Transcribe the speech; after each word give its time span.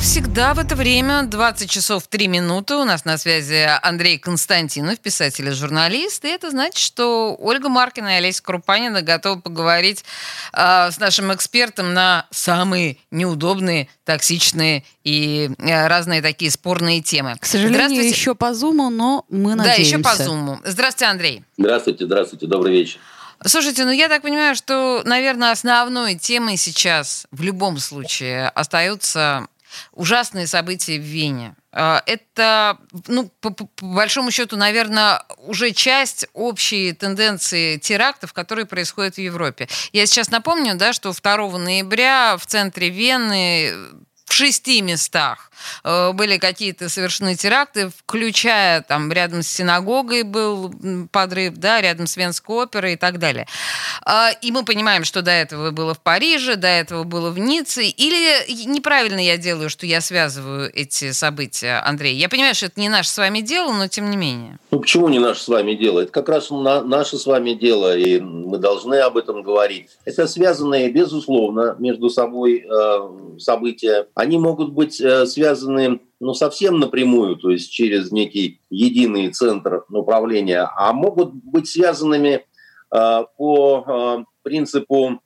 Всегда 0.00 0.54
в 0.54 0.58
это 0.60 0.76
время, 0.76 1.24
20 1.24 1.68
часов 1.68 2.06
3 2.06 2.28
минуты, 2.28 2.76
у 2.76 2.84
нас 2.84 3.04
на 3.04 3.18
связи 3.18 3.68
Андрей 3.82 4.18
Константинов, 4.18 5.00
писатель 5.00 5.48
и 5.48 5.50
журналист. 5.50 6.24
И 6.24 6.28
это 6.28 6.50
значит, 6.50 6.78
что 6.78 7.36
Ольга 7.38 7.68
Маркина 7.68 8.14
и 8.14 8.18
Олеся 8.18 8.42
Крупанина 8.42 9.02
готовы 9.02 9.40
поговорить 9.42 10.04
э, 10.52 10.90
с 10.90 10.98
нашим 10.98 11.34
экспертом 11.34 11.94
на 11.94 12.26
самые 12.30 12.98
неудобные, 13.10 13.88
токсичные 14.04 14.84
и 15.02 15.50
э, 15.58 15.86
разные 15.88 16.22
такие 16.22 16.50
спорные 16.52 17.02
темы. 17.02 17.36
К 17.38 17.44
сожалению, 17.44 18.06
еще 18.06 18.34
по 18.34 18.54
Зуму, 18.54 18.90
но 18.90 19.26
мы 19.28 19.56
надеемся. 19.56 19.80
Да, 19.80 19.82
еще 19.82 19.98
по 19.98 20.14
Зуму. 20.14 20.60
Здравствуйте, 20.64 21.10
Андрей. 21.10 21.42
Здравствуйте, 21.58 22.06
здравствуйте, 22.06 22.46
добрый 22.46 22.72
вечер. 22.72 23.00
Слушайте, 23.44 23.84
ну 23.84 23.90
я 23.90 24.08
так 24.08 24.22
понимаю, 24.22 24.56
что, 24.56 25.02
наверное, 25.04 25.52
основной 25.52 26.16
темой 26.16 26.56
сейчас 26.56 27.26
в 27.30 27.42
любом 27.42 27.78
случае 27.78 28.48
остаются 28.48 29.46
ужасные 29.92 30.46
события 30.46 30.98
в 30.98 31.02
Вене. 31.02 31.54
А, 31.72 32.02
это, 32.06 32.78
ну, 33.06 33.30
по, 33.40 33.50
по 33.50 33.68
большому 33.80 34.30
счету, 34.30 34.56
наверное, 34.56 35.22
уже 35.38 35.72
часть 35.72 36.26
общей 36.32 36.92
тенденции 36.92 37.76
терактов, 37.76 38.32
которые 38.32 38.66
происходят 38.66 39.16
в 39.16 39.18
Европе. 39.18 39.68
Я 39.92 40.06
сейчас 40.06 40.30
напомню, 40.30 40.76
да, 40.76 40.92
что 40.92 41.12
2 41.12 41.58
ноября 41.58 42.36
в 42.36 42.46
центре 42.46 42.90
Вены 42.90 43.74
в 44.24 44.32
шести 44.32 44.82
местах 44.82 45.47
были 45.84 46.38
какие-то 46.38 46.88
совершены 46.88 47.34
теракты, 47.34 47.90
включая 47.90 48.82
там 48.82 49.12
рядом 49.12 49.42
с 49.42 49.48
синагогой 49.48 50.22
был 50.22 50.72
подрыв, 51.10 51.54
да, 51.56 51.80
рядом 51.80 52.06
с 52.06 52.16
Венской 52.16 52.64
оперой 52.64 52.94
и 52.94 52.96
так 52.96 53.18
далее. 53.18 53.46
А, 54.04 54.30
и 54.30 54.52
мы 54.52 54.64
понимаем, 54.64 55.04
что 55.04 55.22
до 55.22 55.30
этого 55.30 55.70
было 55.70 55.94
в 55.94 56.00
Париже, 56.00 56.56
до 56.56 56.68
этого 56.68 57.04
было 57.04 57.30
в 57.30 57.38
Ницце. 57.38 57.84
Или 57.84 58.66
неправильно 58.66 59.20
я 59.20 59.36
делаю, 59.36 59.70
что 59.70 59.86
я 59.86 60.00
связываю 60.00 60.70
эти 60.74 61.12
события, 61.12 61.82
Андрей? 61.84 62.16
Я 62.16 62.28
понимаю, 62.28 62.54
что 62.54 62.66
это 62.66 62.80
не 62.80 62.88
наше 62.88 63.10
с 63.10 63.18
вами 63.18 63.40
дело, 63.40 63.72
но 63.72 63.88
тем 63.88 64.10
не 64.10 64.16
менее. 64.16 64.58
Ну 64.70 64.80
почему 64.80 65.08
не 65.08 65.18
наше 65.18 65.42
с 65.42 65.48
вами 65.48 65.74
дело? 65.74 66.00
Это 66.00 66.12
как 66.12 66.28
раз 66.28 66.50
на, 66.50 66.82
наше 66.82 67.18
с 67.18 67.26
вами 67.26 67.52
дело, 67.52 67.96
и 67.96 68.20
мы 68.20 68.58
должны 68.58 68.96
об 68.96 69.16
этом 69.16 69.42
говорить. 69.42 69.88
Это 70.04 70.26
связанные, 70.26 70.90
безусловно, 70.90 71.76
между 71.78 72.10
собой 72.10 72.64
э, 72.64 73.38
события 73.38 74.06
они 74.14 74.38
могут 74.38 74.72
быть 74.72 75.00
э, 75.00 75.26
связаны 75.26 75.47
ну, 75.54 76.34
совсем 76.34 76.78
напрямую, 76.78 77.36
то 77.36 77.50
есть 77.50 77.70
через 77.70 78.10
некий 78.12 78.60
единый 78.70 79.30
центр 79.30 79.84
управления, 79.90 80.68
а 80.76 80.92
могут 80.92 81.32
быть 81.32 81.68
связанными 81.68 82.44
э, 82.94 83.24
по 83.36 83.84
э, 83.86 84.24
принципу 84.42 85.20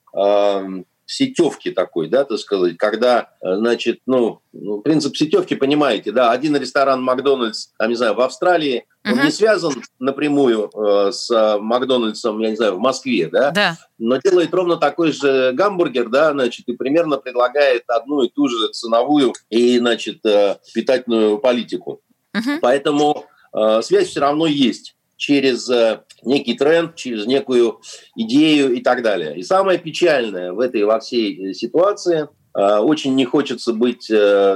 сетевки 1.07 1.71
такой, 1.71 2.09
да, 2.09 2.25
так 2.25 2.39
сказать, 2.39 2.77
когда, 2.77 3.31
э, 3.41 3.57
значит, 3.57 4.01
ну, 4.07 4.41
ну, 4.53 4.81
принцип 4.81 5.17
сетевки, 5.17 5.55
понимаете, 5.55 6.13
да, 6.13 6.31
один 6.31 6.57
ресторан 6.57 7.03
Макдональдс, 7.03 7.69
там, 7.79 7.91
не 7.91 7.97
знаю, 7.97 8.15
в 8.15 8.21
Австралии, 8.21 8.87
uh-huh. 9.05 9.13
он 9.13 9.25
не 9.25 9.31
связан 9.31 9.75
напрямую 9.99 10.71
э, 10.75 11.13
с 11.13 11.59
Макдональдсом, 11.59 12.39
я 12.41 12.51
не 12.51 12.57
знаю, 12.57 12.77
в 12.77 12.79
Москве, 12.79 13.29
да, 13.29 13.51
да, 13.51 13.77
но 13.99 14.17
делает 14.19 14.55
ровно 14.55 14.77
такой 14.77 15.13
же 15.13 15.53
гамбургер, 15.53 16.09
да, 16.09 16.33
значит, 16.33 16.69
и 16.69 16.77
примерно 16.77 17.19
предлагает 17.19 17.85
одну 17.89 18.23
и 18.23 18.29
ту 18.29 18.49
же 18.49 18.69
ценовую 18.69 19.35
и, 19.51 19.79
значит, 19.79 20.25
э, 20.25 20.57
питательную 20.75 21.39
политику. 21.39 22.01
Uh-huh. 22.35 22.59
Поэтому 22.61 23.27
э, 23.55 23.83
связь 23.83 24.09
все 24.09 24.21
равно 24.21 24.47
есть 24.47 24.97
через 25.23 25.71
э, 25.71 26.01
некий 26.25 26.55
тренд, 26.55 26.97
через 26.97 27.27
некую 27.27 27.81
идею 28.17 28.75
и 28.75 28.81
так 28.81 29.03
далее. 29.03 29.39
И 29.39 29.45
самое 29.45 29.79
печальное 29.79 30.53
в 30.53 30.59
этой 30.59 30.83
во 30.83 30.99
всей 30.99 31.51
э, 31.51 31.55
ситуации, 31.55 32.29
э, 32.57 32.79
очень 32.79 33.15
не 33.15 33.25
хочется 33.25 33.73
быть 33.73 34.11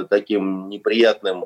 таким 0.09 0.67
неприятным 0.67 1.45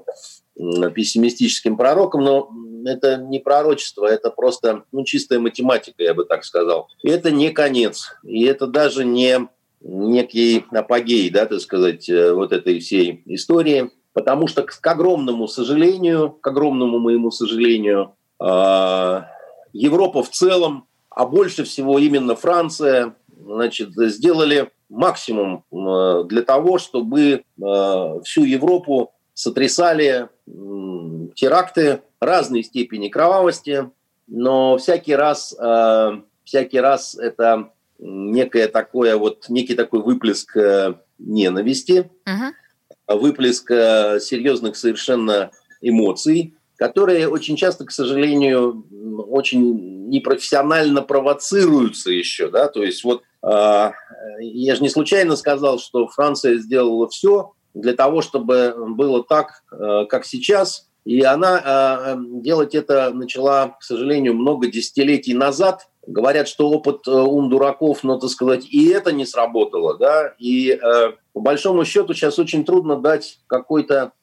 пессимистическим 0.56 1.78
пророком, 1.78 2.24
но 2.24 2.50
это 2.84 3.18
не 3.18 3.38
пророчество, 3.40 4.08
это 4.08 4.32
просто 4.32 4.86
ну, 4.92 5.04
чистая 5.04 5.40
математика, 5.40 6.02
я 6.02 6.16
бы 6.16 6.26
так 6.26 6.44
сказал. 6.44 6.88
И 7.04 7.10
это 7.10 7.30
не 7.30 7.52
конец, 7.52 8.16
и 8.24 8.44
это 8.46 8.66
даже 8.66 9.06
не 9.06 9.48
некий 9.82 10.66
апогей, 10.72 11.30
да, 11.30 11.46
так 11.46 11.62
сказать, 11.62 12.10
вот 12.10 12.52
этой 12.52 12.80
всей 12.80 13.22
истории, 13.28 13.92
потому 14.14 14.48
что, 14.48 14.64
к 14.64 14.88
огромному 14.88 15.48
сожалению, 15.48 16.32
к 16.32 16.48
огромному 16.48 17.00
моему 17.00 17.32
сожалению, 17.32 18.16
Европа 18.42 20.24
в 20.24 20.30
целом, 20.30 20.88
а 21.10 21.26
больше 21.26 21.64
всего 21.64 22.00
именно 22.00 22.36
Франция, 22.36 23.16
значит, 23.38 23.90
сделали 23.96 24.72
максимум 24.90 25.64
а, 25.72 26.24
для 26.24 26.42
того, 26.42 26.78
чтобы 26.78 27.44
а, 27.62 28.20
всю 28.22 28.44
Европу 28.44 29.14
сотрясали 29.34 30.30
теракты 31.36 32.02
разной 32.20 32.64
степени 32.64 33.08
кровавости, 33.08 33.90
но 34.28 34.78
всякий 34.78 35.16
раз, 35.16 35.56
всякий 36.44 36.80
раз 36.80 37.16
это 37.16 37.72
некое 38.02 38.68
такое 38.68 39.16
вот 39.18 39.46
некий 39.50 39.76
такой 39.76 40.02
выплеск 40.02 40.58
э, 40.58 40.96
ненависти, 41.20 42.10
uh-huh. 42.26 43.18
выплеск 43.18 43.72
э, 43.72 44.20
серьезных 44.20 44.76
совершенно 44.76 45.52
эмоций, 45.82 46.56
которые 46.82 47.30
очень 47.30 47.58
часто, 47.58 47.86
к 47.86 47.92
сожалению, 47.92 48.84
очень 49.30 50.10
непрофессионально 50.10 51.04
провоцируются 51.04 52.10
еще, 52.10 52.50
да, 52.50 52.70
то 52.70 52.82
есть 52.82 53.04
вот 53.04 53.22
э, 53.44 53.92
я 54.40 54.76
же 54.76 54.82
не 54.82 54.90
случайно 54.90 55.36
сказал, 55.36 55.78
что 55.78 56.08
Франция 56.08 56.58
сделала 56.58 57.08
все 57.08 57.54
для 57.76 57.94
того, 57.94 58.24
чтобы 58.24 58.74
было 58.96 59.24
так, 59.24 59.62
э, 59.72 60.06
как 60.10 60.26
сейчас, 60.26 60.90
и 61.06 61.22
она 61.22 61.62
э, 61.64 62.16
делать 62.42 62.74
это 62.74 63.12
начала, 63.14 63.76
к 63.80 63.84
сожалению, 63.84 64.34
много 64.34 64.66
десятилетий 64.66 65.36
назад. 65.36 65.88
Говорят, 66.08 66.48
что 66.48 66.68
опыт 66.68 67.08
э, 67.08 67.12
ум 67.12 67.52
дураков, 67.52 68.04
но, 68.04 68.18
так 68.18 68.32
сказать, 68.32 68.66
и 68.66 68.90
это 68.90 69.12
не 69.12 69.28
сработало, 69.28 70.00
да, 70.00 70.34
и 70.40 70.72
э, 70.72 71.12
по 71.34 71.42
большому 71.42 71.86
счету 71.86 72.16
сейчас 72.16 72.40
очень 72.40 72.66
трудно 72.66 72.96
дать 72.96 73.38
какой-то 73.46 74.14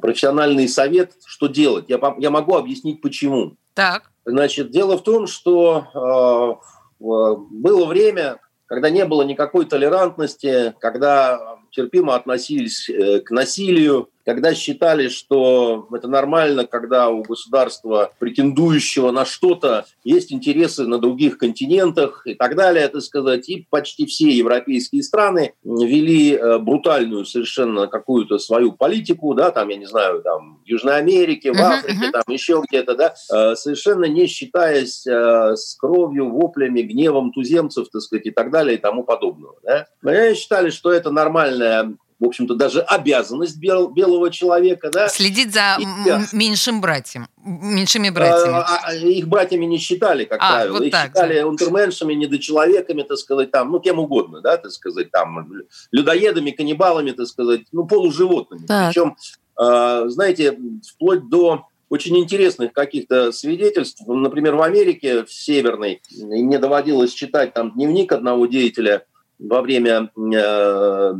профессиональный 0.00 0.68
совет, 0.68 1.12
что 1.24 1.46
делать. 1.46 1.86
Я, 1.88 2.00
я 2.18 2.30
могу 2.30 2.56
объяснить, 2.56 3.00
почему. 3.00 3.56
Так. 3.74 4.10
Значит, 4.24 4.70
дело 4.70 4.98
в 4.98 5.02
том, 5.02 5.26
что 5.26 6.58
э, 7.00 7.04
было 7.50 7.86
время, 7.86 8.40
когда 8.66 8.90
не 8.90 9.04
было 9.04 9.22
никакой 9.22 9.64
толерантности, 9.64 10.74
когда 10.80 11.58
терпимо 11.70 12.14
относились 12.14 12.90
э, 12.90 13.20
к 13.20 13.30
насилию, 13.30 14.10
когда 14.28 14.54
считали, 14.54 15.08
что 15.08 15.88
это 15.90 16.06
нормально, 16.06 16.66
когда 16.66 17.08
у 17.08 17.22
государства, 17.22 18.12
претендующего 18.18 19.10
на 19.10 19.24
что-то, 19.24 19.86
есть 20.04 20.34
интересы 20.34 20.84
на 20.84 20.98
других 20.98 21.38
континентах 21.38 22.26
и 22.26 22.34
так 22.34 22.54
далее, 22.54 22.84
это 22.84 23.00
сказать. 23.00 23.48
И 23.48 23.66
почти 23.70 24.04
все 24.04 24.28
европейские 24.28 25.02
страны 25.02 25.54
вели 25.64 26.34
э, 26.34 26.58
брутальную 26.58 27.24
совершенно 27.24 27.86
какую-то 27.86 28.38
свою 28.38 28.72
политику, 28.72 29.32
да, 29.32 29.50
там, 29.50 29.70
я 29.70 29.76
не 29.76 29.86
знаю, 29.86 30.20
там, 30.20 30.60
в 30.62 30.68
Южной 30.68 30.98
Америке, 30.98 31.50
в 31.50 31.58
Африке, 31.58 32.10
там, 32.12 32.24
еще 32.28 32.62
где-то, 32.68 32.96
да, 32.96 33.14
э, 33.32 33.54
совершенно 33.56 34.04
не 34.04 34.26
считаясь 34.26 35.06
э, 35.06 35.56
с 35.56 35.74
кровью, 35.74 36.28
воплями, 36.28 36.82
гневом 36.82 37.32
туземцев, 37.32 37.88
так 37.88 38.02
сказать, 38.02 38.26
и 38.26 38.30
так 38.30 38.50
далее, 38.50 38.76
и 38.76 38.78
тому 38.78 39.04
подобного. 39.04 39.54
Да. 39.62 39.86
Но 40.02 40.10
они 40.10 40.34
считали, 40.34 40.68
что 40.68 40.92
это 40.92 41.10
нормальная 41.10 41.96
в 42.20 42.24
общем-то, 42.24 42.54
даже 42.54 42.80
обязанность 42.80 43.58
бел, 43.58 43.88
белого 43.88 44.30
человека. 44.30 44.90
Да? 44.90 45.08
Следить 45.08 45.52
за 45.52 45.76
и, 45.78 45.84
меньшим 46.36 46.80
братьям, 46.80 47.28
меньшими 47.44 48.10
братьями. 48.10 48.54
А, 48.54 48.80
а, 48.84 48.94
их 48.94 49.28
братьями 49.28 49.66
не 49.66 49.78
считали, 49.78 50.24
как 50.24 50.38
а, 50.42 50.52
правило. 50.52 50.72
Вот 50.74 50.82
их 50.82 50.92
так, 50.92 51.08
считали 51.08 51.40
да. 51.40 51.46
унтерменшами, 51.46 52.14
недочеловеками, 52.14 53.02
так 53.02 53.18
сказать, 53.18 53.50
там, 53.50 53.70
ну, 53.70 53.78
кем 53.78 54.00
угодно, 54.00 54.40
да, 54.40 54.56
так 54.56 54.72
сказать, 54.72 55.10
там, 55.12 55.48
людоедами, 55.92 56.50
каннибалами, 56.50 57.12
так 57.12 57.26
сказать, 57.26 57.62
ну, 57.72 57.86
полуживотными. 57.86 58.66
Так. 58.66 58.88
Причем, 58.88 59.16
э, 59.60 60.04
знаете, 60.08 60.58
вплоть 60.92 61.28
до 61.28 61.66
очень 61.88 62.18
интересных 62.18 62.72
каких-то 62.72 63.32
свидетельств. 63.32 64.02
Например, 64.06 64.56
в 64.56 64.62
Америке, 64.62 65.24
в 65.24 65.32
Северной, 65.32 66.02
мне 66.20 66.58
доводилось 66.58 67.12
читать 67.12 67.54
там 67.54 67.72
дневник 67.72 68.12
одного 68.12 68.46
деятеля 68.46 69.04
во 69.38 69.62
время 69.62 70.10
э, 70.16 70.34
э, 70.34 71.12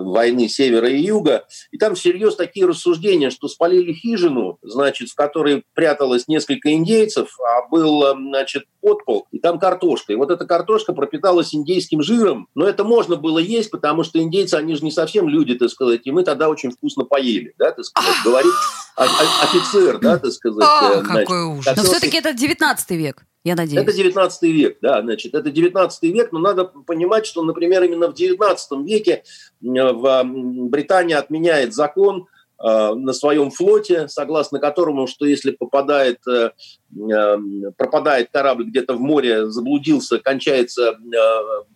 войны 0.00 0.48
севера 0.48 0.88
и 0.88 1.00
юга, 1.00 1.44
и 1.70 1.78
там 1.78 1.94
всерьез 1.94 2.34
такие 2.36 2.66
рассуждения, 2.66 3.30
что 3.30 3.48
спалили 3.48 3.92
хижину, 3.92 4.58
значит, 4.62 5.10
в 5.10 5.14
которой 5.14 5.64
пряталось 5.74 6.28
несколько 6.28 6.72
индейцев, 6.72 7.36
а 7.40 7.68
был, 7.68 8.04
э, 8.04 8.14
значит, 8.14 8.64
подпол, 8.80 9.26
и 9.32 9.38
там 9.38 9.58
картошка. 9.58 10.12
И 10.12 10.16
вот 10.16 10.30
эта 10.30 10.46
картошка 10.46 10.92
пропиталась 10.92 11.54
индейским 11.54 12.02
жиром, 12.02 12.48
но 12.54 12.66
это 12.66 12.84
можно 12.84 13.16
было 13.16 13.38
есть, 13.38 13.70
потому 13.70 14.02
что 14.02 14.18
индейцы, 14.18 14.54
они 14.54 14.74
же 14.74 14.84
не 14.84 14.90
совсем 14.90 15.28
люди, 15.28 15.54
так 15.54 15.68
сказать, 15.70 16.02
и 16.04 16.10
мы 16.10 16.24
тогда 16.24 16.48
очень 16.48 16.70
вкусно 16.70 17.04
поели, 17.04 17.54
да, 17.58 17.72
так 17.72 17.84
сказать, 17.84 18.14
говорит 18.24 18.52
офицер, 18.96 19.98
да, 19.98 20.18
так 20.18 20.32
сказать. 20.32 20.66
О, 20.66 21.02
какой 21.02 21.44
ужас. 21.44 21.76
Но 21.76 21.82
все-таки 21.84 22.16
это 22.16 22.32
19 22.32 22.90
век 22.90 23.24
я 23.44 23.54
надеюсь. 23.54 23.82
Это 23.82 23.92
19 23.92 24.42
век, 24.42 24.78
да, 24.82 25.00
значит, 25.00 25.34
это 25.34 25.50
19 25.50 26.02
век, 26.04 26.32
но 26.32 26.38
надо 26.38 26.64
понимать, 26.64 27.26
что, 27.26 27.42
например, 27.42 27.82
именно 27.84 28.08
в 28.08 28.14
19 28.14 28.86
веке 28.86 29.22
в 29.60 30.22
Британии 30.24 31.14
отменяет 31.14 31.72
закон 31.72 32.26
э, 32.62 32.94
на 32.94 33.12
своем 33.12 33.50
флоте, 33.50 34.08
согласно 34.08 34.58
которому, 34.58 35.06
что 35.06 35.24
если 35.24 35.52
попадает, 35.52 36.18
э, 36.26 36.50
э, 36.50 37.36
пропадает 37.76 38.30
корабль 38.32 38.64
где-то 38.64 38.94
в 38.94 39.00
море, 39.00 39.48
заблудился, 39.48 40.18
кончается 40.18 40.98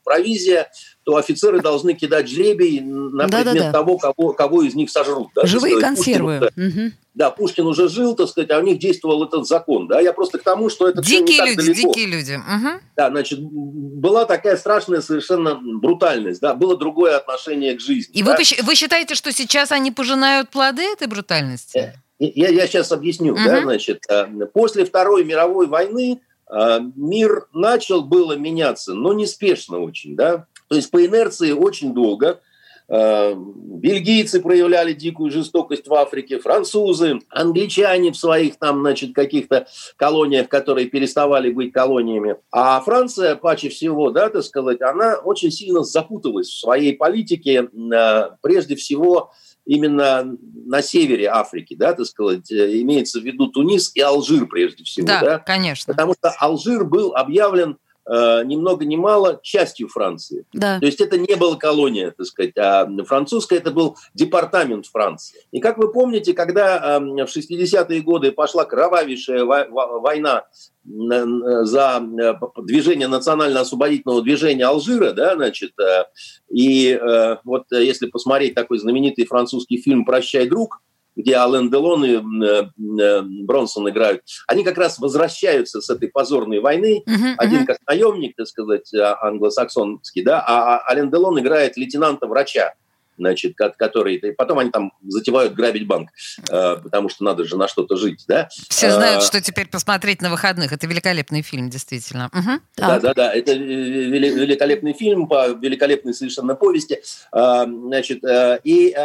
провизия, 0.05 0.69
то 1.05 1.17
офицеры 1.17 1.61
должны 1.61 1.95
кидать 1.95 2.29
жребий 2.29 2.81
на 2.81 3.27
да, 3.27 3.39
предмет 3.39 3.55
да, 3.55 3.65
да. 3.65 3.73
того, 3.73 3.99
кого, 3.99 4.33
кого 4.33 4.63
из 4.63 4.75
них 4.75 4.91
сожрут. 4.91 5.29
Да, 5.35 5.47
Живые 5.47 5.79
сказать, 5.79 5.97
консервы. 5.97 6.41
Пушкин, 6.41 6.69
угу. 6.69 6.93
Да, 7.15 7.31
Пушкин 7.31 7.67
уже 7.67 7.89
жил, 7.89 8.15
так 8.15 8.29
сказать, 8.29 8.51
а 8.51 8.59
у 8.59 8.63
них 8.63 8.79
действовал 8.79 9.25
этот 9.25 9.47
закон. 9.47 9.87
Да, 9.89 10.01
я 10.01 10.13
просто 10.13 10.39
к 10.39 10.43
тому, 10.43 10.71
что 10.71 10.89
это 10.89 11.03
дикие 11.03 11.41
не 11.41 11.51
люди, 11.51 11.57
далеко. 11.57 11.93
дикие 11.93 12.07
люди. 12.07 12.35
Угу. 12.35 12.81
Да, 12.97 13.11
значит, 13.11 13.41
была 13.41 14.25
такая 14.25 14.57
страшная 14.57 15.01
совершенно 15.01 15.61
брутальность, 15.61 16.41
да, 16.41 16.55
было 16.55 16.77
другое 16.77 17.17
отношение 17.17 17.75
к 17.75 17.81
жизни. 17.81 18.15
И 18.15 18.23
да? 18.23 18.37
вы, 18.37 18.45
вы 18.63 18.75
считаете, 18.75 19.15
что 19.15 19.33
сейчас 19.33 19.73
они 19.73 19.91
пожинают 19.91 20.51
плоды 20.51 20.83
этой 20.83 21.09
брутальности? 21.09 21.79
Э, 21.79 21.93
я, 22.19 22.49
я 22.49 22.67
сейчас 22.67 22.93
объясню, 22.93 23.35
угу. 23.35 23.43
да, 23.45 23.63
значит, 23.63 24.05
э, 24.09 24.27
после 24.53 24.85
Второй 24.85 25.25
мировой 25.25 25.67
войны 25.67 26.21
э, 26.51 26.79
мир 26.97 27.47
начал 27.53 28.03
было 28.03 28.37
меняться, 28.37 28.95
но 28.95 29.13
неспешно 29.13 29.81
очень, 29.81 30.17
да. 30.17 30.47
То 30.73 30.77
есть 30.77 30.91
по 30.91 31.05
инерции 31.05 31.53
очень 31.53 31.93
долго. 31.93 32.41
Э, 32.89 33.35
бельгийцы 33.37 34.41
проявляли 34.41 34.95
дикую 34.95 35.31
жестокость 35.31 35.87
в 35.87 35.93
Африке, 35.93 36.39
французы, 36.39 37.19
англичане 37.29 38.11
в 38.11 38.17
своих 38.17 38.57
там, 38.57 38.81
значит, 38.81 39.15
каких-то 39.15 39.67
колониях, 39.97 40.49
которые 40.49 40.87
переставали 40.87 41.53
быть 41.53 41.75
колониями. 41.75 42.37
А 42.51 42.81
Франция, 42.81 43.37
паче 43.37 43.69
всего, 43.69 44.11
да, 44.11 44.31
так 44.31 44.45
сказать, 44.45 44.81
она 44.81 45.17
очень 45.17 45.51
сильно 45.51 45.85
запуталась 45.85 46.49
в 46.49 46.59
своей 46.59 46.97
политике, 46.97 47.69
э, 47.69 48.29
прежде 48.41 48.75
всего, 48.75 49.31
именно 49.67 50.39
на 50.65 50.81
севере 50.81 51.27
Африки, 51.27 51.75
да, 51.75 51.93
так 51.93 52.07
сказать, 52.07 52.51
э, 52.51 52.81
имеется 52.81 53.21
в 53.21 53.25
виду 53.25 53.49
Тунис 53.49 53.95
и 53.95 54.01
Алжир 54.01 54.47
прежде 54.47 54.85
всего. 54.85 55.07
Да, 55.07 55.21
да? 55.21 55.39
конечно. 55.39 55.93
Потому 55.93 56.15
что 56.15 56.31
Алжир 56.31 56.87
был 56.87 57.15
объявлен 57.15 57.77
э, 58.13 58.45
ни 58.45 58.57
много 58.57 58.85
ни 58.85 58.97
мало 58.97 59.41
частью 59.43 59.89
Франции. 59.89 60.45
Да. 60.53 60.79
То 60.81 60.87
есть 60.87 61.01
это 61.01 61.19
не 61.19 61.35
была 61.37 61.57
колония, 61.57 62.11
так 62.11 62.27
сказать, 62.27 62.57
а 62.57 62.89
французская 63.05 63.57
это 63.57 63.71
был 63.71 63.97
департамент 64.15 64.87
Франции. 64.87 65.41
И 65.51 65.61
как 65.61 65.79
вы 65.79 65.91
помните, 65.93 66.33
когда 66.33 66.99
э, 66.99 67.01
в 67.01 67.37
60-е 67.37 68.01
годы 68.03 68.33
пошла 68.33 68.65
кровавейшая 68.65 69.45
война 69.45 70.45
за 70.85 72.03
э, 72.03 72.35
движение 72.63 73.07
национально-освободительного 73.07 74.23
движения 74.23 74.67
Алжира, 74.67 75.13
да, 75.13 75.37
значит, 75.37 75.73
э, 75.79 76.05
и 76.51 76.91
э, 76.91 77.37
вот 77.45 77.67
если 77.71 78.07
посмотреть 78.07 78.55
такой 78.55 78.79
знаменитый 78.79 79.27
французский 79.27 79.81
фильм 79.81 80.05
«Прощай, 80.05 80.49
друг», 80.49 80.83
где 81.17 81.35
Ален 81.35 81.71
Делон 81.71 82.05
и 82.05 82.17
э, 82.17 82.65
э, 83.01 83.23
Бронсон 83.23 83.89
играют, 83.89 84.23
они 84.47 84.65
как 84.65 84.79
раз 84.79 84.99
возвращаются 84.99 85.81
с 85.81 85.91
этой 85.91 86.09
позорной 86.09 86.61
войны. 86.61 87.03
Uh-huh, 87.07 87.35
Один 87.39 87.63
uh-huh. 87.63 87.67
как 87.67 87.79
наемник, 87.87 88.37
так 88.37 88.47
сказать, 88.47 88.93
а, 88.95 89.19
англосаксонский, 89.23 90.23
да, 90.23 90.41
а, 90.41 90.77
а 90.77 90.91
Ален 90.91 91.11
Делон 91.11 91.39
играет 91.41 91.77
лейтенанта-врача 91.77 92.75
значит, 93.19 93.55
который... 93.57 94.19
Потом 94.37 94.59
они 94.59 94.71
там 94.71 94.93
затевают 95.07 95.53
грабить 95.53 95.87
банк, 95.87 96.09
э, 96.51 96.77
потому 96.83 97.09
что 97.09 97.23
надо 97.23 97.45
же 97.45 97.57
на 97.57 97.69
что-то 97.69 97.97
жить, 97.97 98.25
да? 98.27 98.49
Все 98.69 98.91
знают, 98.91 99.23
что 99.23 99.41
теперь 99.41 99.69
посмотреть 99.69 100.23
на 100.23 100.31
выходных. 100.31 100.73
Это 100.73 100.87
великолепный 100.87 101.43
фильм, 101.43 101.71
действительно. 101.71 102.31
Угу. 102.33 102.61
Да, 102.79 102.99
да, 102.99 103.15
да. 103.15 103.33
Это 103.33 103.53
великолепный 103.53 104.95
фильм 104.95 105.29
по 105.29 105.49
великолепной 105.49 106.15
совершенно 106.15 106.55
повести. 106.57 107.03
Значит, 107.31 108.25
и 108.65 108.97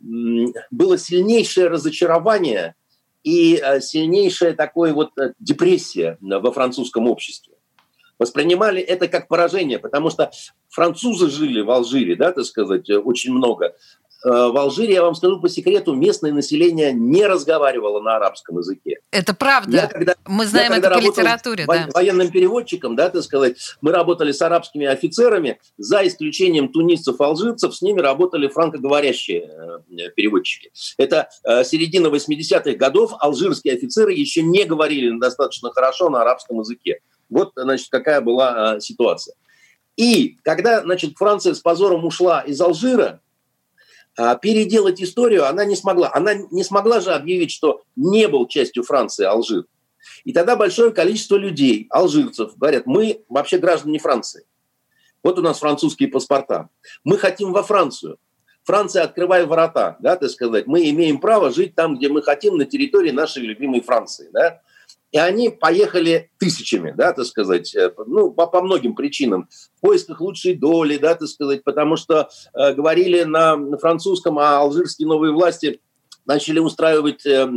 было 0.00 0.98
сильнейшее 0.98 1.68
разочарование 1.68 2.74
и 3.22 3.56
э, 3.56 3.80
сильнейшая 3.80 4.54
такой 4.54 4.92
вот 4.92 5.10
э, 5.18 5.32
депрессия 5.40 6.16
во 6.20 6.52
французском 6.52 7.08
обществе. 7.08 7.54
Воспринимали 8.18 8.80
это 8.80 9.08
как 9.08 9.28
поражение, 9.28 9.78
потому 9.78 10.10
что 10.10 10.30
французы 10.68 11.28
жили 11.28 11.60
в 11.60 11.70
Алжире, 11.70 12.16
да, 12.16 12.32
так 12.32 12.44
сказать, 12.44 12.88
э, 12.88 12.98
очень 12.98 13.32
много. 13.32 13.74
Э, 14.24 14.48
в 14.48 14.56
Алжире, 14.56 14.94
я 14.94 15.02
вам 15.02 15.14
скажу 15.14 15.40
по 15.40 15.48
секрету, 15.48 15.94
местное 15.94 16.32
население 16.32 16.92
не 16.92 17.26
разговаривало 17.26 18.00
на 18.00 18.16
арабском 18.16 18.58
языке. 18.58 18.98
Это 19.10 19.34
правда. 19.34 19.76
Я, 19.76 19.86
когда, 19.86 20.16
мы 20.24 20.46
знаем 20.46 20.72
я, 20.72 20.78
это 20.78 20.90
по 20.90 20.98
литературе. 20.98 21.66
Да. 21.66 21.88
Военным 21.92 22.30
переводчиком, 22.30 22.96
да, 22.96 23.10
так 23.10 23.22
сказать, 23.22 23.56
мы 23.80 23.92
работали 23.92 24.32
с 24.32 24.40
арабскими 24.40 24.86
офицерами, 24.86 25.60
за 25.76 26.06
исключением 26.06 26.70
тунисцев, 26.70 27.20
алжирцев, 27.20 27.74
с 27.74 27.82
ними 27.82 28.00
работали 28.00 28.48
франкоговорящие 28.48 29.50
э, 29.90 30.10
переводчики. 30.16 30.70
Это 30.96 31.28
э, 31.44 31.64
середина 31.64 32.08
80-х 32.08 32.72
годов, 32.72 33.12
алжирские 33.18 33.74
офицеры 33.74 34.12
еще 34.12 34.42
не 34.42 34.64
говорили 34.64 35.16
достаточно 35.18 35.70
хорошо 35.70 36.08
на 36.08 36.22
арабском 36.22 36.60
языке. 36.60 37.00
Вот, 37.28 37.52
значит, 37.54 37.88
какая 37.90 38.20
была 38.20 38.80
ситуация. 38.80 39.34
И 39.96 40.36
когда, 40.42 40.82
значит, 40.82 41.16
Франция 41.16 41.54
с 41.54 41.60
позором 41.60 42.04
ушла 42.04 42.40
из 42.40 42.60
Алжира, 42.60 43.20
переделать 44.40 45.02
историю 45.02 45.46
она 45.46 45.64
не 45.64 45.76
смогла. 45.76 46.10
Она 46.14 46.34
не 46.34 46.64
смогла 46.64 47.00
же 47.00 47.12
объявить, 47.12 47.50
что 47.50 47.82
не 47.96 48.28
был 48.28 48.46
частью 48.46 48.82
Франции 48.82 49.24
Алжир. 49.24 49.64
И 50.24 50.32
тогда 50.32 50.56
большое 50.56 50.92
количество 50.92 51.36
людей, 51.36 51.86
алжирцев, 51.90 52.56
говорят, 52.56 52.86
мы 52.86 53.24
вообще 53.28 53.58
граждане 53.58 53.98
Франции. 53.98 54.44
Вот 55.22 55.38
у 55.38 55.42
нас 55.42 55.58
французские 55.58 56.08
паспорта. 56.08 56.68
Мы 57.04 57.18
хотим 57.18 57.52
во 57.52 57.62
Францию. 57.62 58.18
Франция, 58.64 59.04
открывай 59.04 59.46
ворота, 59.46 59.96
да, 60.00 60.16
так 60.16 60.30
сказать. 60.30 60.66
Мы 60.66 60.90
имеем 60.90 61.20
право 61.20 61.52
жить 61.52 61.74
там, 61.74 61.96
где 61.96 62.08
мы 62.08 62.22
хотим, 62.22 62.56
на 62.56 62.64
территории 62.64 63.12
нашей 63.12 63.42
любимой 63.42 63.80
Франции, 63.80 64.28
да. 64.32 64.60
И 65.16 65.18
они 65.18 65.48
поехали 65.48 66.30
тысячами, 66.36 66.92
да, 66.94 67.10
так 67.14 67.24
сказать, 67.24 67.74
э, 67.74 67.90
ну, 68.06 68.30
по, 68.30 68.46
по 68.46 68.60
многим 68.60 68.94
причинам. 68.94 69.48
В 69.78 69.80
поисках 69.80 70.20
лучшей 70.20 70.54
доли, 70.54 70.98
да, 70.98 71.14
так 71.14 71.26
сказать, 71.26 71.64
потому 71.64 71.96
что 71.96 72.28
э, 72.52 72.74
говорили 72.74 73.22
на 73.22 73.78
французском, 73.78 74.38
а 74.38 74.58
алжирские 74.58 75.08
новые 75.08 75.32
власти 75.32 75.80
начали 76.26 76.58
устраивать 76.58 77.24
э, 77.24 77.50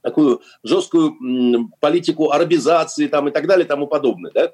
такую 0.00 0.42
жесткую 0.62 1.10
э, 1.10 1.58
политику 1.80 2.30
арабизации 2.30 3.08
там, 3.08 3.26
и 3.26 3.32
так 3.32 3.48
далее 3.48 3.64
и 3.64 3.68
тому 3.68 3.88
подобное. 3.88 4.30
Да? 4.32 4.52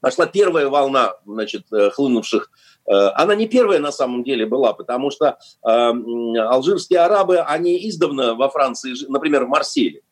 Пошла 0.00 0.26
первая 0.26 0.68
волна 0.68 1.14
значит, 1.26 1.64
э, 1.72 1.90
хлынувших 1.90 2.48
э, 2.86 2.92
она 2.92 3.34
не 3.34 3.48
первая 3.48 3.80
на 3.80 3.90
самом 3.90 4.22
деле 4.22 4.46
была, 4.46 4.72
потому 4.72 5.10
что 5.10 5.36
э, 5.66 5.68
алжирские 5.68 7.00
арабы, 7.00 7.40
они 7.40 7.88
издавна 7.88 8.36
во 8.36 8.48
Франции, 8.50 8.94
например, 9.08 9.46
в 9.46 9.48
Марселе, 9.48 10.02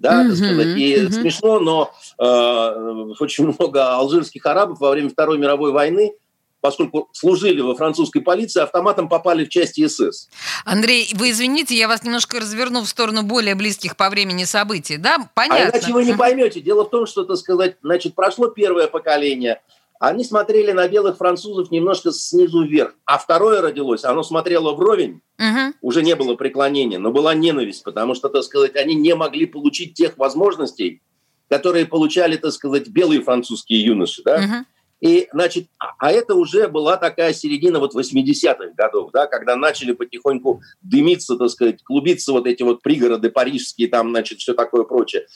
да, 0.00 0.24
так 0.24 0.36
сказать. 0.36 0.76
И 0.78 0.96
mm 0.96 1.10
смешно, 1.10 1.60
но 1.60 1.92
э, 2.18 3.14
очень 3.20 3.44
много 3.46 3.94
алжирских 3.94 4.44
арабов 4.46 4.80
во 4.80 4.90
время 4.90 5.10
Второй 5.10 5.38
мировой 5.38 5.72
войны 5.72 6.12
поскольку 6.60 7.08
служили 7.12 7.60
во 7.60 7.74
французской 7.74 8.20
полиции, 8.20 8.60
автоматом 8.60 9.08
попали 9.08 9.44
в 9.44 9.48
части 9.48 9.86
СС. 9.86 10.28
Андрей, 10.64 11.10
вы 11.14 11.30
извините, 11.30 11.74
я 11.74 11.88
вас 11.88 12.04
немножко 12.04 12.38
разверну 12.38 12.82
в 12.82 12.88
сторону 12.88 13.22
более 13.22 13.54
близких 13.54 13.96
по 13.96 14.10
времени 14.10 14.44
событий, 14.44 14.96
да? 14.96 15.30
Понятно. 15.34 15.64
А 15.64 15.70
иначе 15.70 15.92
вы 15.92 16.04
не 16.04 16.12
поймете. 16.12 16.60
Дело 16.60 16.84
в 16.84 16.90
том, 16.90 17.06
что, 17.06 17.24
так 17.24 17.36
сказать, 17.36 17.76
значит, 17.82 18.14
прошло 18.14 18.48
первое 18.48 18.88
поколение, 18.88 19.60
они 20.00 20.24
смотрели 20.24 20.72
на 20.72 20.88
белых 20.88 21.18
французов 21.18 21.70
немножко 21.70 22.10
снизу 22.10 22.64
вверх. 22.64 22.94
А 23.04 23.18
второе 23.18 23.60
родилось, 23.60 24.02
оно 24.02 24.22
смотрело 24.22 24.72
вровень, 24.72 25.20
угу. 25.38 25.74
уже 25.82 26.02
не 26.02 26.16
было 26.16 26.34
преклонения, 26.36 26.98
но 26.98 27.12
была 27.12 27.34
ненависть, 27.34 27.84
потому 27.84 28.14
что, 28.14 28.30
так 28.30 28.42
сказать, 28.42 28.76
они 28.76 28.94
не 28.94 29.14
могли 29.14 29.44
получить 29.44 29.92
тех 29.92 30.16
возможностей, 30.16 31.02
которые 31.50 31.84
получали, 31.84 32.36
так 32.38 32.52
сказать, 32.52 32.88
белые 32.88 33.20
французские 33.20 33.84
юноши, 33.84 34.22
да? 34.24 34.36
Угу. 34.36 34.66
И, 35.00 35.28
значит, 35.32 35.68
а, 35.78 35.92
а 35.98 36.12
это 36.12 36.34
уже 36.34 36.68
была 36.68 36.96
такая 36.96 37.34
середина 37.34 37.78
вот 37.78 37.94
80-х 37.94 38.72
годов, 38.76 39.10
да, 39.12 39.26
когда 39.26 39.54
начали 39.54 39.92
потихоньку 39.92 40.62
дымиться, 40.80 41.36
так 41.36 41.50
сказать, 41.50 41.82
клубиться 41.82 42.32
вот 42.32 42.46
эти 42.46 42.62
вот 42.62 42.82
пригороды 42.82 43.30
парижские, 43.30 43.88
там, 43.88 44.10
значит, 44.10 44.40
все 44.40 44.54
такое 44.54 44.84
прочее. 44.84 45.26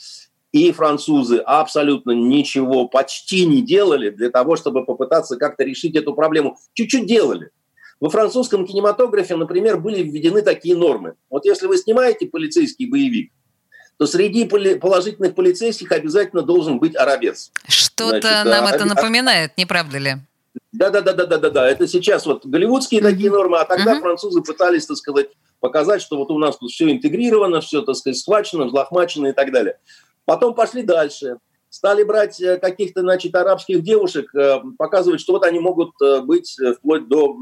И 0.55 0.71
французы 0.71 1.39
абсолютно 1.39 2.11
ничего 2.11 2.87
почти 2.87 3.45
не 3.45 3.61
делали 3.61 4.09
для 4.09 4.29
того, 4.29 4.55
чтобы 4.55 4.85
попытаться 4.85 5.35
как-то 5.35 5.65
решить 5.65 5.97
эту 5.97 6.13
проблему. 6.13 6.57
Чуть-чуть 6.73 7.05
делали. 7.05 7.49
Во 7.99 8.09
французском 8.09 8.65
кинематографе, 8.65 9.35
например, 9.35 9.81
были 9.81 10.01
введены 10.01 10.41
такие 10.43 10.77
нормы. 10.77 11.15
Вот 11.29 11.43
если 11.43 11.67
вы 11.67 11.77
снимаете 11.77 12.27
полицейский 12.27 12.85
боевик, 12.85 13.33
то 13.97 14.07
среди 14.07 14.45
положительных 14.45 15.35
полицейских 15.35 15.91
обязательно 15.91 16.41
должен 16.41 16.79
быть 16.79 16.95
арабец. 16.95 17.51
Что-то 17.67 18.43
нам 18.45 18.65
а, 18.65 18.71
это 18.71 18.85
напоминает, 18.85 19.57
не 19.57 19.65
правда 19.65 19.97
ли? 19.97 20.15
Да, 20.71 20.89
да, 20.89 21.01
да, 21.01 21.11
да, 21.11 21.25
да, 21.25 21.37
да, 21.37 21.49
да. 21.49 21.69
Это 21.69 21.85
сейчас 21.85 22.25
вот 22.25 22.45
голливудские 22.45 23.01
mm-hmm. 23.01 23.11
такие 23.11 23.29
нормы, 23.29 23.57
а 23.57 23.65
тогда 23.65 23.97
mm-hmm. 23.97 23.99
французы 23.99 24.41
пытались, 24.41 24.85
так 24.85 24.95
сказать, 24.95 25.27
показать, 25.59 26.01
что 26.01 26.15
вот 26.15 26.31
у 26.31 26.37
нас 26.37 26.57
тут 26.57 26.71
все 26.71 26.89
интегрировано, 26.89 27.59
все, 27.59 27.81
так 27.81 27.95
сказать, 27.95 28.17
схвачено, 28.17 28.67
взлохмачено 28.67 29.27
и 29.27 29.33
так 29.33 29.51
далее. 29.51 29.77
Потом 30.25 30.55
пошли 30.55 30.83
дальше. 30.83 31.37
Стали 31.69 32.03
брать 32.03 32.41
э, 32.41 32.57
каких-то, 32.57 33.01
значит, 33.01 33.35
арабских 33.35 33.83
девушек, 33.83 34.33
э, 34.33 34.59
показывать, 34.77 35.19
что 35.19 35.33
вот 35.33 35.43
они 35.43 35.59
могут 35.59 35.91
э, 36.01 36.21
быть 36.21 36.57
вплоть 36.77 37.07
до 37.07 37.37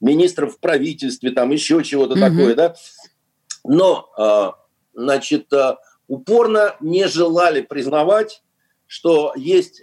министров 0.00 0.56
в 0.56 0.58
правительстве, 0.58 1.30
там 1.30 1.50
еще 1.50 1.82
чего-то 1.84 2.14
mm-hmm. 2.14 2.20
такое, 2.20 2.54
да. 2.54 2.74
Но, 3.64 4.58
значит, 4.92 5.52
упорно 6.08 6.74
не 6.80 7.06
желали 7.06 7.60
признавать, 7.60 8.42
что 8.88 9.32
есть 9.36 9.80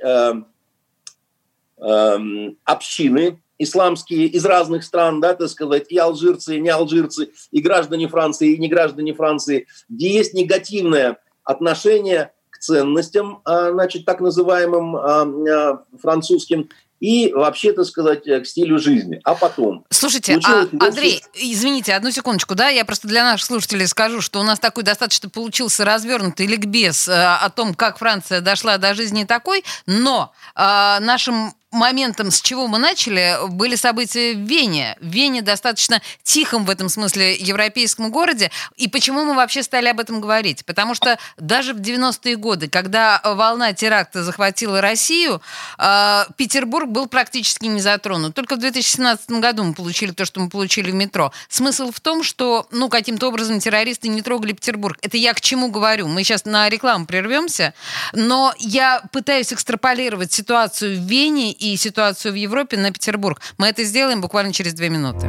общины, 2.65 3.41
исламские 3.57 4.25
из 4.27 4.45
разных 4.45 4.83
стран, 4.83 5.21
да, 5.21 5.33
так 5.35 5.47
сказать, 5.47 5.85
и 5.89 5.97
алжирцы, 5.97 6.57
и 6.57 6.59
не 6.59 6.67
алжирцы, 6.69 7.29
и 7.51 7.61
граждане 7.61 8.09
Франции, 8.09 8.53
и 8.53 8.57
не 8.57 8.67
граждане 8.67 9.13
Франции, 9.13 9.67
где 9.87 10.13
есть 10.13 10.33
негативное 10.33 11.19
отношение 11.49 12.31
к 12.51 12.59
ценностям, 12.59 13.41
а, 13.43 13.71
значит, 13.71 14.05
так 14.05 14.21
называемым 14.21 14.95
а, 14.95 15.21
а, 15.23 15.83
французским, 15.99 16.69
и 16.99 17.31
вообще, 17.33 17.71
так 17.71 17.85
сказать, 17.85 18.25
к 18.25 18.45
стилю 18.45 18.77
жизни. 18.77 19.21
А 19.23 19.33
потом... 19.33 19.85
Слушайте, 19.89 20.37
а, 20.45 20.67
Андрей, 20.79 21.23
извините, 21.33 21.95
одну 21.95 22.11
секундочку, 22.11 22.55
да, 22.55 22.67
я 22.67 22.83
просто 22.85 23.07
для 23.07 23.23
наших 23.23 23.47
слушателей 23.47 23.87
скажу, 23.87 24.21
что 24.21 24.41
у 24.41 24.43
нас 24.43 24.59
такой 24.59 24.83
достаточно 24.83 25.29
получился 25.29 25.85
развернутый 25.85 26.45
ликбез 26.45 27.07
о 27.09 27.49
том, 27.49 27.73
как 27.73 27.97
Франция 27.97 28.41
дошла 28.41 28.77
до 28.77 28.93
жизни 28.93 29.23
такой, 29.23 29.63
но 29.85 30.33
э, 30.55 30.59
нашим 30.99 31.53
моментом, 31.71 32.31
с 32.31 32.41
чего 32.41 32.67
мы 32.67 32.79
начали, 32.79 33.37
были 33.49 33.75
события 33.75 34.33
в 34.33 34.39
Вене. 34.39 34.97
В 34.99 35.07
Вене 35.07 35.41
достаточно 35.41 36.01
тихом 36.23 36.65
в 36.65 36.69
этом 36.69 36.89
смысле 36.89 37.35
европейском 37.35 38.11
городе. 38.11 38.51
И 38.75 38.87
почему 38.87 39.23
мы 39.23 39.35
вообще 39.35 39.61
стали 39.61 39.87
об 39.87 39.99
этом 39.99 40.19
говорить? 40.19 40.65
Потому 40.65 40.95
что 40.95 41.19
даже 41.37 41.73
в 41.73 41.77
90-е 41.77 42.35
годы, 42.37 42.69
когда 42.69 43.21
волна 43.23 43.73
теракта 43.73 44.23
захватила 44.23 44.81
Россию, 44.81 45.41
э, 45.77 46.25
Петербург 46.37 46.89
был 46.89 47.07
практически 47.07 47.65
не 47.65 47.81
затронут. 47.81 48.33
Только 48.33 48.55
в 48.55 48.59
2017 48.59 49.29
году 49.31 49.63
мы 49.63 49.73
получили 49.73 50.11
то, 50.11 50.25
что 50.25 50.39
мы 50.39 50.49
получили 50.49 50.89
в 50.89 50.95
метро. 50.95 51.31
Смысл 51.49 51.91
в 51.91 51.99
том, 51.99 52.23
что 52.23 52.67
ну, 52.71 52.89
каким-то 52.89 53.27
образом 53.27 53.59
террористы 53.59 54.07
не 54.07 54.21
трогали 54.21 54.53
Петербург. 54.53 54.97
Это 55.01 55.17
я 55.17 55.33
к 55.33 55.41
чему 55.41 55.69
говорю? 55.69 56.07
Мы 56.07 56.23
сейчас 56.23 56.45
на 56.45 56.67
рекламу 56.69 57.05
прервемся, 57.05 57.73
но 58.13 58.53
я 58.57 59.01
пытаюсь 59.11 59.53
экстраполировать 59.53 60.31
ситуацию 60.31 60.99
в 60.99 61.03
Вене 61.03 61.58
и 61.59 61.75
ситуацию 61.77 62.31
в 62.31 62.35
Европе 62.35 62.77
на 62.77 62.91
Петербург. 62.91 63.39
Мы 63.57 63.67
это 63.67 63.83
сделаем 63.83 64.21
буквально 64.21 64.53
через 64.53 64.73
две 64.73 64.89
минуты. 64.89 65.27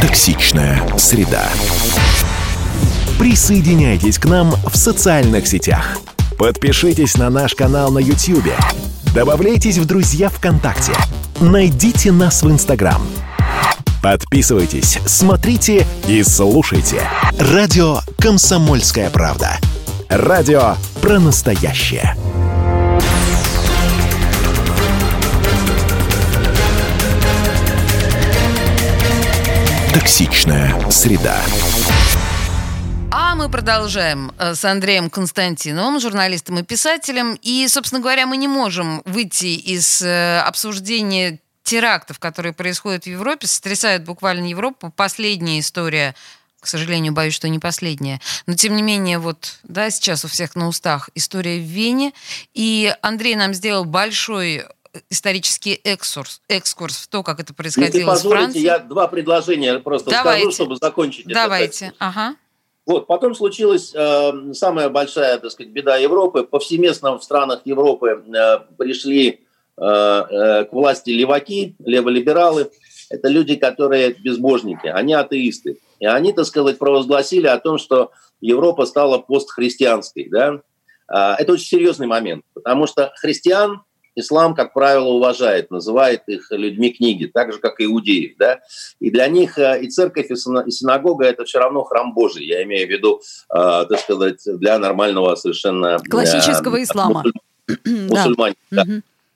Токсичная 0.00 0.82
среда. 0.98 1.48
Присоединяйтесь 3.18 4.18
к 4.18 4.26
нам 4.26 4.52
в 4.52 4.76
социальных 4.76 5.46
сетях. 5.46 5.98
Подпишитесь 6.38 7.16
на 7.16 7.30
наш 7.30 7.54
канал 7.54 7.90
на 7.90 7.98
YouTube. 7.98 8.52
Добавляйтесь 9.14 9.78
в 9.78 9.86
друзья 9.86 10.28
ВКонтакте. 10.28 10.92
Найдите 11.40 12.12
нас 12.12 12.42
в 12.42 12.50
Инстаграм. 12.50 13.00
Подписывайтесь, 14.02 14.98
смотрите 15.06 15.86
и 16.06 16.22
слушайте. 16.22 17.02
Радио 17.38 18.00
«Комсомольская 18.18 19.10
правда». 19.10 19.58
Радио 20.08 20.76
про 21.02 21.18
настоящее. 21.18 22.14
Токсичная 29.92 30.90
среда. 30.90 31.36
А 33.10 33.34
мы 33.34 33.50
продолжаем 33.50 34.30
э, 34.38 34.54
с 34.54 34.64
Андреем 34.64 35.10
Константиновым, 35.10 35.98
журналистом 35.98 36.60
и 36.60 36.62
писателем. 36.62 37.36
И, 37.42 37.66
собственно 37.66 38.00
говоря, 38.00 38.26
мы 38.26 38.36
не 38.36 38.46
можем 38.46 39.02
выйти 39.06 39.56
из 39.56 40.02
э, 40.02 40.38
обсуждения 40.38 41.40
терактов, 41.64 42.20
которые 42.20 42.52
происходят 42.52 43.04
в 43.04 43.08
Европе, 43.08 43.48
сотрясают 43.48 44.04
буквально 44.04 44.46
Европу. 44.46 44.92
Последняя 44.94 45.58
история 45.58 46.14
к 46.66 46.68
сожалению, 46.68 47.12
боюсь, 47.12 47.32
что 47.32 47.48
не 47.48 47.60
последняя. 47.60 48.20
Но, 48.46 48.54
тем 48.54 48.74
не 48.74 48.82
менее, 48.82 49.20
вот, 49.20 49.60
да, 49.62 49.88
сейчас 49.90 50.24
у 50.24 50.28
всех 50.28 50.56
на 50.56 50.66
устах 50.66 51.10
история 51.14 51.58
в 51.58 51.62
Вене. 51.62 52.12
И 52.54 52.92
Андрей 53.02 53.36
нам 53.36 53.54
сделал 53.54 53.84
большой 53.84 54.64
исторический 55.08 55.80
экскурс, 55.84 56.40
экскурс 56.48 56.96
в 56.96 57.06
то, 57.06 57.22
как 57.22 57.38
это 57.38 57.54
происходило 57.54 58.10
Если 58.10 58.26
в 58.26 58.30
Франции. 58.30 58.58
я 58.58 58.80
два 58.80 59.06
предложения 59.06 59.78
просто 59.78 60.10
Давайте. 60.10 60.42
скажу, 60.42 60.54
чтобы 60.54 60.76
закончить 60.76 61.26
Давайте. 61.28 61.86
это. 61.86 61.94
Давайте, 62.00 62.20
ага. 62.20 62.36
Вот, 62.84 63.06
потом 63.06 63.36
случилась 63.36 63.92
э, 63.94 64.52
самая 64.52 64.88
большая, 64.88 65.38
так 65.38 65.52
сказать, 65.52 65.72
беда 65.72 65.96
Европы. 65.98 66.42
Повсеместно 66.42 67.16
в 67.16 67.22
странах 67.22 67.60
Европы 67.64 68.24
э, 68.26 68.58
пришли 68.76 69.28
э, 69.76 69.84
э, 69.84 70.64
к 70.64 70.72
власти 70.72 71.10
леваки, 71.10 71.76
леволибералы. 71.78 72.70
Это 73.08 73.28
люди, 73.28 73.54
которые 73.54 74.14
безбожники, 74.14 74.88
они 74.88 75.14
атеисты. 75.14 75.78
И 76.00 76.06
они, 76.06 76.32
так 76.32 76.46
сказать, 76.46 76.78
провозгласили 76.78 77.46
о 77.46 77.58
том, 77.58 77.78
что 77.78 78.12
Европа 78.40 78.86
стала 78.86 79.18
постхристианской. 79.18 80.28
Да? 80.30 80.60
А, 81.08 81.36
это 81.36 81.52
очень 81.52 81.66
серьезный 81.66 82.06
момент, 82.06 82.44
потому 82.54 82.86
что 82.86 83.12
христиан 83.16 83.82
ислам, 84.16 84.54
как 84.54 84.72
правило, 84.72 85.08
уважает, 85.08 85.70
называет 85.70 86.22
их 86.26 86.50
людьми 86.50 86.90
книги, 86.90 87.26
так 87.26 87.52
же, 87.52 87.58
как 87.58 87.78
и 87.80 87.84
иудеев. 87.84 88.36
Да? 88.38 88.60
И 88.98 89.10
для 89.10 89.28
них 89.28 89.58
э, 89.58 89.82
и 89.82 89.88
церковь, 89.88 90.30
и 90.30 90.36
синагога– 90.70 91.24
это 91.26 91.44
все 91.44 91.58
равно 91.58 91.84
храм 91.84 92.14
Божий. 92.14 92.46
Я 92.46 92.62
имею 92.64 92.88
в 92.88 92.90
виду, 92.90 93.20
э, 93.50 93.84
так 93.88 94.00
сказать, 94.00 94.40
для 94.44 94.78
нормального 94.78 95.34
совершенно... 95.36 95.98
Э, 95.98 96.08
Классического 96.08 96.82
ислама. 96.82 97.24
Мусульман, 97.84 98.54
да. 98.70 98.84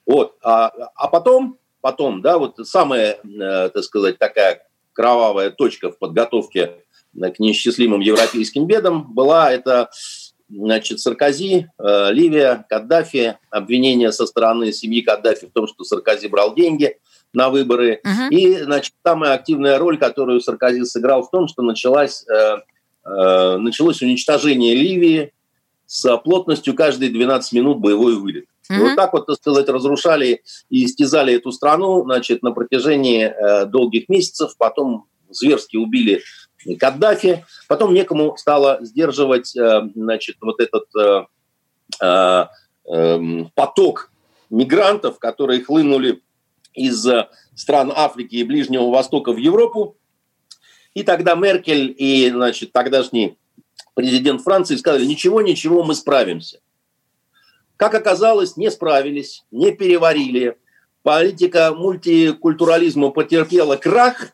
Вот. 0.06 0.36
А, 0.42 0.72
а 0.94 1.08
потом, 1.08 1.58
потом, 1.82 2.22
да, 2.22 2.38
вот 2.38 2.56
самая, 2.66 3.18
так 3.22 3.84
сказать, 3.84 4.18
такая 4.18 4.62
кровавая 5.00 5.50
точка 5.50 5.90
в 5.90 5.98
подготовке 5.98 6.72
к 7.18 7.38
неисчислимым 7.38 8.00
европейским 8.00 8.66
бедам 8.66 9.14
была 9.14 9.50
это 9.50 9.88
значит, 10.50 11.00
Саркози, 11.00 11.68
э, 11.78 12.12
Ливия, 12.12 12.66
Каддафи, 12.68 13.38
обвинения 13.50 14.12
со 14.12 14.26
стороны 14.26 14.72
семьи 14.72 15.00
Каддафи 15.00 15.46
в 15.46 15.52
том, 15.52 15.66
что 15.68 15.84
Саркози 15.84 16.26
брал 16.26 16.54
деньги 16.54 16.98
на 17.32 17.48
выборы. 17.48 18.02
Uh-huh. 18.04 18.28
И, 18.30 18.58
значит, 18.58 18.92
самая 19.02 19.32
активная 19.32 19.78
роль, 19.78 19.96
которую 19.96 20.40
Саркози 20.40 20.84
сыграл 20.84 21.22
в 21.22 21.30
том, 21.30 21.48
что 21.48 21.62
началась, 21.62 22.26
э, 22.28 22.58
э, 23.06 23.56
началось 23.56 24.02
уничтожение 24.02 24.74
Ливии 24.74 25.32
с 25.86 26.14
плотностью 26.18 26.74
каждые 26.74 27.10
12 27.10 27.52
минут 27.52 27.78
боевой 27.78 28.16
вылет. 28.16 28.46
Uh-huh. 28.70 28.76
И 28.76 28.78
вот 28.80 28.96
так 28.96 29.12
вот, 29.12 29.26
так 29.26 29.36
сказать, 29.36 29.68
разрушали 29.68 30.42
и 30.68 30.84
истязали 30.84 31.34
эту 31.34 31.50
страну, 31.50 32.04
значит, 32.04 32.42
на 32.42 32.52
протяжении 32.52 33.24
э, 33.24 33.66
долгих 33.66 34.08
месяцев. 34.08 34.52
Потом 34.56 35.06
зверски 35.28 35.76
убили 35.76 36.22
Каддафи. 36.78 37.44
Потом 37.68 37.94
некому 37.94 38.36
стало 38.36 38.78
сдерживать, 38.82 39.56
э, 39.56 39.82
значит, 39.94 40.36
вот 40.40 40.60
этот 40.60 40.84
э, 40.96 41.24
э, 42.00 42.46
эм, 42.86 43.50
поток 43.54 44.12
мигрантов, 44.50 45.18
которые 45.18 45.64
хлынули 45.64 46.22
из 46.74 47.06
стран 47.54 47.92
Африки 47.94 48.36
и 48.36 48.44
Ближнего 48.44 48.90
Востока 48.90 49.32
в 49.32 49.36
Европу. 49.36 49.96
И 50.94 51.02
тогда 51.02 51.34
Меркель 51.34 51.94
и, 51.96 52.30
значит, 52.30 52.72
тогдашний 52.72 53.36
президент 53.94 54.42
Франции 54.42 54.76
сказали, 54.76 55.04
ничего, 55.04 55.40
ничего, 55.40 55.82
мы 55.82 55.94
справимся. 55.94 56.60
Как 57.80 57.94
оказалось, 57.94 58.58
не 58.58 58.70
справились, 58.70 59.46
не 59.50 59.72
переварили. 59.72 60.58
Политика 61.02 61.72
мультикультурализма 61.74 63.08
потерпела 63.08 63.76
крах, 63.76 64.32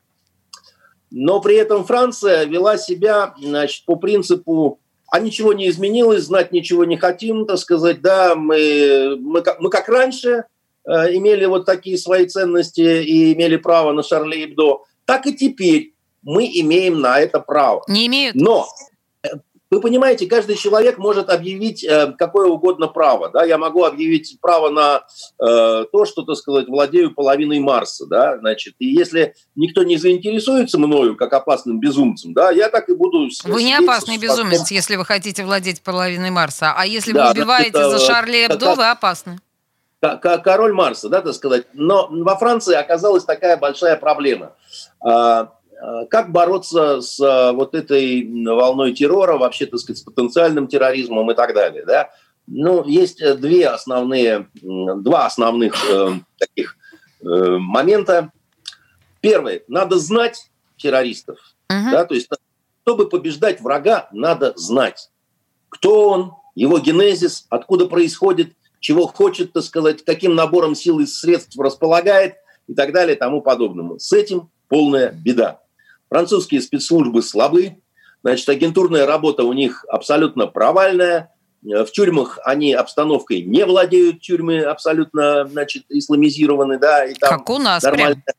но 1.12 1.40
при 1.40 1.54
этом 1.54 1.84
Франция 1.84 2.44
вела 2.46 2.76
себя 2.76 3.36
значит, 3.40 3.84
по 3.84 3.94
принципу 3.94 4.80
а 5.06 5.20
ничего 5.20 5.52
не 5.52 5.68
изменилось, 5.68 6.24
знать 6.24 6.50
ничего 6.50 6.84
не 6.84 6.96
хотим, 6.96 7.46
так 7.46 7.58
сказать, 7.58 8.00
да, 8.00 8.34
мы, 8.34 9.16
мы, 9.20 9.44
мы 9.60 9.70
как 9.70 9.88
раньше 9.88 10.46
э, 10.84 10.90
имели 11.14 11.44
вот 11.44 11.66
такие 11.66 11.98
свои 11.98 12.26
ценности 12.26 12.80
и 12.80 13.32
имели 13.32 13.54
право 13.54 13.92
на 13.92 14.02
Шарли 14.02 14.44
Эбдо, 14.44 14.80
так 15.04 15.24
и 15.28 15.32
теперь 15.32 15.94
мы 16.24 16.46
имеем 16.46 17.00
на 17.00 17.20
это 17.20 17.38
право. 17.38 17.84
Не 17.86 18.08
имеют? 18.08 18.34
Но 18.34 18.66
вы 19.70 19.80
понимаете, 19.80 20.26
каждый 20.26 20.56
человек 20.56 20.96
может 20.98 21.28
объявить 21.28 21.82
э, 21.82 22.14
какое 22.16 22.46
угодно 22.46 22.86
право. 22.86 23.30
Да? 23.30 23.44
Я 23.44 23.58
могу 23.58 23.84
объявить 23.84 24.38
право 24.40 24.70
на 24.70 25.04
э, 25.40 25.84
то, 25.90 26.04
что, 26.04 26.22
так 26.22 26.36
сказать, 26.36 26.68
владею 26.68 27.12
половиной 27.12 27.58
Марса. 27.58 28.06
Да? 28.06 28.38
Значит, 28.38 28.74
и 28.78 28.86
если 28.86 29.34
никто 29.56 29.82
не 29.82 29.96
заинтересуется 29.96 30.78
мною 30.78 31.16
как 31.16 31.32
опасным 31.32 31.80
безумцем, 31.80 32.32
да, 32.32 32.50
я 32.50 32.68
так 32.68 32.88
и 32.88 32.94
буду... 32.94 33.28
Вы 33.44 33.62
не 33.64 33.74
опасный 33.74 34.18
безумец, 34.18 34.70
если 34.70 34.94
вы 34.96 35.04
хотите 35.04 35.44
владеть 35.44 35.82
половиной 35.82 36.30
Марса. 36.30 36.72
А 36.76 36.86
если 36.86 37.12
да, 37.12 37.26
вы 37.26 37.32
убиваете 37.32 37.70
это, 37.70 37.90
за 37.90 37.98
Шарли 37.98 38.46
Эбдо, 38.46 38.74
вы 38.76 38.88
опасны. 38.88 39.38
Король 40.00 40.72
Марса, 40.72 41.08
да, 41.08 41.22
так 41.22 41.34
сказать. 41.34 41.66
Но 41.72 42.06
во 42.10 42.36
Франции 42.36 42.74
оказалась 42.74 43.24
такая 43.24 43.56
большая 43.56 43.96
проблема 43.96 44.52
а, 45.00 45.52
как 46.10 46.32
бороться 46.32 47.00
с 47.00 47.20
э, 47.20 47.52
вот 47.52 47.74
этой 47.74 48.26
волной 48.46 48.92
террора, 48.92 49.36
вообще, 49.36 49.66
так 49.66 49.80
сказать, 49.80 49.98
с 49.98 50.02
потенциальным 50.02 50.68
терроризмом 50.68 51.30
и 51.30 51.34
так 51.34 51.54
далее, 51.54 51.84
да? 51.84 52.10
Ну, 52.46 52.84
есть 52.84 53.20
э, 53.20 53.34
две 53.34 53.68
основные, 53.68 54.48
два 54.62 55.26
основных 55.26 55.74
э, 55.90 56.12
таких 56.38 56.76
э, 57.20 57.26
момента. 57.58 58.30
Первый, 59.20 59.64
надо 59.68 59.98
знать 59.98 60.50
террористов, 60.76 61.38
uh-huh. 61.68 61.90
да, 61.90 62.04
то 62.04 62.14
есть 62.14 62.28
чтобы 62.82 63.08
побеждать 63.08 63.60
врага, 63.60 64.08
надо 64.12 64.52
знать, 64.54 65.10
кто 65.68 66.08
он, 66.08 66.32
его 66.54 66.78
генезис, 66.78 67.46
откуда 67.48 67.86
происходит, 67.86 68.52
чего 68.78 69.08
хочет, 69.08 69.52
так 69.52 69.64
сказать, 69.64 70.04
каким 70.04 70.36
набором 70.36 70.76
сил 70.76 71.00
и 71.00 71.06
средств 71.06 71.58
располагает 71.58 72.36
и 72.68 72.74
так 72.74 72.92
далее 72.92 73.16
тому 73.16 73.42
подобному. 73.42 73.98
С 73.98 74.12
этим 74.12 74.50
полная 74.68 75.10
беда. 75.10 75.60
Французские 76.08 76.60
спецслужбы 76.60 77.22
слабы, 77.22 77.76
значит, 78.22 78.48
агентурная 78.48 79.06
работа 79.06 79.44
у 79.44 79.52
них 79.52 79.84
абсолютно 79.88 80.46
провальная, 80.46 81.32
в 81.62 81.86
тюрьмах 81.86 82.38
они 82.44 82.72
обстановкой 82.72 83.42
не 83.42 83.64
владеют, 83.64 84.20
тюрьмы 84.20 84.60
абсолютно, 84.60 85.46
значит, 85.46 85.84
исламизированы, 85.88 86.78
да, 86.78 87.04
и 87.04 87.14
там 87.14 87.38
как 87.38 87.50
у 87.50 87.58
нас 87.58 87.82
нормально. 87.82 88.22
Прям. 88.24 88.36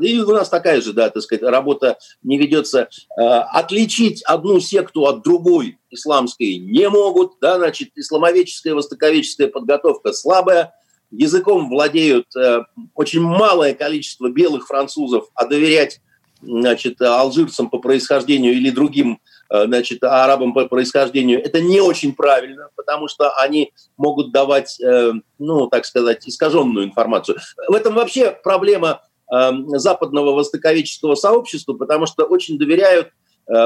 И 0.00 0.18
у 0.20 0.30
нас 0.30 0.48
такая 0.48 0.80
же, 0.80 0.92
да, 0.92 1.10
так 1.10 1.22
сказать, 1.22 1.42
работа 1.42 1.98
не 2.22 2.38
ведется. 2.38 2.88
Э, 3.18 3.22
отличить 3.52 4.22
одну 4.22 4.60
секту 4.60 5.06
от 5.06 5.24
другой 5.24 5.78
исламской 5.90 6.58
не 6.58 6.88
могут, 6.88 7.32
да, 7.40 7.56
значит, 7.56 7.90
исламоведческая, 7.96 8.74
востоковедческая 8.74 9.48
подготовка 9.48 10.12
слабая, 10.12 10.72
языком 11.10 11.68
владеют 11.68 12.26
э, 12.36 12.60
очень 12.94 13.22
малое 13.22 13.74
количество 13.74 14.30
белых 14.30 14.68
французов, 14.68 15.28
а 15.34 15.46
доверять 15.46 16.00
значит, 16.42 17.00
алжирцам 17.00 17.70
по 17.70 17.78
происхождению 17.78 18.54
или 18.54 18.70
другим 18.70 19.20
э, 19.50 19.64
значит, 19.66 20.02
арабам 20.02 20.52
по 20.52 20.66
происхождению, 20.66 21.42
это 21.42 21.60
не 21.60 21.80
очень 21.80 22.14
правильно, 22.14 22.68
потому 22.76 23.08
что 23.08 23.30
они 23.38 23.72
могут 23.96 24.32
давать, 24.32 24.80
э, 24.80 25.12
ну, 25.38 25.66
так 25.68 25.86
сказать, 25.86 26.28
искаженную 26.28 26.86
информацию. 26.86 27.38
В 27.68 27.74
этом 27.74 27.94
вообще 27.94 28.36
проблема 28.42 29.02
э, 29.32 29.52
западного 29.76 30.32
востоковеческого 30.32 31.14
сообщества, 31.14 31.74
потому 31.74 32.06
что 32.06 32.24
очень 32.24 32.58
доверяют 32.58 33.10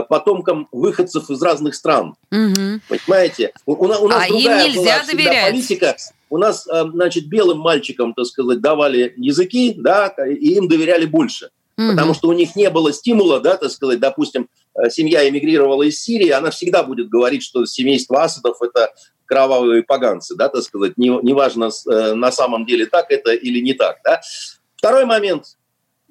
потомкам 0.09 0.69
выходцев 0.73 1.29
из 1.29 1.41
разных 1.43 1.75
стран. 1.75 2.17
Угу. 2.33 2.81
Понимаете? 2.89 3.53
У, 3.67 3.73
у, 3.73 3.85
у 3.85 4.09
нас 4.09 4.25
а 4.25 4.29
другая 4.29 4.67
им 4.67 4.73
нельзя 4.73 4.81
была 4.81 5.13
доверять. 5.13 5.51
политика. 5.51 5.97
У 6.31 6.39
нас, 6.39 6.67
значит, 6.67 7.29
белым 7.29 7.59
мальчикам, 7.59 8.15
так 8.15 8.25
сказать, 8.25 8.63
давали 8.63 9.13
языки, 9.19 9.75
да, 9.77 10.07
и 10.27 10.55
им 10.55 10.67
доверяли 10.67 11.05
больше. 11.05 11.51
Mm-hmm. 11.79 11.91
Потому 11.91 12.15
что 12.15 12.29
у 12.29 12.33
них 12.33 12.57
не 12.57 12.71
было 12.71 12.93
стимула, 12.93 13.41
да, 13.41 13.57
так 13.57 13.71
сказать, 13.71 14.01
допустим, 14.01 14.49
э, 14.75 14.89
семья 14.89 15.29
эмигрировала 15.29 15.83
из 15.83 16.01
Сирии, 16.01 16.31
она 16.31 16.51
всегда 16.51 16.83
будет 16.83 17.09
говорить, 17.09 17.43
что 17.43 17.67
семейство 17.67 18.23
Асадов– 18.23 18.57
это 18.63 18.95
кровавые 19.27 19.83
поганцы, 19.83 20.35
да, 20.37 20.49
так 20.49 20.63
сказать, 20.63 20.95
неважно 20.97 21.67
не, 21.67 21.93
э, 21.93 22.15
на 22.15 22.33
самом 22.33 22.65
деле 22.65 22.87
так 22.87 23.11
это 23.11 23.33
или 23.33 23.61
не 23.61 23.75
так, 23.75 23.99
да. 24.05 24.21
Второй 24.77 25.05
момент. 25.05 25.45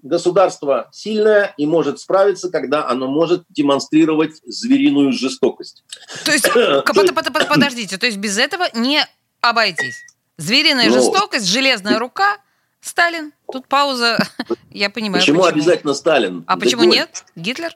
Государство 0.03 0.87
сильное 0.91 1.55
и 1.57 1.65
может 1.65 1.99
справиться, 1.99 2.51
когда 2.51 2.87
оно 2.87 3.07
может 3.07 3.43
демонстрировать 3.49 4.35
звериную 4.45 5.11
жестокость. 5.11 5.83
То 6.25 6.31
есть, 6.31 6.47
подождите, 7.49 7.97
то 7.97 8.05
есть 8.05 8.19
без 8.19 8.37
этого 8.37 8.65
не 8.75 9.03
обойтись? 9.41 9.97
Звериная 10.37 10.89
ну, 10.89 10.93
жестокость, 10.93 11.47
железная 11.47 11.97
рука 11.97 12.37
Сталин. 12.85 13.33
Тут 13.51 13.67
пауза. 13.67 14.17
Я 14.69 14.89
понимаю. 14.89 15.21
Почему, 15.21 15.41
почему. 15.41 15.53
обязательно 15.53 15.93
Сталин? 15.95 16.43
А 16.45 16.57
почему 16.57 16.83
нет? 16.83 17.25
Гитлер? 17.35 17.75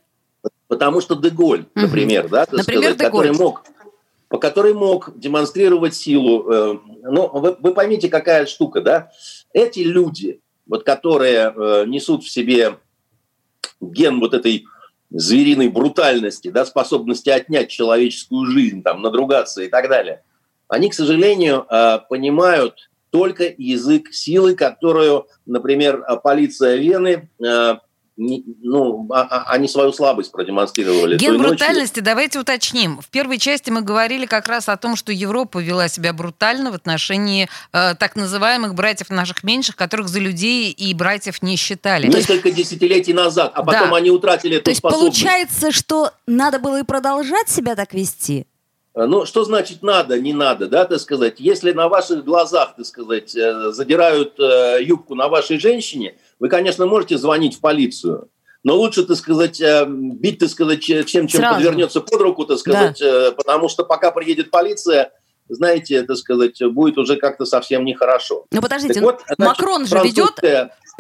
Потому 0.68 1.02
что 1.02 1.16
Деголь, 1.16 1.66
например, 1.74 2.26
угу. 2.26 2.32
да, 2.32 2.46
например, 2.52 2.94
сказать, 2.94 2.98
который 2.98 3.34
мог 3.34 3.64
по 4.30 4.38
которой 4.38 4.76
мог 4.76 5.18
демонстрировать 5.18 5.96
силу. 5.96 6.52
Э, 6.52 6.78
ну, 7.02 7.30
вы, 7.30 7.58
вы 7.60 7.74
поймите, 7.74 8.10
какая 8.10 8.46
штука, 8.46 8.80
да? 8.80 9.12
Эти 9.54 9.80
люди, 9.80 10.40
вот, 10.68 10.84
которые 10.84 11.52
э, 11.52 11.86
несут 11.88 12.24
в 12.24 12.30
себе 12.30 12.78
ген 13.82 14.20
вот 14.20 14.36
этой 14.36 14.66
звериной 15.10 15.70
брутальности, 15.70 16.50
да, 16.52 16.64
способности 16.64 17.30
отнять 17.30 17.72
человеческую 17.72 18.46
жизнь, 18.46 18.84
там, 18.84 19.02
надругаться 19.02 19.64
и 19.64 19.68
так 19.68 19.90
далее, 19.90 20.22
они, 20.68 20.92
к 20.92 20.94
сожалению, 20.94 21.66
э, 21.68 21.98
понимают 22.08 22.89
только 23.10 23.54
язык 23.58 24.14
силы, 24.14 24.56
которую, 24.56 25.28
например, 25.46 26.04
полиция 26.24 26.76
Вены 26.76 27.30
э, 27.44 27.76
ну, 28.22 29.08
а, 29.12 29.22
а, 29.22 29.54
они 29.54 29.70
свою 29.70 29.94
слабость 29.94 30.34
продемонстрировали. 30.34 31.18
Ген 31.18 31.38
брутальности, 31.38 32.02
давайте 32.02 32.40
уточним. 32.40 33.00
В 33.00 33.08
первой 33.08 33.38
части 33.38 33.70
мы 33.70 33.82
говорили 33.82 34.26
как 34.26 34.50
раз 34.50 34.68
о 34.68 34.76
том, 34.76 34.98
что 34.98 35.14
Европа 35.14 35.60
вела 35.60 35.88
себя 35.88 36.12
брутально 36.12 36.72
в 36.72 36.76
отношении 36.76 37.48
э, 37.72 37.96
так 37.98 38.18
называемых 38.18 38.76
братьев 38.76 39.10
наших 39.10 39.44
меньших, 39.44 39.78
которых 39.78 40.10
за 40.10 40.20
людей 40.20 40.70
и 40.70 40.94
братьев 40.94 41.42
не 41.42 41.56
считали. 41.56 42.08
Несколько 42.08 42.52
десятилетий 42.52 43.14
назад, 43.14 43.54
а 43.56 43.64
потом 43.64 43.92
да. 43.92 43.96
они 43.96 44.12
утратили 44.12 44.58
эту 44.58 44.66
То 44.66 44.72
есть 44.72 44.80
способность. 44.80 45.22
получается, 45.22 45.72
что 45.72 46.12
надо 46.28 46.60
было 46.60 46.82
и 46.82 46.84
продолжать 46.84 47.48
себя 47.48 47.76
так 47.78 47.94
вести? 47.94 48.46
Э, 48.96 49.06
ну, 49.06 49.26
что 49.26 49.44
значит 49.44 49.84
надо, 49.84 50.20
не 50.20 50.34
надо, 50.34 50.68
да, 50.68 50.86
так 50.86 51.00
сказать? 51.00 51.36
Если 51.40 51.72
на 51.72 51.90
ваших 51.90 52.24
глазах, 52.24 52.76
так 52.76 52.86
сказать, 52.86 53.36
э, 53.36 53.72
задирают 53.72 54.40
э, 54.40 54.80
юбку 54.82 55.16
на 55.16 55.28
вашей 55.28 55.60
женщине, 55.60 56.18
вы, 56.40 56.50
конечно, 56.50 56.86
можете 56.86 57.18
звонить 57.18 57.56
в 57.56 57.60
полицию. 57.60 58.30
Но 58.64 58.76
лучше, 58.76 59.06
так 59.06 59.16
сказать, 59.16 59.62
бить, 59.88 60.40
так 60.40 60.50
сказать, 60.50 60.82
чем, 60.82 61.06
чем 61.06 61.30
Сразу. 61.30 61.56
подвернется 61.56 62.02
под 62.02 62.22
руку, 62.22 62.46
так 62.46 62.58
сказать, 62.58 63.00
да. 63.00 63.32
потому 63.32 63.70
что 63.70 63.86
пока 63.86 64.12
приедет 64.12 64.52
полиция, 64.52 65.14
знаете, 65.48 66.04
так 66.04 66.18
сказать, 66.18 66.62
будет 66.74 66.98
уже 66.98 67.16
как-то 67.16 67.46
совсем 67.46 67.86
нехорошо. 67.86 68.48
Ну, 68.52 68.62
подождите, 68.62 68.96
так 68.96 69.04
вот, 69.04 69.22
значит, 69.26 69.40
Макрон 69.40 69.88
же 69.88 69.96
ведет 70.04 70.42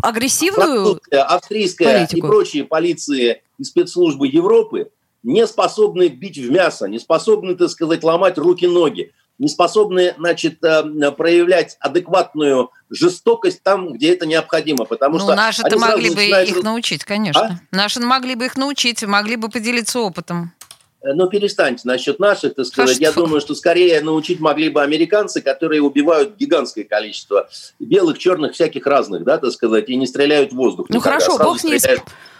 агрессивную 0.02 1.02
австрийская 1.12 1.98
политику. 1.98 2.18
и 2.18 2.30
прочие 2.30 2.64
полиции 2.64 3.42
и 3.58 3.64
спецслужбы 3.66 4.28
Европы 4.28 4.92
не 5.24 5.46
способны 5.48 6.08
бить 6.08 6.38
в 6.38 6.52
мясо, 6.52 6.88
не 6.88 7.00
способны, 7.00 7.56
так 7.56 7.70
сказать, 7.70 8.04
ломать 8.04 8.38
руки-ноги, 8.38 9.12
не 9.38 9.48
способны, 9.48 10.14
значит, 10.18 10.64
э, 10.64 11.12
проявлять 11.12 11.78
адекватную 11.80 12.72
жестокость 12.90 13.64
там, 13.64 13.94
где 13.94 14.14
это 14.14 14.26
необходимо, 14.26 14.86
потому 14.86 15.18
ну, 15.18 15.26
что... 15.26 15.36
наши-то 15.36 15.78
могли 15.78 16.10
бы 16.10 16.16
начинают... 16.16 16.50
их 16.50 16.64
научить, 16.64 17.06
конечно. 17.06 17.60
А? 17.72 17.76
Наши 17.76 18.02
могли 18.02 18.36
бы 18.36 18.46
их 18.46 18.58
научить, 18.58 19.02
могли 19.04 19.38
бы 19.38 19.50
поделиться 19.50 20.00
опытом. 20.00 20.54
Э, 21.02 21.14
ну, 21.14 21.30
перестаньте 21.30 21.84
насчет 21.86 22.20
наших, 22.20 22.56
так 22.56 22.66
сказать. 22.66 22.98
А 22.98 23.02
Я 23.02 23.12
что? 23.12 23.22
думаю, 23.22 23.40
что 23.40 23.56
скорее 23.56 24.02
научить 24.02 24.42
могли 24.42 24.70
бы 24.70 24.82
американцы, 24.82 25.42
которые 25.42 25.82
убивают 25.82 26.36
гигантское 26.36 26.84
количество 26.84 27.50
белых, 27.80 28.18
черных, 28.18 28.54
всяких 28.54 28.86
разных, 28.86 29.24
да, 29.24 29.38
так 29.38 29.52
сказать, 29.52 29.90
и 29.90 29.96
не 29.96 30.08
стреляют 30.08 30.52
в 30.52 30.56
воздух. 30.56 30.88
Ну, 30.90 31.00
хорошо, 31.00 31.38
бог 31.38 31.60
с 31.60 31.64
ней 31.64 31.80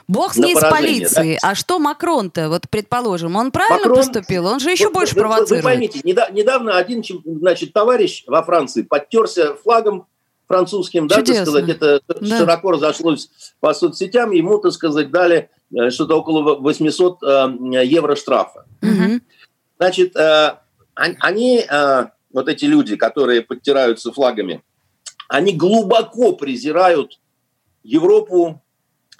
Бог 0.10 0.34
с 0.34 0.38
ней 0.38 0.56
с 0.56 0.60
полицией. 0.60 1.38
Да? 1.40 1.52
А 1.52 1.56
что 1.56 1.78
Макрон-то, 1.78 2.50
вот 2.50 2.68
предположим, 2.68 3.36
он 3.36 3.52
правильно 3.52 3.90
Макрон, 3.90 3.98
поступил? 3.98 4.48
Он 4.48 4.60
же 4.60 4.72
еще 4.72 4.86
вот, 4.86 4.96
больше 4.96 5.14
вы, 5.14 5.22
провоцирует. 5.22 5.64
Вы 5.64 5.70
поймите, 5.70 6.02
недавно 6.04 6.78
один 6.78 7.04
значит, 7.26 7.74
товарищ 7.74 8.24
во 8.26 8.42
Франции 8.42 8.82
подтерся 8.82 9.54
флагом 9.54 10.08
французским, 10.48 11.08
да, 11.08 11.18
так 11.18 11.28
сказать, 11.28 11.70
это 11.70 12.02
да. 12.08 12.40
широко 12.40 12.72
разошлось 12.72 13.30
по 13.60 13.72
соцсетям, 13.76 14.32
ему, 14.32 14.58
так 14.58 14.72
сказать, 14.72 15.12
дали 15.12 15.52
э, 15.72 15.92
что-то 15.92 16.16
около 16.18 16.56
800 16.56 17.18
э, 17.22 17.50
евро 17.86 18.16
штрафа. 18.16 18.66
Угу. 18.82 19.22
Значит, 19.78 20.16
э, 20.16 20.56
они, 20.96 21.64
вот 22.34 22.50
эти 22.50 22.66
люди, 22.66 22.96
которые 22.96 23.42
подтираются 23.42 24.12
флагами, 24.12 24.64
они 25.30 25.54
глубоко 25.54 26.34
презирают 26.34 27.20
Европу, 27.84 28.62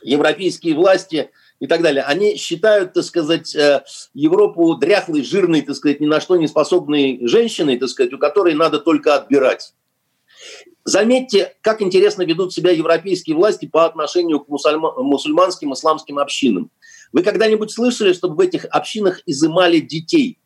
европейские 0.04 0.76
власти 0.76 1.32
и 1.60 1.68
так 1.68 1.82
далее, 1.82 2.04
они 2.04 2.38
считают, 2.38 2.94
так 2.94 3.04
сказать, 3.04 3.56
э, 3.56 3.84
Европу 4.14 4.76
дряхлой, 4.76 5.24
жирной, 5.24 5.62
так 5.62 5.76
сказать, 5.76 6.00
ни 6.00 6.08
на 6.08 6.22
что 6.22 6.38
не 6.38 6.48
способной 6.48 7.20
женщиной, 7.28 7.78
так 7.78 7.90
сказать, 7.90 8.14
у 8.14 8.18
которой 8.18 8.54
надо 8.54 8.80
только 8.80 9.16
отбирать. 9.16 9.74
Заметьте, 10.86 11.56
как 11.62 11.82
интересно 11.82 12.24
ведут 12.24 12.54
себя 12.54 12.72
европейские 12.72 13.36
власти 13.36 13.66
по 13.66 13.86
отношению 13.86 14.40
к 14.40 14.48
мусульманским 14.48 15.74
исламским 15.74 16.18
общинам. 16.18 16.72
Вы 17.12 17.24
когда-нибудь 17.24 17.72
слышали, 17.72 18.14
чтобы 18.14 18.36
в 18.36 18.40
этих 18.40 18.66
общинах 18.72 19.22
изымали 19.26 19.80
детей? 19.80 20.40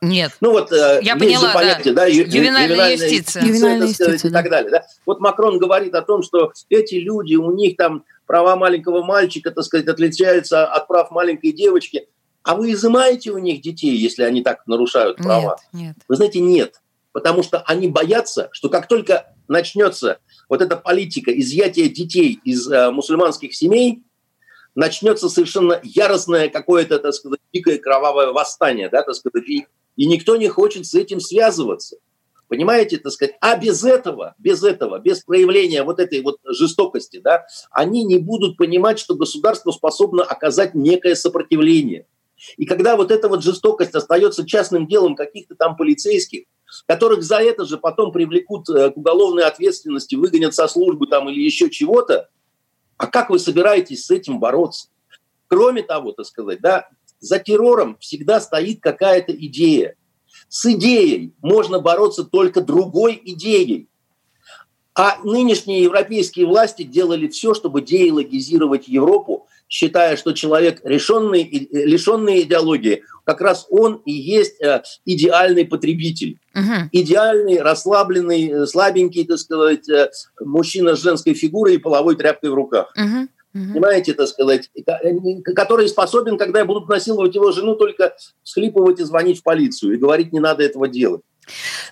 Нет. 0.00 0.32
Ну 0.40 0.50
вот 0.50 0.72
э, 0.72 0.98
Я 1.02 1.16
поняла, 1.16 1.48
же 1.48 1.54
понятие, 1.54 1.94
да, 1.94 2.02
да 2.02 2.06
ю, 2.06 2.24
ювенальная, 2.24 2.66
ювенальная 2.66 2.92
юстиция, 2.92 3.44
ювенальная 3.44 3.86
юстиция 3.86 4.18
сказать, 4.18 4.22
да. 4.22 4.28
и 4.28 4.32
так 4.32 4.50
далее. 4.50 4.70
Да? 4.72 4.86
Вот 5.06 5.20
Макрон 5.20 5.58
говорит 5.58 5.94
о 5.94 6.02
том, 6.02 6.24
что 6.24 6.52
эти 6.68 6.96
люди, 6.96 7.36
у 7.36 7.52
них 7.52 7.76
там 7.76 8.04
права 8.32 8.56
маленького 8.56 9.02
мальчика, 9.02 9.50
так 9.50 9.62
сказать, 9.62 9.86
отличаются 9.88 10.64
от 10.64 10.88
прав 10.88 11.10
маленькой 11.10 11.52
девочки. 11.52 12.08
А 12.42 12.54
вы 12.54 12.72
изымаете 12.72 13.30
у 13.30 13.36
них 13.36 13.60
детей, 13.60 13.94
если 13.94 14.22
они 14.22 14.42
так 14.42 14.66
нарушают 14.66 15.18
права? 15.18 15.58
Нет, 15.74 15.82
нет. 15.82 15.96
Вы 16.08 16.16
знаете, 16.16 16.40
нет. 16.40 16.80
Потому 17.12 17.42
что 17.42 17.60
они 17.60 17.88
боятся, 17.88 18.48
что 18.52 18.70
как 18.70 18.88
только 18.88 19.34
начнется 19.48 20.18
вот 20.48 20.62
эта 20.62 20.78
политика 20.78 21.30
изъятия 21.38 21.90
детей 21.90 22.40
из 22.42 22.66
э, 22.70 22.90
мусульманских 22.90 23.54
семей, 23.54 24.02
начнется 24.74 25.28
совершенно 25.28 25.78
яростное 25.82 26.48
какое-то, 26.48 27.00
так 27.00 27.12
сказать, 27.12 27.40
дикое 27.52 27.76
кровавое 27.76 28.32
восстание, 28.32 28.88
да, 28.88 29.02
так 29.02 29.14
сказать, 29.14 29.46
и 29.46 29.66
и 29.96 30.06
никто 30.06 30.36
не 30.36 30.48
хочет 30.48 30.86
с 30.86 30.94
этим 30.94 31.20
связываться. 31.20 31.96
Понимаете, 32.52 32.98
так 32.98 33.10
сказать, 33.12 33.34
а 33.40 33.56
без 33.56 33.82
этого, 33.82 34.34
без 34.36 34.62
этого, 34.62 34.98
без 34.98 35.20
проявления 35.20 35.84
вот 35.84 35.98
этой 35.98 36.20
вот 36.20 36.36
жестокости, 36.44 37.18
да, 37.18 37.46
они 37.70 38.04
не 38.04 38.18
будут 38.18 38.58
понимать, 38.58 38.98
что 38.98 39.14
государство 39.14 39.70
способно 39.70 40.22
оказать 40.22 40.74
некое 40.74 41.14
сопротивление. 41.14 42.06
И 42.58 42.66
когда 42.66 42.96
вот 42.96 43.10
эта 43.10 43.30
вот 43.30 43.42
жестокость 43.42 43.94
остается 43.94 44.46
частным 44.46 44.86
делом 44.86 45.16
каких-то 45.16 45.54
там 45.54 45.78
полицейских, 45.78 46.44
которых 46.86 47.22
за 47.22 47.38
это 47.38 47.64
же 47.64 47.78
потом 47.78 48.12
привлекут 48.12 48.68
э, 48.68 48.90
к 48.90 48.98
уголовной 48.98 49.44
ответственности, 49.44 50.16
выгонят 50.16 50.54
со 50.54 50.68
службы 50.68 51.06
там 51.06 51.30
или 51.30 51.40
еще 51.40 51.70
чего-то, 51.70 52.28
а 52.98 53.06
как 53.06 53.30
вы 53.30 53.38
собираетесь 53.38 54.04
с 54.04 54.10
этим 54.10 54.40
бороться? 54.40 54.88
Кроме 55.48 55.84
того, 55.84 56.12
так 56.12 56.26
сказать, 56.26 56.60
да, 56.60 56.90
за 57.18 57.38
террором 57.38 57.96
всегда 57.98 58.42
стоит 58.42 58.82
какая-то 58.82 59.32
идея. 59.32 59.96
С 60.48 60.66
идеей 60.66 61.34
можно 61.42 61.78
бороться 61.78 62.24
только 62.24 62.60
другой 62.60 63.20
идеей. 63.24 63.88
А 64.94 65.16
нынешние 65.24 65.82
европейские 65.84 66.46
власти 66.46 66.82
делали 66.82 67.26
все, 67.28 67.54
чтобы 67.54 67.80
деилогизировать 67.80 68.88
Европу, 68.88 69.48
считая, 69.66 70.18
что 70.18 70.32
человек, 70.32 70.82
решенный, 70.84 71.68
лишенный 71.72 72.42
идеологии, 72.42 73.02
как 73.24 73.40
раз 73.40 73.66
он 73.70 74.02
и 74.04 74.12
есть 74.12 74.60
э, 74.60 74.82
идеальный 75.06 75.64
потребитель. 75.64 76.38
Угу. 76.54 76.90
Идеальный, 76.92 77.62
расслабленный, 77.62 78.48
э, 78.48 78.66
слабенький, 78.66 79.24
так 79.24 79.38
сказать, 79.38 79.88
э, 79.88 80.10
мужчина 80.40 80.94
с 80.94 81.00
женской 81.00 81.32
фигурой 81.32 81.76
и 81.76 81.78
половой 81.78 82.16
тряпкой 82.16 82.50
в 82.50 82.54
руках. 82.54 82.92
Угу 82.94 83.28
угу. 83.54 83.72
понимаете, 83.72 84.14
так 84.14 84.28
сказать, 84.28 84.70
который 85.54 85.88
способен, 85.88 86.38
когда 86.38 86.64
будут 86.64 86.88
насиловать 86.88 87.34
его 87.34 87.52
жену, 87.52 87.74
только 87.74 88.14
схлипывать 88.42 89.00
и 89.00 89.04
звонить 89.04 89.40
в 89.40 89.42
полицию 89.42 89.94
и 89.94 89.98
говорить, 89.98 90.32
не 90.32 90.40
надо 90.40 90.62
этого 90.62 90.88
делать. 90.88 91.22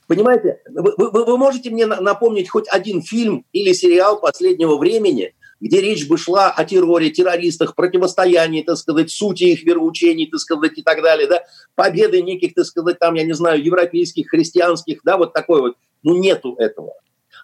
Понимаете, 0.07 0.61
вы, 0.69 0.95
вы, 0.97 1.11
вы 1.11 1.39
можете 1.39 1.71
мне 1.71 1.87
напомнить 1.87 2.49
хоть 2.49 2.69
один 2.69 3.03
фильм 3.03 3.45
или 3.53 3.73
сериал 3.73 4.21
последнего 4.21 4.77
времени, 4.77 5.35
где 5.61 5.81
речь 5.81 6.09
бы 6.09 6.17
шла 6.17 6.51
о 6.51 6.65
терроре, 6.65 7.11
террористах, 7.11 7.75
противостоянии, 7.75 8.63
так 8.63 8.77
сказать, 8.77 9.11
сути 9.11 9.45
их 9.45 9.63
вероучений, 9.63 10.27
так 10.27 10.41
сказать, 10.41 10.79
и 10.79 10.83
так 10.83 11.03
далее, 11.03 11.29
да, 11.29 11.45
победы 11.75 12.23
неких, 12.23 12.55
так 12.55 12.65
сказать, 12.65 12.99
там, 12.99 13.15
я 13.15 13.25
не 13.25 13.35
знаю, 13.35 13.63
европейских, 13.63 14.29
христианских, 14.29 15.01
да, 15.05 15.17
вот 15.17 15.33
такой 15.33 15.61
вот. 15.61 15.75
Ну, 16.03 16.17
нету 16.17 16.55
этого. 16.59 16.95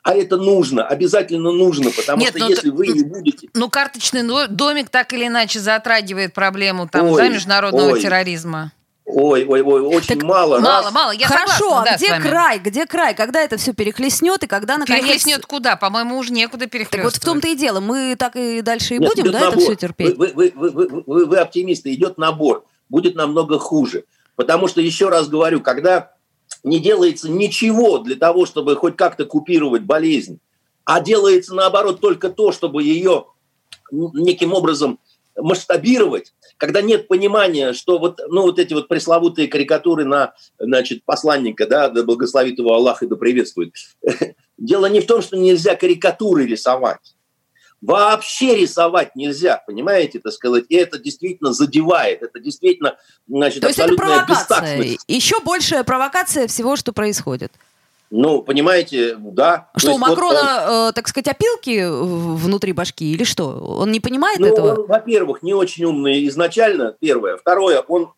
А 0.07 0.15
это 0.15 0.37
нужно, 0.37 0.87
обязательно 0.87 1.51
нужно, 1.51 1.91
потому 1.91 2.21
Нет, 2.21 2.31
что 2.31 2.39
ну, 2.39 2.49
если 2.49 2.71
вы 2.71 2.87
не 2.87 3.03
будете... 3.03 3.49
Ну, 3.55 3.69
карточный 3.69 4.23
домик 4.49 4.89
так 4.89 5.13
или 5.13 5.27
иначе 5.27 5.59
затрагивает 5.59 6.33
проблему 6.33 6.87
там, 6.87 7.09
ой, 7.09 7.21
да, 7.21 7.29
международного 7.29 7.91
ой. 7.91 8.01
терроризма. 8.01 8.71
Ой, 9.05 9.45
ой, 9.45 9.63
ой, 9.63 9.81
очень 9.81 10.21
так 10.21 10.23
мало. 10.23 10.61
Мало, 10.61 10.85
раз. 10.85 10.93
мало. 10.93 11.11
Я 11.11 11.27
Хорошо, 11.27 11.57
согласна, 11.57 11.81
а 11.81 11.85
да, 11.85 11.97
где 11.97 12.21
край? 12.21 12.59
Где 12.61 12.87
край? 12.87 13.15
Когда 13.17 13.41
это 13.41 13.57
все 13.57 13.73
перехлестнет 13.73 14.45
и 14.45 14.47
когда 14.47 14.79
наконец... 14.79 15.03
Перехлестнет 15.03 15.45
куда? 15.45 15.75
По-моему, 15.75 16.19
уже 16.19 16.33
некуда 16.33 16.69
перехлестнуть. 16.69 17.03
Так 17.03 17.05
вот 17.05 17.17
в 17.17 17.25
том-то 17.25 17.49
и 17.49 17.57
дело. 17.57 17.81
Мы 17.81 18.15
так 18.17 18.37
и 18.37 18.61
дальше 18.63 18.95
и 18.95 18.99
Нет, 18.99 19.11
будем, 19.11 19.33
да, 19.33 19.41
набор. 19.41 19.55
это 19.55 19.59
все 19.61 19.75
терпеть? 19.75 20.17
Вы, 20.17 20.33
вы, 20.33 20.53
вы, 20.55 20.71
вы, 20.71 21.03
вы, 21.05 21.27
вы 21.27 21.37
оптимисты. 21.39 21.93
Идет 21.93 22.17
набор. 22.17 22.65
Будет 22.89 23.17
намного 23.17 23.59
хуже. 23.59 24.05
Потому 24.37 24.69
что, 24.69 24.81
еще 24.81 25.09
раз 25.09 25.27
говорю, 25.27 25.61
когда 25.61 26.13
не 26.67 26.81
делается 26.81 27.31
ничего 27.31 27.99
для 27.99 28.17
того, 28.17 28.45
чтобы 28.45 28.75
хоть 28.75 28.97
как-то 28.97 29.25
купировать 29.25 29.83
болезнь, 29.83 30.41
а 30.85 31.01
делается 31.01 31.55
наоборот 31.55 32.01
только 32.01 32.29
то, 32.29 32.51
чтобы 32.51 32.83
ее 32.83 33.27
неким 33.91 34.53
образом 34.53 34.99
масштабировать, 35.37 36.35
когда 36.57 36.83
нет 36.83 37.07
понимания, 37.07 37.73
что 37.73 37.99
вот, 37.99 38.21
ну, 38.29 38.43
вот 38.43 38.59
эти 38.59 38.75
вот 38.75 38.89
пресловутые 38.89 39.47
карикатуры 39.47 40.05
на 40.05 40.35
значит, 40.59 41.05
посланника, 41.05 41.69
да, 41.69 41.89
да 41.89 42.03
благословит 42.03 42.59
его 42.59 42.75
Аллах 42.75 43.03
и 43.03 43.07
да 43.07 43.15
приветствует. 43.15 43.73
Дело 44.59 44.87
не 44.87 45.01
в 45.01 45.07
том, 45.07 45.23
что 45.23 45.37
нельзя 45.37 45.77
карикатуры 45.77 46.47
рисовать. 46.47 47.16
Вообще 47.87 48.57
рисовать 48.57 49.15
нельзя, 49.15 49.63
понимаете, 49.67 50.19
так 50.19 50.33
сказать, 50.33 50.65
и 50.69 50.75
это 50.75 50.99
действительно 50.99 51.53
задевает, 51.53 52.23
это 52.23 52.41
действительно, 52.41 52.97
значит, 53.29 53.61
То 53.61 53.69
есть 53.69 53.79
это 53.79 53.95
провокация, 53.95 54.97
еще 55.07 55.41
большая 55.41 55.85
провокация 55.85 56.49
всего, 56.49 56.75
что 56.75 56.93
происходит. 56.93 57.53
Ну, 58.11 58.43
понимаете, 58.43 59.17
да. 59.19 59.69
Что, 59.77 59.95
у 59.95 59.99
Макрона, 59.99 60.65
вот, 60.67 60.91
э, 60.91 60.93
так 60.95 61.09
сказать, 61.09 61.29
опилки 61.29 61.87
внутри 61.89 62.73
башки 62.73 63.13
или 63.13 63.25
что? 63.25 63.49
Он 63.49 63.91
не 63.91 64.01
понимает 64.01 64.39
ну, 64.39 64.47
этого? 64.47 64.87
Во-первых, 64.87 65.43
не 65.43 65.55
очень 65.55 65.85
умный 65.85 66.27
изначально, 66.29 66.97
первое. 67.01 67.37
Второе, 67.37 67.81
он 67.81 68.13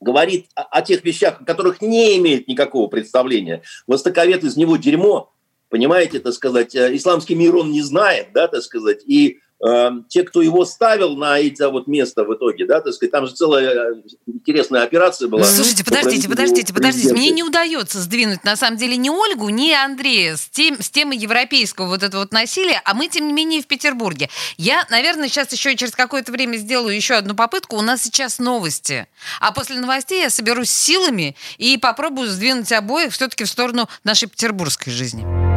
говорит 0.00 0.46
о, 0.54 0.62
о 0.62 0.82
тех 0.82 1.04
вещах, 1.04 1.40
о 1.40 1.44
которых 1.44 1.80
не 1.80 2.18
имеет 2.18 2.48
никакого 2.48 2.88
представления. 2.88 3.62
Востоковед 3.86 4.44
из 4.44 4.56
него 4.56 4.76
дерьмо, 4.76 5.32
понимаете, 5.68 6.20
так 6.20 6.34
сказать. 6.34 6.74
Э, 6.74 6.94
исламский 6.94 7.34
мир 7.34 7.56
он 7.56 7.70
не 7.70 7.82
знает, 7.82 8.28
да, 8.32 8.48
так 8.48 8.62
сказать. 8.62 9.02
И 9.06 9.38
Эм, 9.60 10.04
те, 10.08 10.22
кто 10.22 10.40
его 10.40 10.64
ставил 10.64 11.16
на 11.16 11.40
это 11.40 11.70
вот 11.70 11.88
место 11.88 12.22
в 12.22 12.32
итоге, 12.32 12.64
да, 12.64 12.80
так 12.80 12.94
сказать, 12.94 13.10
там 13.10 13.26
же 13.26 13.34
целая 13.34 13.90
э, 13.90 13.94
интересная 14.26 14.84
операция 14.84 15.26
была. 15.26 15.42
Слушайте, 15.44 15.84
подождите, 15.84 16.28
подождите, 16.28 16.72
подождите, 16.72 17.12
мне 17.12 17.30
не 17.30 17.42
удается 17.42 17.98
сдвинуть, 18.00 18.44
на 18.44 18.54
самом 18.54 18.76
деле, 18.76 18.96
ни 18.96 19.10
Ольгу, 19.10 19.48
ни 19.48 19.72
Андрея 19.72 20.36
с, 20.36 20.48
тем, 20.48 20.80
с 20.80 20.90
темы 20.90 21.16
европейского 21.16 21.88
вот 21.88 22.04
этого 22.04 22.20
вот 22.20 22.32
насилия, 22.32 22.80
а 22.84 22.94
мы, 22.94 23.08
тем 23.08 23.26
не 23.26 23.32
менее, 23.32 23.60
в 23.60 23.66
Петербурге. 23.66 24.30
Я, 24.58 24.86
наверное, 24.90 25.26
сейчас 25.26 25.52
еще 25.52 25.74
через 25.74 25.92
какое-то 25.96 26.30
время 26.30 26.56
сделаю 26.56 26.94
еще 26.94 27.14
одну 27.14 27.34
попытку. 27.34 27.78
У 27.78 27.82
нас 27.82 28.04
сейчас 28.04 28.38
новости. 28.38 29.08
А 29.40 29.50
после 29.50 29.80
новостей 29.80 30.22
я 30.22 30.30
соберусь 30.30 30.70
силами 30.70 31.34
и 31.56 31.78
попробую 31.78 32.28
сдвинуть 32.28 32.70
обоих 32.70 33.12
все-таки 33.12 33.42
в 33.42 33.48
сторону 33.48 33.88
нашей 34.04 34.28
петербургской 34.28 34.92
жизни. 34.92 35.47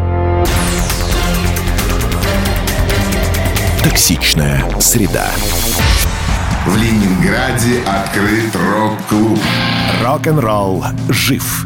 Токсичная 3.83 4.63
среда. 4.79 5.27
В 6.67 6.77
Ленинграде 6.77 7.81
открыт 7.81 8.55
рок-клуб. 8.55 9.39
Рок-н-ролл 10.03 10.85
жив 11.09 11.65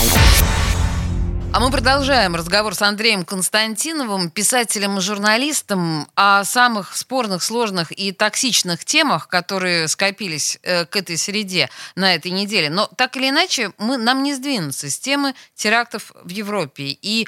А 1.53 1.59
мы 1.59 1.69
продолжаем 1.69 2.33
разговор 2.33 2.73
с 2.75 2.81
Андреем 2.81 3.25
Константиновым, 3.25 4.29
писателем 4.29 4.97
и 4.97 5.01
журналистом, 5.01 6.07
о 6.15 6.45
самых 6.45 6.95
спорных, 6.95 7.43
сложных 7.43 7.91
и 7.91 8.13
токсичных 8.13 8.85
темах, 8.85 9.27
которые 9.27 9.89
скопились 9.89 10.59
э, 10.63 10.85
к 10.85 10.95
этой 10.95 11.17
среде 11.17 11.69
на 11.95 12.15
этой 12.15 12.31
неделе. 12.31 12.69
Но 12.69 12.87
так 12.95 13.17
или 13.17 13.27
иначе, 13.27 13.73
мы, 13.77 13.97
нам 13.97 14.23
не 14.23 14.33
сдвинуться 14.33 14.89
с 14.89 14.97
темы 14.97 15.35
терактов 15.53 16.13
в 16.23 16.29
Европе. 16.29 16.97
И 17.01 17.27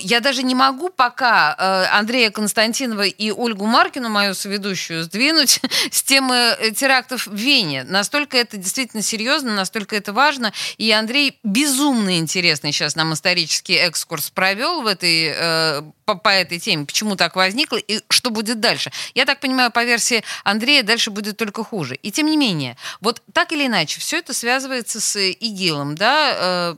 я 0.00 0.20
даже 0.20 0.42
не 0.42 0.54
могу 0.54 0.90
пока 0.90 1.56
э, 1.58 1.96
Андрея 1.96 2.30
Константинова 2.30 3.06
и 3.06 3.30
Ольгу 3.30 3.64
Маркину, 3.64 4.10
мою 4.10 4.34
соведущую, 4.34 5.04
сдвинуть 5.04 5.60
с 5.90 6.02
темы 6.02 6.36
э, 6.58 6.72
терактов 6.72 7.26
в 7.26 7.34
Вене. 7.34 7.84
Настолько 7.84 8.36
это 8.36 8.58
действительно 8.58 9.02
серьезно, 9.02 9.54
настолько 9.54 9.96
это 9.96 10.12
важно. 10.12 10.52
И 10.76 10.92
Андрей 10.92 11.38
безумно 11.42 12.18
интересный 12.18 12.72
сейчас 12.72 12.96
нам 12.96 13.14
исторический 13.14 13.74
экскурс 13.74 14.30
провел 14.30 14.82
в 14.82 14.86
этой 14.86 15.82
по, 16.04 16.16
по 16.16 16.28
этой 16.28 16.58
теме, 16.58 16.84
почему 16.84 17.16
так 17.16 17.36
возникло 17.36 17.76
и 17.76 18.00
что 18.10 18.30
будет 18.30 18.60
дальше. 18.60 18.90
Я 19.14 19.24
так 19.24 19.40
понимаю, 19.40 19.70
по 19.70 19.84
версии 19.84 20.22
Андрея 20.44 20.82
дальше 20.82 21.10
будет 21.10 21.36
только 21.36 21.64
хуже. 21.64 21.94
И 21.96 22.10
тем 22.10 22.26
не 22.26 22.36
менее, 22.36 22.76
вот 23.00 23.22
так 23.32 23.52
или 23.52 23.66
иначе, 23.66 24.00
все 24.00 24.18
это 24.18 24.34
связывается 24.34 25.00
с 25.00 25.18
ИГИЛом, 25.18 25.94
да, 25.94 26.34
э, 26.34 26.76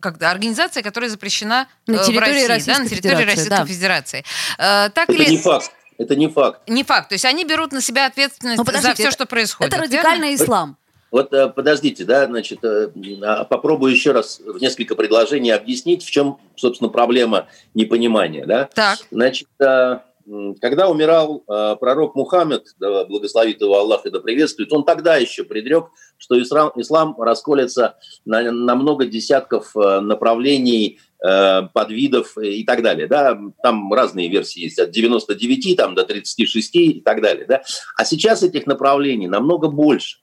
как 0.00 0.22
организация, 0.22 0.82
которая 0.82 1.10
запрещена 1.10 1.68
на 1.86 1.98
территории 1.98 2.29
в 2.30 2.48
России, 2.48 2.48
Российской 2.48 2.72
да, 2.72 2.82
на 2.82 2.88
территории 2.88 3.14
Федерации, 3.14 3.36
Российской 3.36 3.50
да. 3.50 3.66
Федерации. 3.66 4.24
Э, 4.58 4.90
так 4.90 5.10
Это 5.10 5.30
не 5.30 5.38
факт. 5.38 5.70
Это 5.98 6.16
не 6.16 6.28
факт. 6.28 6.60
Не 6.66 6.82
факт. 6.82 7.08
То 7.10 7.14
есть 7.14 7.26
они 7.26 7.44
берут 7.44 7.72
на 7.72 7.82
себя 7.82 8.06
ответственность 8.06 8.58
Ну, 8.58 8.64
за 8.64 8.94
все, 8.94 9.02
это- 9.02 9.10
что 9.10 9.26
происходит. 9.26 9.74
Это 9.74 9.82
верно? 9.82 9.96
радикальный 9.98 10.34
ислам. 10.34 10.76
Вот 11.10 11.32
э, 11.32 11.48
подождите, 11.48 12.04
да, 12.04 12.26
значит, 12.26 12.64
э, 12.64 12.88
а, 13.22 13.44
попробую 13.44 13.92
еще 13.92 14.12
раз 14.12 14.40
в 14.40 14.58
несколько 14.58 14.94
предложений 14.94 15.50
объяснить, 15.50 16.04
в 16.04 16.10
чем, 16.10 16.38
собственно, 16.56 16.88
проблема 16.88 17.48
непонимания, 17.74 18.46
да. 18.46 18.68
Так. 18.72 18.98
Значит, 19.10 19.48
когда 19.58 20.88
умирал 20.88 21.42
пророк 21.80 22.14
Мухаммед, 22.14 22.64
да, 22.78 23.04
благословит 23.04 23.60
его 23.60 23.76
Аллах 23.76 24.06
и 24.06 24.10
да 24.10 24.20
приветствует, 24.20 24.72
он 24.72 24.84
тогда 24.84 25.16
еще 25.16 25.42
предрек, 25.42 25.86
что 26.16 26.40
ислам, 26.40 26.70
ислам 26.76 27.20
расколется 27.20 27.96
на, 28.24 28.52
на 28.52 28.76
много 28.76 29.06
десятков 29.06 29.74
направлений, 29.74 31.00
подвидов 31.22 32.38
и 32.38 32.64
так 32.64 32.82
далее. 32.82 33.06
Да? 33.06 33.38
Там 33.62 33.92
разные 33.92 34.28
версии 34.30 34.60
есть, 34.60 34.78
от 34.78 34.90
99 34.90 35.76
там, 35.76 35.94
до 35.94 36.04
36 36.04 36.76
и 36.76 37.00
так 37.00 37.20
далее. 37.20 37.44
Да? 37.46 37.62
А 37.96 38.04
сейчас 38.04 38.42
этих 38.42 38.66
направлений 38.66 39.28
намного 39.28 39.68
больше. 39.68 40.18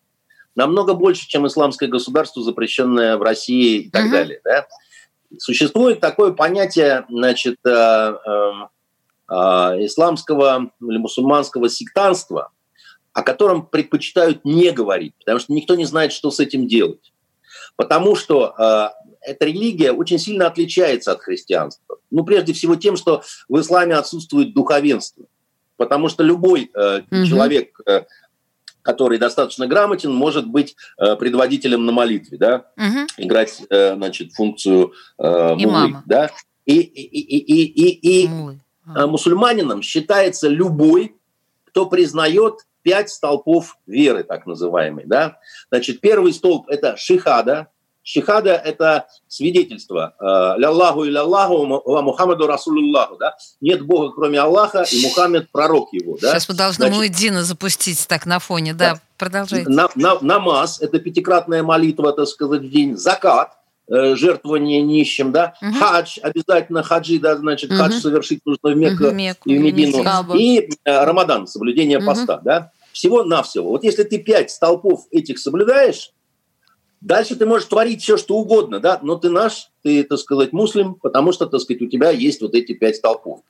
Намного 0.56 0.96
больше, 0.96 1.28
чем 1.28 1.46
исламское 1.46 1.88
государство, 1.88 2.42
запрещенное 2.42 3.18
в 3.18 3.22
России 3.22 3.82
и 3.82 3.90
так 3.92 4.06
Мгм. 4.06 4.12
далее. 4.12 4.42
Да? 4.44 4.66
Существует 5.38 6.00
такое 6.00 6.32
понятие, 6.32 7.06
значит, 7.10 7.58
э, 7.64 7.70
э, 7.70 8.52
э, 9.30 9.34
исламского 9.86 10.72
или 10.82 10.98
мусульманского 10.98 11.70
сектанства, 11.70 12.52
о 13.14 13.22
котором 13.22 13.68
предпочитают 13.68 14.46
не 14.46 14.72
говорить, 14.72 15.14
потому 15.20 15.40
что 15.40 15.54
никто 15.54 15.76
не 15.76 15.86
знает, 15.86 16.12
что 16.12 16.32
с 16.32 16.40
этим 16.40 16.68
делать. 16.68 17.14
Потому 17.76 18.16
что 18.16 18.56
э, 18.58 18.90
эта 19.28 19.46
религия 19.46 19.92
очень 19.92 20.20
сильно 20.20 20.48
отличается 20.48 21.12
от 21.12 21.22
христианства. 21.22 21.98
Ну, 22.12 22.24
прежде 22.24 22.54
всего 22.54 22.76
тем, 22.76 22.96
что 22.96 23.24
в 23.50 23.60
исламе 23.60 23.96
отсутствует 23.96 24.54
духовенство. 24.54 25.26
Потому 25.76 26.10
что 26.10 26.24
любой 26.24 26.72
э, 26.74 27.02
Мгм. 27.12 27.26
человек, 27.26 27.80
э, 27.86 28.04
который 28.82 29.18
достаточно 29.20 29.68
грамотен, 29.68 30.12
может 30.13 30.48
быть 30.48 30.76
э, 30.98 31.16
предводителем 31.18 31.86
на 31.86 31.92
молитве, 31.92 32.38
да, 32.38 32.66
Мгм. 32.78 33.08
играть, 33.18 33.62
э, 33.70 33.96
значит, 33.96 34.34
функцию 34.34 34.94
э, 35.20 35.24
Имама. 35.60 36.04
да. 36.06 36.32
И, 36.66 36.80
и, 36.80 37.02
и, 37.02 37.38
и, 37.38 37.90
и, 37.90 38.24
и 38.24 38.28
Мулы. 38.28 38.60
А. 38.86 39.08
мусульманином 39.08 39.82
считается 39.82 40.48
любой, 40.48 41.16
кто 41.66 41.86
признает 41.86 42.56
пять 42.82 43.10
столпов 43.10 43.78
веры, 43.86 44.24
так 44.24 44.46
называемый. 44.48 45.06
Да? 45.06 45.40
Значит, 45.70 46.00
первый 46.00 46.32
столб– 46.34 46.68
это 46.70 46.96
шихада. 46.98 47.68
Шихада– 48.12 48.52
это 48.65 49.06
свидетельство. 49.28 50.13
э, 50.17 50.60
«Ляллаху 50.62 51.04
и 51.04 51.10
ляллаху 51.10 51.65
ва 51.86 52.02
Мухаммаду 52.02 52.48
Расулуллаху». 52.48 53.17
Да? 53.20 53.36
Нет 53.60 53.82
Бога, 53.82 54.13
кроме 54.15 54.39
Аллаха, 54.39 54.86
и 54.89 55.02
Мухаммед– 55.02 55.50
пророк 55.52 55.89
его. 55.91 56.17
Да? 56.22 56.32
Сейчас 56.32 56.48
мы 56.48 56.56
должны 56.56 56.86
Значит, 56.86 56.96
Муэддина 56.98 57.43
запустить 57.43 58.08
так 58.08 58.26
на 58.26 58.39
фоне. 58.39 58.74
Да, 58.74 58.93
Да. 58.93 59.02
продолжайте. 59.17 59.70
на- 59.70 59.89
на- 59.96 60.20
намаз– 60.22 60.80
это 60.82 61.00
пятикратная 61.00 61.63
молитва, 61.63 62.13
так 62.13 62.28
сказать, 62.30 62.62
в 62.62 62.70
день. 62.70 62.96
Закат– 62.96 63.52
э, 63.91 64.15
жертвование 64.15 64.82
нищим, 64.82 65.34
да. 65.34 65.56
Мгм. 65.62 65.74
Хадж, 65.78 66.17
обязательно 66.22 66.84
хаджи, 66.84 67.20
да, 67.20 67.36
значит, 67.36 67.72
Мгм. 67.72 67.80
хадж 67.80 68.00
совершить 68.00 68.39
нужно 68.46 68.70
в 68.70 68.78
Мекку, 68.78 69.04
Мгм, 69.08 69.17
Мекку 69.17 69.50
и 69.50 69.58
в 69.58 69.62
Медину. 69.62 70.34
И 70.34 70.70
э, 70.86 71.04
Рамадан, 71.04 71.46
соблюдение 71.46 71.98
Мгм. 72.00 72.06
поста, 72.08 72.39
да. 72.41 72.72
Всего-навсего. 72.93 73.70
Вот 73.70 73.84
если 73.84 74.04
ты 74.04 74.17
пять 74.17 74.50
столпов 74.50 75.08
этих 75.12 75.39
соблюдаешь, 75.39 76.12
дальше 77.02 77.36
ты 77.36 77.46
можешь 77.46 77.68
творить 77.68 78.02
все, 78.02 78.18
что 78.18 78.36
угодно, 78.36 78.80
да, 78.80 79.00
но 79.02 79.16
ты 79.16 79.30
наш, 79.30 79.70
ты, 79.84 80.04
так 80.04 80.20
сказать, 80.20 80.54
муслим, 80.54 80.96
потому 80.96 81.32
что, 81.32 81.46
так 81.48 81.62
сказать, 81.62 81.82
у 81.82 81.88
тебя 81.88 82.12
есть 82.12 82.42
вот 82.42 82.54
эти 82.56 82.74
пять 82.74 82.98
столпов. 82.98 83.42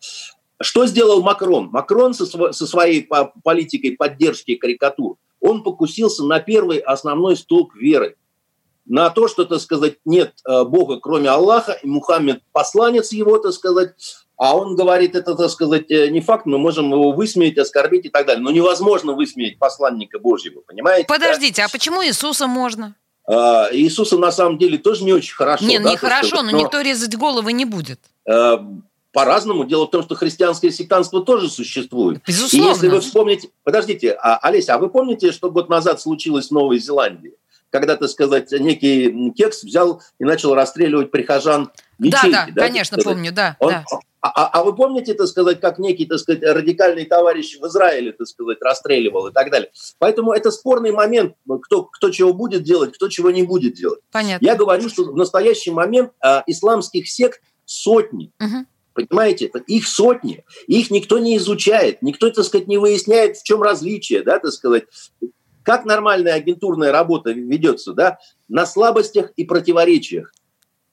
Что 0.60 0.86
сделал 0.88 1.22
Макрон? 1.22 1.70
Макрон 1.72 2.14
со, 2.14 2.26
со 2.26 2.68
своей 2.68 3.04
по- 3.04 3.32
политикой 3.44 3.92
поддержки 3.92 4.56
карикатур, 4.56 5.18
он 5.40 5.64
покусился 5.64 6.24
на 6.24 6.40
первый 6.40 6.80
основной 6.80 7.38
столб 7.38 7.76
веры. 7.76 8.16
На 8.86 9.10
то, 9.10 9.28
что, 9.28 9.46
так 9.46 9.60
сказать, 9.60 9.98
нет 10.06 10.34
э, 10.48 10.64
Бога, 10.64 11.00
кроме 11.00 11.30
Аллаха, 11.30 11.74
и 11.74 11.88
Мухаммед 11.88 12.42
посланец 12.54 13.12
его, 13.12 13.38
так 13.38 13.52
сказать, 13.52 13.96
а 14.38 14.56
он 14.56 14.76
говорит, 14.76 15.16
это, 15.16 15.36
так 15.36 15.50
сказать, 15.50 15.92
э, 15.92 16.08
не 16.10 16.22
факт, 16.22 16.46
мы 16.46 16.58
можем 16.58 16.92
его 16.92 17.12
высмеять, 17.12 17.58
оскорбить 17.58 18.06
и 18.06 18.10
так 18.10 18.26
далее. 18.28 18.42
Но 18.42 18.52
невозможно 18.52 19.14
высмеять 19.14 19.60
посланника 19.60 20.20
Божьего, 20.20 20.62
понимаете? 20.62 21.08
да? 21.08 21.14
Подождите, 21.16 21.64
а 21.64 21.70
почему 21.70 22.04
Иисуса 22.06 22.48
можно? 22.48 22.96
А, 23.28 23.68
Иисуса 23.72 24.18
на 24.18 24.32
самом 24.32 24.58
деле 24.58 24.78
тоже 24.78 25.04
не 25.04 25.12
очень 25.14 25.36
хорошо. 25.36 25.66
не, 25.66 25.80
да, 25.80 25.90
не 25.90 25.98
хорошо, 25.98 26.28
сказать, 26.38 26.52
но 26.52 26.60
никто 26.60 26.82
резать 26.82 27.16
головы 27.18 27.52
не 27.54 27.66
будет. 27.66 28.00
э, 28.26 28.58
по-разному. 29.14 29.64
Дело 29.66 29.88
в 29.88 29.90
том, 29.90 30.04
что 30.04 30.16
христианское 30.16 30.70
сектанство 30.72 31.24
тоже 31.24 31.50
существует. 31.50 32.20
И 32.20 32.22
Безусловно. 32.28 32.70
если 32.70 32.88
вы 32.88 33.00
вспомните... 33.02 33.50
Подождите, 33.64 34.12
а, 34.12 34.38
Олеся, 34.38 34.76
а 34.76 34.78
вы 34.78 34.90
помните, 34.90 35.32
что 35.32 35.50
год 35.50 35.70
назад 35.70 36.00
случилось 36.00 36.48
в 36.50 36.52
Новой 36.52 36.78
Зеландии? 36.78 37.34
Когда, 37.72 37.96
так 37.98 38.10
сказать, 38.10 38.52
некий 38.52 39.32
кекс 39.32 39.64
взял 39.64 40.02
и 40.20 40.24
начал 40.24 40.54
расстреливать 40.54 41.10
прихожан 41.12 41.72
Да, 41.98 42.06
ячейки, 42.08 42.32
да, 42.32 42.46
так 42.46 42.68
конечно, 42.68 42.98
сказать? 43.02 43.16
помню, 43.18 43.32
да. 43.34 43.56
Он- 43.60 43.72
да. 43.72 43.86
А, 44.22 44.30
а- 44.30 44.60
а 44.60 44.64
вы 44.64 44.76
помните, 44.76 45.14
так 45.14 45.28
сказать, 45.28 45.60
как 45.60 45.80
некий, 45.80 46.06
так 46.06 46.20
сказать, 46.20 46.42
радикальный 46.44 47.06
товарищ 47.06 47.58
в 47.60 47.66
Израиле, 47.68 48.12
так 48.12 48.28
сказать, 48.28 48.58
расстреливал 48.62 49.28
и 49.28 49.32
так 49.34 49.52
далее. 49.52 49.72
Поэтому 50.00 50.34
это 50.34 50.52
спорный 50.52 50.92
момент, 50.92 51.36
кто, 51.64 51.84
кто 51.84 52.10
чего 52.10 52.34
будет 52.34 52.64
делать, 52.64 52.94
кто 52.94 53.10
чего 53.10 53.32
не 53.32 53.44
будет 53.44 53.74
делать. 53.76 54.00
Понятно. 54.12 54.46
Я 54.46 54.56
говорю, 54.56 54.90
что 54.90 55.04
в 55.04 55.16
настоящий 55.16 55.72
момент 55.72 56.12
а, 56.20 56.44
исламских 56.48 57.10
сект 57.10 57.42
сотни. 57.66 58.32
Мгм. 58.40 58.68
Понимаете, 58.94 59.52
их 59.68 59.88
сотни, 59.88 60.44
их 60.66 60.90
никто 60.90 61.20
не 61.20 61.38
изучает, 61.38 62.02
никто, 62.02 62.32
так 62.32 62.44
сказать, 62.44 62.68
не 62.68 62.80
выясняет, 62.80 63.38
в 63.38 63.44
чем 63.44 63.62
различие, 63.62 64.24
да, 64.24 64.40
так 64.40 64.52
сказать. 64.52 64.86
Как 65.62 65.86
нормальная 65.86 66.34
агентурная 66.34 66.92
работа 66.92 67.32
ведется, 67.32 67.94
да, 67.94 68.18
на 68.48 68.66
слабостях 68.66 69.32
и 69.36 69.44
противоречиях. 69.44 70.34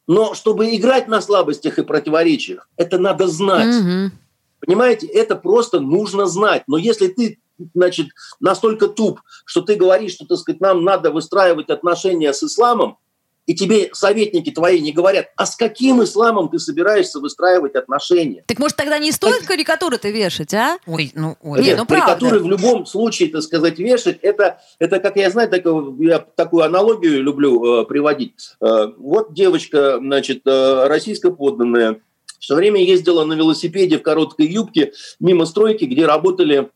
Но 0.07 0.35
чтобы 0.35 0.75
играть 0.75 1.09
на 1.09 1.21
слабостях 1.21 1.79
и 1.79 1.83
противоречиях, 1.83 2.69
это 2.77 2.99
надо 2.99 3.27
знать. 3.27 3.75
Мгм. 3.75 4.13
Понимаете, 4.61 5.07
это 5.07 5.37
просто 5.37 5.81
нужно 5.81 6.27
знать. 6.27 6.65
Но 6.67 6.77
если 6.77 7.09
ты, 7.09 7.39
значит, 7.75 8.09
настолько 8.41 8.89
туп, 8.89 9.21
что 9.45 9.63
ты 9.63 9.75
говоришь, 9.77 10.13
что, 10.13 10.27
так 10.27 10.39
сказать, 10.39 10.61
нам 10.61 10.85
надо 10.85 11.11
выстраивать 11.11 11.71
отношения 11.71 12.33
с 12.33 12.43
исламом, 12.43 12.99
и 13.47 13.55
тебе 13.55 13.91
советники 13.93 14.51
твои 14.51 14.81
не 14.81 14.93
говорят, 14.93 15.27
а 15.37 15.47
с 15.47 15.57
каким 15.57 16.03
исламом 16.03 16.49
ты 16.49 16.59
собираешься 16.59 17.21
выстраивать 17.21 17.75
отношения? 17.75 18.45
Так 18.47 18.59
может 18.59 18.77
тогда 18.77 18.99
не 18.99 19.13
стоит 19.13 19.47
карикатуры-то 19.47 20.09
вешать, 20.09 20.55
а? 20.55 20.79
Ой, 20.87 21.13
ну, 21.15 21.37
ой. 21.43 21.61
Не, 21.61 21.69
Нет, 21.69 21.79
ну 21.79 21.87
правда. 21.87 22.15
карикатуры 22.15 22.41
в 22.41 22.49
любом 22.49 22.87
случае, 22.87 23.29
так 23.29 23.43
сказать, 23.43 23.79
вешать, 23.79 24.19
это, 24.23 24.61
это 24.79 25.01
как 25.01 25.17
я 25.17 25.31
знаю, 25.31 25.49
такую, 25.49 25.97
я 26.01 26.19
такую 26.19 26.65
аналогию 26.65 27.23
люблю 27.23 27.83
э, 27.83 27.85
приводить. 27.85 28.35
Э, 28.61 28.89
вот 28.97 29.35
девочка, 29.35 29.99
значит, 29.99 30.43
э, 30.47 30.87
российско 30.87 31.31
подданная, 31.31 32.01
все 32.39 32.55
время 32.55 32.83
ездила 32.83 33.25
на 33.25 33.35
велосипеде 33.35 33.99
в 33.99 34.03
короткой 34.03 34.47
юбке 34.47 34.93
мимо 35.19 35.47
стройки, 35.47 35.85
где 35.85 36.05
работали 36.05 36.71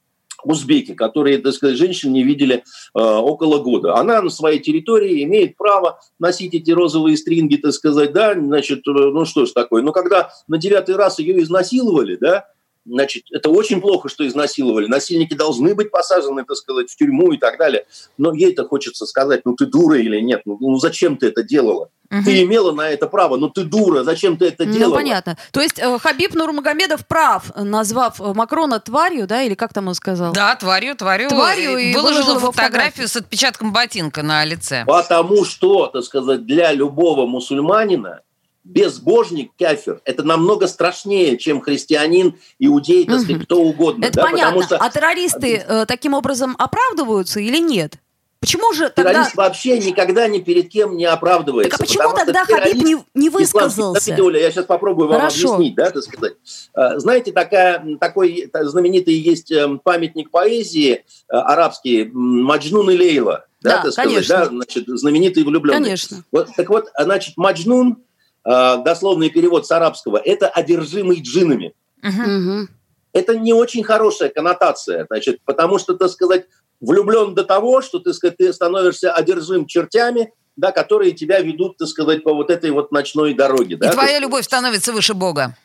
узбеки, 0.44 0.94
которые, 0.94 1.38
так 1.38 1.52
сказать, 1.52 1.76
женщин 1.76 2.12
не 2.12 2.22
видели 2.22 2.56
э, 2.56 2.62
около 3.00 3.58
года. 3.58 3.96
Она 3.96 4.22
на 4.22 4.30
своей 4.30 4.60
территории 4.60 5.22
имеет 5.24 5.56
право 5.56 6.00
носить 6.18 6.54
эти 6.54 6.70
розовые 6.70 7.16
стринги, 7.16 7.56
так 7.56 7.72
сказать, 7.72 8.12
да, 8.12 8.34
значит, 8.34 8.86
э, 8.86 8.90
ну 8.90 9.24
что 9.24 9.46
ж 9.46 9.52
такое. 9.52 9.82
Но 9.82 9.92
когда 9.92 10.30
на 10.46 10.58
девятый 10.58 10.96
раз 10.96 11.18
ее 11.18 11.42
изнасиловали, 11.42 12.16
да, 12.16 12.46
значит, 12.88 13.24
это 13.30 13.50
очень 13.50 13.80
плохо, 13.80 14.08
что 14.08 14.26
изнасиловали. 14.26 14.86
Насильники 14.86 15.34
должны 15.34 15.74
быть 15.74 15.90
посажены, 15.90 16.44
так 16.44 16.56
сказать, 16.56 16.90
в 16.90 16.96
тюрьму 16.96 17.32
и 17.32 17.36
так 17.36 17.58
далее. 17.58 17.86
Но 18.16 18.32
ей-то 18.32 18.66
хочется 18.66 19.06
сказать, 19.06 19.42
ну 19.44 19.54
ты 19.54 19.66
дура 19.66 19.98
или 19.98 20.20
нет, 20.20 20.42
ну, 20.44 20.56
ну 20.60 20.76
зачем 20.78 21.16
ты 21.16 21.28
это 21.28 21.42
делала? 21.42 21.90
Угу. 22.10 22.22
Ты 22.24 22.42
имела 22.42 22.72
на 22.72 22.88
это 22.88 23.06
право, 23.06 23.36
но 23.36 23.48
ты 23.48 23.64
дура, 23.64 24.02
зачем 24.02 24.38
ты 24.38 24.46
это 24.46 24.64
ну, 24.64 24.72
делала? 24.72 24.90
Ну, 24.90 24.96
понятно. 24.96 25.36
То 25.52 25.60
есть 25.60 25.78
э, 25.78 25.98
Хабиб 25.98 26.34
Нурмагомедов 26.34 27.06
прав, 27.06 27.52
назвав 27.54 28.18
э, 28.20 28.32
Макрона 28.32 28.80
тварью, 28.80 29.26
да, 29.26 29.42
или 29.42 29.54
как 29.54 29.74
там 29.74 29.88
он 29.88 29.94
сказал? 29.94 30.32
Да, 30.32 30.56
тварью, 30.56 30.96
тварью. 30.96 31.28
Тварью 31.28 31.76
и 31.76 31.92
выложил 31.92 32.38
фотографию, 32.38 32.52
фотографию 32.52 33.08
с 33.08 33.16
отпечатком 33.16 33.72
ботинка 33.74 34.22
на 34.22 34.42
лице. 34.46 34.84
Потому 34.86 35.44
что, 35.44 35.88
так 35.88 36.02
сказать, 36.02 36.46
для 36.46 36.72
любого 36.72 37.26
мусульманина 37.26 38.22
безбожник, 38.68 39.52
кафир, 39.58 40.00
это 40.04 40.22
намного 40.22 40.66
страшнее, 40.66 41.38
чем 41.38 41.60
христианин, 41.60 42.38
иудей, 42.58 43.06
так 43.06 43.20
сказать, 43.20 43.44
кто 43.44 43.62
угодно. 43.62 44.04
Это 44.04 44.16
да? 44.16 44.22
понятно. 44.22 44.62
Что... 44.62 44.76
А 44.76 44.90
террористы 44.90 45.64
э, 45.66 45.86
таким 45.86 46.14
образом 46.14 46.54
оправдываются 46.58 47.40
или 47.40 47.58
нет? 47.58 47.94
Почему 48.40 48.72
же 48.72 48.88
тогда... 48.90 49.12
Террорист 49.12 49.36
вообще 49.36 49.78
никогда 49.78 50.28
ни 50.28 50.38
перед 50.38 50.68
кем 50.68 50.96
не 50.96 51.06
оправдывается. 51.06 51.76
Так 51.76 51.80
а 51.80 51.84
почему 51.84 52.14
тогда 52.14 52.44
Хабиб 52.44 52.76
не, 52.76 52.96
не 53.14 53.30
высказался? 53.30 54.22
Оля, 54.22 54.40
я 54.40 54.50
сейчас 54.52 54.66
попробую 54.66 55.08
вам 55.08 55.18
Хорошо. 55.18 55.54
объяснить, 55.54 55.74
да, 55.74 55.90
так 55.90 56.02
сказать. 56.04 56.34
А, 56.72 57.00
знаете, 57.00 57.32
такая, 57.32 57.84
такой 57.98 58.48
знаменитый 58.54 59.14
есть 59.14 59.50
эм, 59.50 59.80
памятник 59.80 60.30
поэзии 60.30 60.92
э, 60.92 61.02
арабский 61.28 62.08
Маджнун 62.12 62.90
и 62.90 62.96
Лейла. 62.96 63.46
Да, 63.60 63.78
да 63.78 63.82
так 63.82 63.92
сказать, 63.92 64.12
конечно. 64.12 64.36
да, 64.36 64.46
значит, 64.46 64.84
знаменитый 64.86 65.42
влюбленный. 65.42 65.82
Конечно. 65.82 66.22
Вот, 66.30 66.50
так 66.56 66.68
вот, 66.68 66.90
значит, 66.96 67.36
Маджнун 67.36 67.96
Э, 67.96 68.07
дословный 68.44 69.30
перевод 69.30 69.66
с 69.66 69.70
арабского, 69.70 70.16
это 70.16 70.48
одержимый 70.48 71.20
джинами. 71.20 71.74
Угу. 72.02 72.68
Это 73.12 73.36
не 73.36 73.52
очень 73.52 73.82
хорошая 73.82 74.28
коннотация, 74.28 75.06
значит, 75.08 75.40
потому 75.44 75.78
что, 75.78 75.94
так 75.94 76.10
сказать, 76.10 76.46
влюблен 76.80 77.34
до 77.34 77.44
того, 77.44 77.80
что, 77.82 77.98
так 77.98 78.14
сказать, 78.14 78.36
ты 78.36 78.52
становишься 78.52 79.12
одержим 79.12 79.66
чертями, 79.66 80.32
да, 80.56 80.72
которые 80.72 81.12
тебя 81.12 81.40
ведут, 81.40 81.78
так 81.78 81.88
сказать, 81.88 82.22
по 82.22 82.34
вот 82.34 82.50
этой 82.50 82.70
вот 82.70 82.92
ночной 82.92 83.34
дороге. 83.34 83.74
И 83.74 83.78
да, 83.78 83.92
твоя 83.92 84.18
любовь 84.18 84.44
становится 84.44 84.92
выше 84.92 85.14
Бога. 85.14 85.56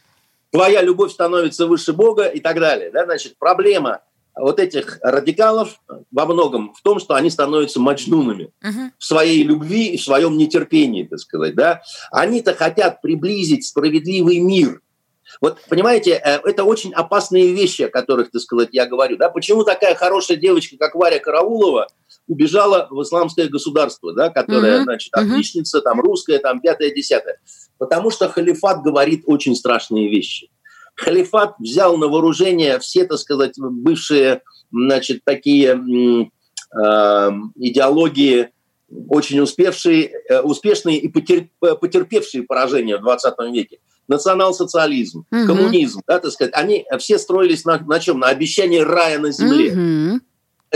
Твоя 0.51 0.81
любовь 0.81 1.11
становится 1.11 1.65
выше 1.65 1.93
Бога 1.93 2.25
и 2.25 2.39
так 2.39 2.59
далее. 2.59 2.91
Да, 2.91 3.05
значит, 3.05 3.37
проблема– 3.37 4.01
вот 4.35 4.59
этих 4.59 4.99
радикалов 5.01 5.79
во 6.11 6.25
многом 6.25 6.73
в 6.73 6.81
том, 6.81 6.99
что 6.99 7.15
они 7.15 7.29
становятся 7.29 7.79
маджнунами 7.79 8.51
uh-huh. 8.63 8.91
в 8.97 9.03
своей 9.03 9.43
любви 9.43 9.89
и 9.89 9.97
в 9.97 10.03
своем 10.03 10.37
нетерпении, 10.37 11.03
так 11.03 11.19
сказать. 11.19 11.55
Да? 11.55 11.81
Они-то 12.11 12.53
хотят 12.53 13.01
приблизить 13.01 13.65
справедливый 13.65 14.39
мир. 14.39 14.81
Вот, 15.41 15.59
понимаете, 15.67 16.21
э, 16.23 16.39
это 16.43 16.63
очень 16.63 16.93
опасные 16.93 17.53
вещи, 17.53 17.83
о 17.83 17.89
которых, 17.89 18.31
так 18.31 18.41
сказать, 18.41 18.69
я 18.71 18.85
говорю. 18.85 19.17
Да? 19.17 19.29
Почему 19.29 19.63
такая 19.63 19.95
хорошая 19.95 20.37
девочка, 20.37 20.77
как 20.77 20.95
Варя 20.95 21.19
Караулова, 21.19 21.87
убежала 22.27 22.87
в 22.89 23.01
исламское 23.03 23.49
государство, 23.49 24.13
да, 24.13 24.29
которое, 24.29 24.79
uh-huh. 24.79 24.83
значит, 24.83 25.13
отличница, 25.13 25.81
там, 25.81 25.99
русская, 25.99 26.39
там, 26.39 26.61
пятое, 26.61 26.91
десятое? 26.91 27.39
Потому 27.77 28.11
что 28.11 28.29
халифат 28.29 28.81
говорит 28.81 29.23
очень 29.25 29.55
страшные 29.55 30.09
вещи 30.09 30.49
халифат 30.95 31.55
взял 31.59 31.97
на 31.97 32.07
вооружение 32.07 32.79
все, 32.79 33.05
так 33.05 33.19
сказать, 33.19 33.53
бывшие, 33.57 34.41
значит, 34.71 35.21
такие 35.23 35.69
э, 35.69 37.31
идеологии, 37.55 38.49
очень 39.09 39.39
успевшие, 39.39 40.11
э, 40.29 40.41
успешные 40.41 40.97
и 40.97 41.07
потерпевшие 41.07 42.43
поражение 42.43 42.97
в 42.97 43.01
20 43.01 43.33
веке. 43.51 43.79
Национал-социализм, 44.07 45.25
угу. 45.31 45.45
коммунизм, 45.45 46.01
да, 46.07 46.19
так 46.19 46.31
сказать, 46.31 46.53
они 46.55 46.85
все 46.99 47.17
строились 47.17 47.63
на, 47.63 47.79
на 47.79 47.99
чем? 47.99 48.19
На 48.19 48.27
обещании 48.27 48.79
рая 48.79 49.17
на 49.19 49.31
земле. 49.31 49.71
Угу 49.71 50.21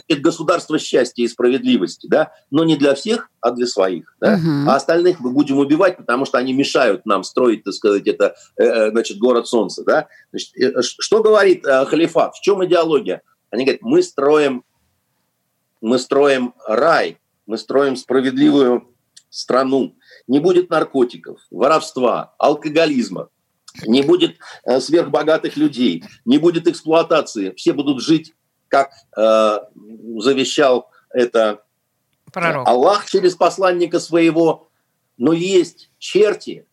это 0.06 0.22
государство 0.22 0.78
счастья 0.78 1.24
и 1.24 1.28
справедливости, 1.28 2.08
да, 2.08 2.32
но 2.52 2.64
не 2.64 2.76
для 2.76 2.94
всех, 2.94 3.30
а 3.42 3.52
для 3.52 3.66
своих, 3.66 4.16
да, 4.20 4.36
угу. 4.36 4.70
а 4.70 4.76
остальных 4.76 5.20
мы 5.20 5.32
будем 5.32 5.58
убивать, 5.58 5.98
потому 5.98 6.26
что 6.26 6.38
они 6.38 6.54
мешают 6.54 7.06
нам 7.06 7.24
строить, 7.24 7.64
так 7.64 7.74
сказать, 7.74 8.08
это, 8.08 8.36
э, 8.58 8.64
э 8.64 8.92
значит, 8.92 9.18
город 9.18 9.48
солнца, 9.48 9.84
да. 9.84 10.08
Значит, 10.32 10.56
э, 10.58 10.82
что 10.82 11.24
говорит 11.24 11.66
халифат? 11.66 12.36
В 12.36 12.42
чем 12.42 12.64
идеология? 12.66 13.22
Они 13.50 13.66
говорят, 13.66 13.82
мы 13.82 14.04
строим, 14.04 14.64
мы 15.82 15.98
строим 16.00 16.54
рай, 16.68 17.18
мы 17.46 17.58
строим 17.58 17.96
справедливую 17.96 18.94
страну, 19.30 19.96
не 20.28 20.40
будет 20.40 20.70
наркотиков, 20.70 21.40
воровства, 21.50 22.36
алкоголизма, 22.38 23.30
не 23.86 24.02
будет 24.02 24.38
сверхбогатых 24.80 25.56
людей, 25.56 26.04
не 26.26 26.38
будет 26.38 26.68
эксплуатации, 26.68 27.54
все 27.56 27.74
будут 27.74 28.02
жить 28.02 28.34
как 28.68 28.92
э, 29.16 29.60
завещал 30.20 30.90
это 31.10 31.64
Пророк. 32.32 32.68
Аллах 32.68 33.10
через 33.10 33.36
посланника 33.36 34.00
своего, 34.00 34.70
но 35.18 35.34
есть 35.34 35.90
черти, 35.98 36.66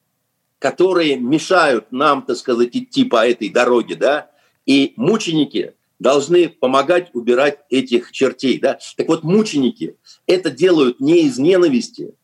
которые 0.59 1.16
мешают 1.16 1.92
нам, 1.92 2.22
так 2.22 2.37
сказать, 2.37 2.70
идти 2.72 3.04
по 3.04 3.26
этой 3.26 3.48
дороге, 3.48 3.94
да, 3.94 4.30
и 4.66 4.92
мученики 4.96 5.74
должны 5.98 6.48
помогать 6.48 7.11
убирать 7.14 7.61
этих 7.70 8.11
чертей, 8.12 8.59
да. 8.59 8.78
Так 8.96 9.09
вот, 9.09 9.22
мученики 9.22 9.96
это 10.26 10.50
делают 10.50 11.00
не 11.00 11.22
из 11.22 11.38
ненависти, 11.38 12.14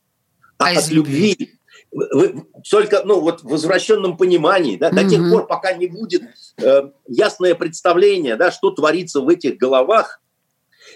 а, 0.58 0.68
а 0.68 0.78
от 0.78 0.90
любви. 0.90 1.30
любви 1.38 1.59
вы, 1.92 2.46
только 2.70 3.02
ну, 3.04 3.20
вот 3.20 3.42
в 3.42 3.48
возвращенном 3.48 4.16
понимании, 4.16 4.76
да, 4.76 4.90
до 4.90 5.08
тех 5.08 5.28
пор, 5.30 5.46
пока 5.46 5.72
не 5.72 5.86
будет 5.86 6.22
э, 6.58 6.90
ясное 7.08 7.54
представление, 7.54 8.36
да, 8.36 8.50
что 8.50 8.70
творится 8.70 9.20
в 9.20 9.28
этих 9.28 9.56
головах, 9.56 10.20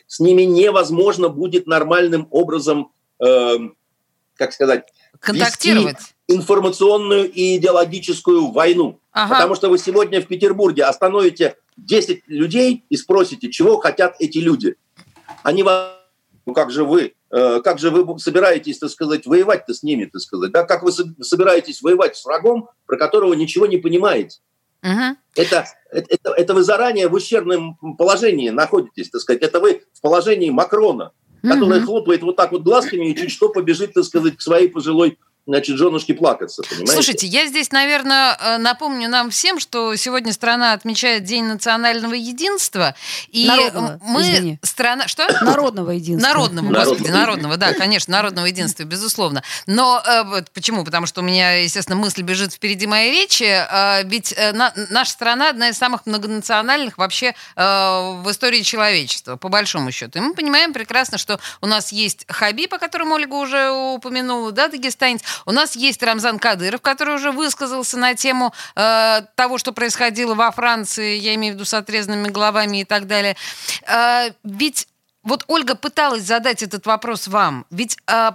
с 0.06 0.20
ними 0.20 0.42
невозможно 0.42 1.28
будет 1.28 1.66
нормальным 1.66 2.28
образом, 2.30 2.92
э, 3.24 3.56
как 4.36 4.52
сказать, 4.52 4.86
контактировать. 5.18 6.14
информационную 6.28 7.30
и 7.30 7.56
идеологическую 7.56 8.52
войну. 8.52 9.00
Ага. 9.12 9.34
Потому 9.34 9.54
что 9.54 9.68
вы 9.70 9.78
сегодня 9.78 10.20
в 10.20 10.26
Петербурге 10.26 10.84
остановите 10.84 11.56
10 11.76 12.24
людей 12.26 12.84
и 12.88 12.96
спросите, 12.96 13.50
чего 13.50 13.78
хотят 13.78 14.16
эти 14.20 14.38
люди. 14.38 14.76
Они 15.42 15.62
вам, 15.62 15.92
ну 16.46 16.52
как 16.52 16.70
же 16.70 16.84
вы, 16.84 17.14
как 17.34 17.78
же 17.78 17.90
вы 17.90 18.18
собираетесь, 18.18 18.78
так 18.78 18.90
сказать, 18.90 19.26
воевать-то 19.26 19.74
с 19.74 19.82
ними, 19.82 20.04
так 20.04 20.20
сказать, 20.20 20.52
да? 20.52 20.62
Как 20.62 20.82
вы 20.82 20.92
собираетесь 20.92 21.82
воевать 21.82 22.16
с 22.16 22.24
врагом, 22.24 22.68
про 22.86 22.96
которого 22.96 23.34
ничего 23.34 23.66
не 23.66 23.76
понимаете? 23.76 24.38
Угу. 24.84 25.16
Это, 25.36 25.64
это, 25.90 26.30
это 26.30 26.54
вы 26.54 26.62
заранее 26.62 27.08
в 27.08 27.14
ущербном 27.14 27.76
положении 27.96 28.50
находитесь, 28.50 29.10
так 29.10 29.20
сказать. 29.20 29.42
Это 29.42 29.58
вы 29.58 29.82
в 29.92 30.00
положении 30.00 30.50
Макрона, 30.50 31.12
который 31.42 31.78
угу. 31.78 31.86
хлопает 31.86 32.22
вот 32.22 32.36
так 32.36 32.52
вот 32.52 32.62
глазками 32.62 33.10
и 33.10 33.16
чуть 33.16 33.32
что 33.32 33.48
побежит, 33.48 33.94
так 33.94 34.04
сказать, 34.04 34.36
к 34.36 34.42
своей 34.42 34.68
пожилой 34.68 35.18
значит, 35.46 35.76
женушке 35.76 36.14
плакаться, 36.14 36.62
понимаете? 36.62 36.92
Слушайте, 36.92 37.26
я 37.26 37.46
здесь, 37.46 37.70
наверное, 37.72 38.36
э, 38.40 38.58
напомню 38.58 39.08
нам 39.08 39.30
всем, 39.30 39.60
что 39.60 39.94
сегодня 39.96 40.32
страна 40.32 40.72
отмечает 40.72 41.24
День 41.24 41.44
национального 41.44 42.14
единства. 42.14 42.94
И 43.28 43.46
народного, 43.46 44.00
мы 44.02 44.22
извини. 44.22 44.58
страна... 44.62 45.06
Что? 45.08 45.26
Народного 45.44 45.90
единства. 45.90 46.28
Народного, 46.28 46.72
господи, 46.72 47.08
народного, 47.08 47.56
да, 47.56 47.74
конечно, 47.74 48.12
народного 48.12 48.46
единства, 48.46 48.84
безусловно. 48.84 49.42
Но 49.66 50.02
э, 50.04 50.42
почему? 50.52 50.84
Потому 50.84 51.06
что 51.06 51.20
у 51.20 51.24
меня, 51.24 51.62
естественно, 51.62 51.96
мысль 51.96 52.22
бежит 52.22 52.52
впереди 52.52 52.86
моей 52.86 53.12
речи. 53.12 53.44
Э, 53.44 54.02
ведь 54.04 54.34
э, 54.36 54.52
на, 54.52 54.72
наша 54.90 55.10
страна 55.10 55.50
одна 55.50 55.68
из 55.68 55.76
самых 55.76 56.06
многонациональных 56.06 56.96
вообще 56.98 57.34
э, 57.56 57.62
в 58.22 58.26
истории 58.30 58.62
человечества, 58.62 59.36
по 59.36 59.48
большому 59.48 59.92
счету. 59.92 60.18
И 60.18 60.22
мы 60.22 60.34
понимаем 60.34 60.72
прекрасно, 60.72 61.18
что 61.18 61.38
у 61.60 61.66
нас 61.66 61.92
есть 61.92 62.24
Хабиб, 62.28 62.72
о 62.74 62.78
котором 62.78 63.12
Ольга 63.12 63.34
уже 63.34 63.70
упомянула, 63.70 64.52
да, 64.52 64.68
дагестанец, 64.68 65.20
у 65.46 65.52
нас 65.52 65.76
есть 65.76 66.02
Рамзан 66.02 66.38
Кадыров, 66.38 66.80
который 66.80 67.14
уже 67.14 67.30
высказался 67.30 67.98
на 67.98 68.14
тему 68.14 68.52
э, 68.76 69.22
того, 69.34 69.58
что 69.58 69.72
происходило 69.72 70.34
во 70.34 70.50
Франции, 70.50 71.16
я 71.16 71.34
имею 71.34 71.54
в 71.54 71.56
виду 71.56 71.64
с 71.64 71.74
отрезанными 71.74 72.28
головами 72.28 72.80
и 72.80 72.84
так 72.84 73.06
далее. 73.06 73.36
Э, 73.86 74.30
ведь 74.42 74.88
вот 75.22 75.44
Ольга 75.46 75.74
пыталась 75.74 76.22
задать 76.22 76.62
этот 76.62 76.86
вопрос 76.86 77.28
вам. 77.28 77.66
Ведь 77.70 77.96
э, 78.06 78.32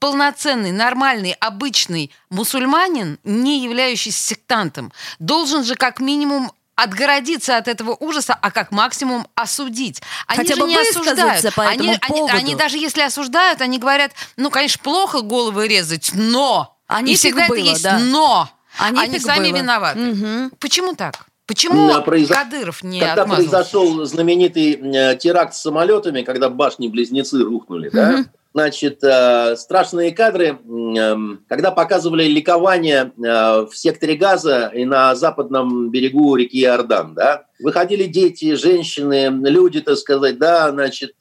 полноценный, 0.00 0.72
нормальный, 0.72 1.32
обычный 1.38 2.10
мусульманин, 2.30 3.18
не 3.22 3.62
являющийся 3.62 4.18
сектантом, 4.18 4.92
должен 5.18 5.62
же 5.62 5.76
как 5.76 6.00
минимум 6.00 6.50
отгородиться 6.82 7.56
от 7.56 7.68
этого 7.68 7.96
ужаса, 7.98 8.36
а 8.40 8.50
как 8.50 8.72
максимум 8.72 9.26
осудить. 9.34 10.00
Они 10.26 10.38
Хотя 10.38 10.54
же 10.54 10.60
бы 10.60 10.68
не 10.68 10.76
осуждают. 10.76 11.54
По 11.54 11.66
они, 11.66 11.96
они, 12.00 12.30
они 12.30 12.54
даже 12.54 12.78
если 12.78 13.02
осуждают, 13.02 13.60
они 13.60 13.78
говорят, 13.78 14.12
ну, 14.36 14.50
конечно, 14.50 14.80
плохо 14.82 15.20
головы 15.20 15.68
резать, 15.68 16.10
но... 16.14 16.76
Они 16.86 17.12
и 17.12 17.16
всегда 17.16 17.46
было, 17.46 17.56
это 17.56 17.64
есть 17.64 17.82
да. 17.84 17.98
но. 18.00 18.50
Они, 18.76 19.00
они 19.00 19.20
сами 19.20 19.50
было. 19.50 19.58
виноваты. 19.58 20.10
Угу. 20.10 20.56
Почему 20.58 20.94
так? 20.94 21.26
Почему 21.50 22.00
произо... 22.02 22.32
Кадыров 22.32 22.84
не 22.84 23.00
Когда 23.00 23.22
отмазался? 23.22 23.50
произошел 23.50 24.04
знаменитый 24.04 25.16
теракт 25.16 25.54
с 25.54 25.62
самолетами, 25.62 26.22
когда 26.22 26.48
башни-близнецы 26.48 27.42
рухнули, 27.42 27.88
угу. 27.88 27.96
да? 27.96 28.24
Значит, 28.54 29.02
э, 29.02 29.56
страшные 29.56 30.12
кадры, 30.12 30.58
эм, 30.68 31.44
когда 31.48 31.72
показывали 31.72 32.24
ликование 32.24 33.12
э, 33.16 33.66
в 33.66 33.70
секторе 33.74 34.14
Газа 34.14 34.70
и 34.72 34.84
на 34.84 35.16
западном 35.16 35.90
берегу 35.90 36.36
реки 36.36 36.60
Иордан, 36.62 37.14
да, 37.14 37.46
выходили 37.60 38.04
дети, 38.04 38.54
женщины, 38.54 39.28
люди, 39.48 39.80
так 39.80 39.96
сказать, 39.96 40.38
да, 40.38 40.70
значит, 40.70 41.14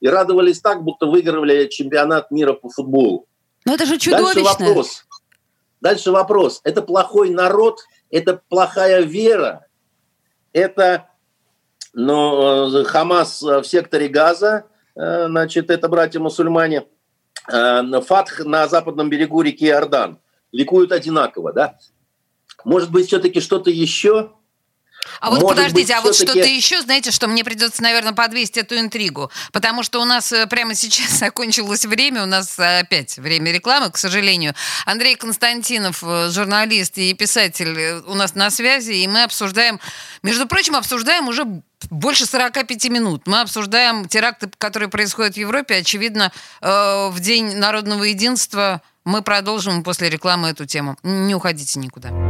и 0.00 0.08
радовались 0.08 0.60
так, 0.60 0.84
будто 0.84 1.06
выигрывали 1.06 1.66
чемпионат 1.66 2.30
мира 2.30 2.52
по 2.52 2.68
футболу. 2.68 3.26
Но 3.64 3.74
это 3.74 3.84
же 3.86 3.98
чудовищно. 3.98 4.42
Дальше 4.42 4.64
вопрос. 4.64 5.04
Дальше 5.80 6.10
вопрос. 6.10 6.60
Это 6.64 6.82
плохой 6.82 7.30
народ, 7.30 7.78
это 8.10 8.42
плохая 8.48 9.02
вера, 9.02 9.66
это 10.52 11.06
но 11.92 12.68
э, 12.68 12.84
Хамас 12.84 13.42
в 13.42 13.64
секторе 13.64 14.08
Газа, 14.08 14.70
Э, 15.00 15.26
значит, 15.28 15.70
это 15.70 15.88
братья-мусульмане, 15.88 16.86
э, 17.50 18.00
Фатх 18.02 18.44
на 18.44 18.68
западном 18.68 19.08
берегу 19.08 19.40
реки 19.42 19.66
Иордан. 19.66 20.18
Ликуют 20.52 20.92
одинаково, 20.92 21.52
да? 21.52 21.78
Может 22.64 22.90
быть, 22.90 23.06
все-таки 23.06 23.40
что-то 23.40 23.70
еще? 23.70 24.32
А 25.20 25.30
вот 25.30 25.42
Может 25.42 25.56
подождите, 25.56 25.80
быть, 25.82 25.90
а 25.90 26.00
вот 26.02 26.14
что-то 26.14 26.46
еще, 26.46 26.80
знаете, 26.82 27.10
что 27.10 27.26
мне 27.26 27.44
придется, 27.44 27.82
наверное, 27.82 28.12
подвесить 28.12 28.58
эту 28.58 28.78
интригу, 28.78 29.30
потому 29.52 29.82
что 29.82 30.00
у 30.00 30.04
нас 30.04 30.32
э, 30.32 30.46
прямо 30.46 30.74
сейчас 30.74 31.10
закончилось 31.18 31.84
время, 31.86 32.22
у 32.22 32.26
нас 32.26 32.58
опять 32.58 33.18
время 33.18 33.52
рекламы, 33.52 33.90
к 33.90 33.96
сожалению. 33.96 34.54
Андрей 34.86 35.16
Константинов, 35.16 36.02
журналист 36.28 36.98
и 36.98 37.14
писатель, 37.14 38.02
у 38.06 38.14
нас 38.14 38.34
на 38.34 38.50
связи, 38.50 38.92
и 38.92 39.08
мы 39.08 39.22
обсуждаем, 39.24 39.80
между 40.22 40.46
прочим, 40.46 40.76
обсуждаем 40.76 41.28
уже 41.28 41.44
больше 41.88 42.26
45 42.26 42.90
минут. 42.90 43.26
Мы 43.26 43.40
обсуждаем 43.40 44.06
теракты, 44.06 44.50
которые 44.58 44.88
происходят 44.88 45.34
в 45.34 45.38
Европе. 45.38 45.76
Очевидно, 45.76 46.30
э, 46.60 47.08
в 47.10 47.20
День 47.20 47.56
народного 47.56 48.04
единства 48.04 48.82
мы 49.04 49.22
продолжим 49.22 49.82
после 49.82 50.10
рекламы 50.10 50.48
эту 50.48 50.66
тему. 50.66 50.96
Не 51.02 51.34
уходите 51.34 51.78
никуда. 51.78 52.29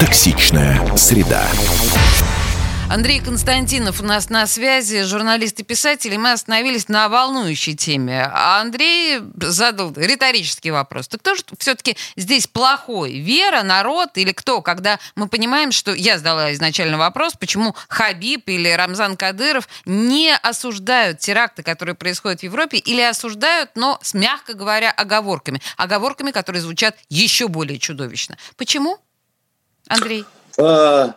Токсичная 0.00 0.96
среда. 0.96 1.44
Андрей 2.88 3.20
Константинов 3.20 4.00
у 4.00 4.04
нас 4.04 4.30
на 4.30 4.46
связи, 4.46 5.02
журналист 5.02 5.58
и 5.58 5.64
писатель, 5.64 6.14
и 6.14 6.18
мы 6.18 6.30
остановились 6.30 6.88
на 6.88 7.08
волнующей 7.08 7.74
теме. 7.74 8.30
А 8.32 8.60
Андрей 8.60 9.18
задал 9.40 9.92
риторический 9.96 10.70
вопрос. 10.70 11.08
Так 11.08 11.20
кто 11.20 11.34
же 11.34 11.42
все-таки 11.58 11.96
здесь 12.14 12.46
плохой? 12.46 13.18
Вера, 13.18 13.64
народ 13.64 14.10
или 14.14 14.30
кто? 14.30 14.62
Когда 14.62 15.00
мы 15.16 15.28
понимаем, 15.28 15.72
что... 15.72 15.92
Я 15.92 16.18
задала 16.18 16.52
изначально 16.52 16.96
вопрос, 16.96 17.34
почему 17.34 17.74
Хабиб 17.88 18.48
или 18.48 18.68
Рамзан 18.68 19.16
Кадыров 19.16 19.68
не 19.84 20.32
осуждают 20.36 21.18
теракты, 21.18 21.64
которые 21.64 21.96
происходят 21.96 22.40
в 22.40 22.44
Европе, 22.44 22.78
или 22.78 23.00
осуждают, 23.00 23.70
но 23.74 23.98
с, 24.00 24.14
мягко 24.14 24.54
говоря, 24.54 24.92
оговорками. 24.92 25.60
Оговорками, 25.76 26.30
которые 26.30 26.62
звучат 26.62 26.96
еще 27.08 27.48
более 27.48 27.80
чудовищно. 27.80 28.38
Почему, 28.56 29.00
Андрей? 29.88 30.24
Э, 30.58 31.12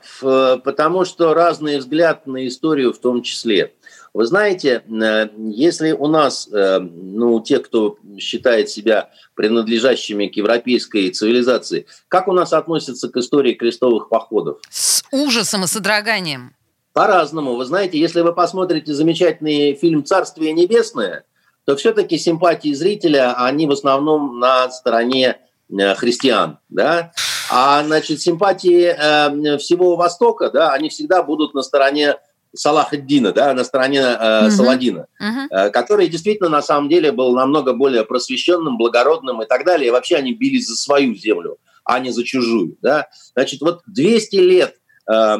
потому 0.64 1.04
что 1.04 1.34
разный 1.34 1.80
взгляд 1.80 2.28
на 2.28 2.48
историю 2.48 2.94
в 2.94 3.00
том 3.00 3.24
числе. 3.24 3.74
Вы 4.14 4.26
знаете, 4.26 4.84
э, 4.88 5.30
если 5.38 5.94
у 5.94 6.08
нас, 6.08 6.48
э, 6.52 6.80
ну, 6.80 7.40
те, 7.42 7.58
кто 7.60 7.98
считает 8.20 8.70
себя 8.70 9.10
принадлежащими 9.34 10.28
к 10.28 10.36
европейской 10.36 11.10
цивилизации, 11.10 11.88
как 12.08 12.28
у 12.28 12.34
нас 12.34 12.54
относятся 12.54 13.10
к 13.10 13.18
истории 13.18 13.54
крестовых 13.54 14.10
походов? 14.10 14.60
С 14.70 15.04
ужасом 15.12 15.64
и 15.64 15.68
содроганием. 15.68 16.54
По-разному. 16.94 17.56
Вы 17.56 17.66
знаете, 17.66 17.98
если 17.98 18.22
вы 18.22 18.34
посмотрите 18.34 18.94
замечательный 18.94 19.74
фильм 19.76 20.04
«Царствие 20.04 20.52
небесное», 20.52 21.24
то 21.66 21.76
все-таки 21.76 22.18
симпатии 22.18 22.74
зрителя, 22.74 23.34
они 23.38 23.66
в 23.66 23.72
основном 23.72 24.40
на 24.40 24.70
стороне 24.70 25.38
христиан, 25.70 26.60
да, 26.70 27.14
а, 27.52 27.84
значит, 27.84 28.22
симпатии 28.22 28.86
э, 28.86 29.58
всего 29.58 29.96
Востока, 29.96 30.50
да, 30.50 30.72
они 30.72 30.90
всегда 30.90 31.22
будут 31.22 31.54
на 31.54 31.64
стороне 31.64 32.16
Салахаддина, 32.56 33.32
да, 33.34 33.54
на 33.54 33.64
стороне 33.64 34.00
э, 34.00 34.42
угу. 34.44 34.52
Саладина, 34.52 35.08
угу. 35.20 35.40
Э, 35.52 35.70
который 35.70 36.08
действительно 36.08 36.50
на 36.50 36.62
самом 36.62 36.90
деле 36.90 37.12
был 37.12 37.36
намного 37.36 37.74
более 37.74 38.06
просвещенным, 38.06 38.78
благородным 38.78 39.42
и 39.42 39.46
так 39.46 39.66
далее. 39.66 39.88
И 39.88 39.92
вообще 39.92 40.16
они 40.16 40.34
бились 40.34 40.68
за 40.68 40.76
свою 40.76 41.14
землю, 41.16 41.58
а 41.84 42.00
не 42.00 42.12
за 42.12 42.24
чужую. 42.24 42.78
Да? 42.82 43.08
Значит, 43.34 43.62
вот 43.62 43.82
200 43.86 44.36
лет, 44.38 44.76
э, 45.12 45.38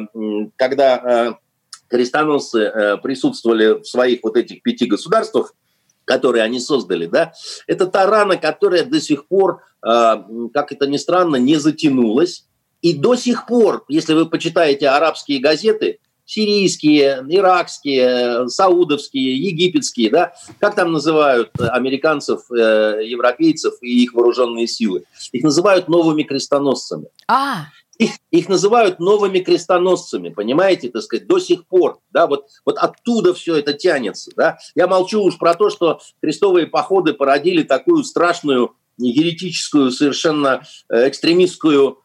когда 0.56 0.96
э, 0.96 1.32
крестоносцы 1.88 2.60
э, 2.60 2.96
присутствовали 2.98 3.80
в 3.80 3.84
своих 3.84 4.20
вот 4.22 4.36
этих 4.36 4.62
пяти 4.62 4.86
государствах, 4.86 5.54
которые 6.12 6.44
они 6.44 6.60
создали, 6.60 7.06
да, 7.06 7.32
это 7.66 7.86
та 7.86 8.06
рана, 8.06 8.36
которая 8.36 8.84
до 8.84 9.00
сих 9.00 9.26
пор, 9.26 9.62
э, 9.84 10.16
как 10.52 10.72
это 10.72 10.86
ни 10.86 10.98
странно, 10.98 11.36
не 11.36 11.56
затянулась. 11.56 12.46
И 12.82 12.94
до 12.94 13.14
сих 13.16 13.46
пор, 13.46 13.84
если 13.88 14.12
вы 14.12 14.26
почитаете 14.26 14.88
арабские 14.88 15.40
газеты, 15.40 15.98
сирийские, 16.24 17.24
иракские, 17.28 18.48
саудовские, 18.48 19.36
египетские, 19.36 20.10
да, 20.10 20.32
как 20.58 20.74
там 20.74 20.92
называют 20.92 21.50
американцев, 21.58 22.50
э, 22.50 23.02
европейцев 23.04 23.74
и 23.82 24.02
их 24.02 24.14
вооруженные 24.14 24.66
силы? 24.66 25.04
Их 25.32 25.42
называют 25.42 25.88
новыми 25.88 26.24
крестоносцами. 26.24 27.06
А 27.28 27.66
их, 27.98 28.12
их 28.30 28.48
называют 28.48 28.98
новыми 28.98 29.40
крестоносцами, 29.40 30.30
понимаете, 30.30 30.90
так 30.90 31.02
сказать, 31.02 31.26
до 31.26 31.38
сих 31.38 31.66
пор, 31.66 32.00
да, 32.10 32.26
вот, 32.26 32.46
вот 32.64 32.76
оттуда 32.78 33.34
все 33.34 33.56
это 33.56 33.72
тянется, 33.74 34.30
да. 34.36 34.58
Я 34.74 34.86
молчу 34.86 35.22
уж 35.22 35.38
про 35.38 35.54
то, 35.54 35.70
что 35.70 36.00
крестовые 36.20 36.66
походы 36.66 37.12
породили 37.12 37.62
такую 37.62 38.04
страшную 38.04 38.74
еретическую, 38.98 39.90
совершенно 39.90 40.62
э, 40.88 41.08
экстремистскую 41.08 42.01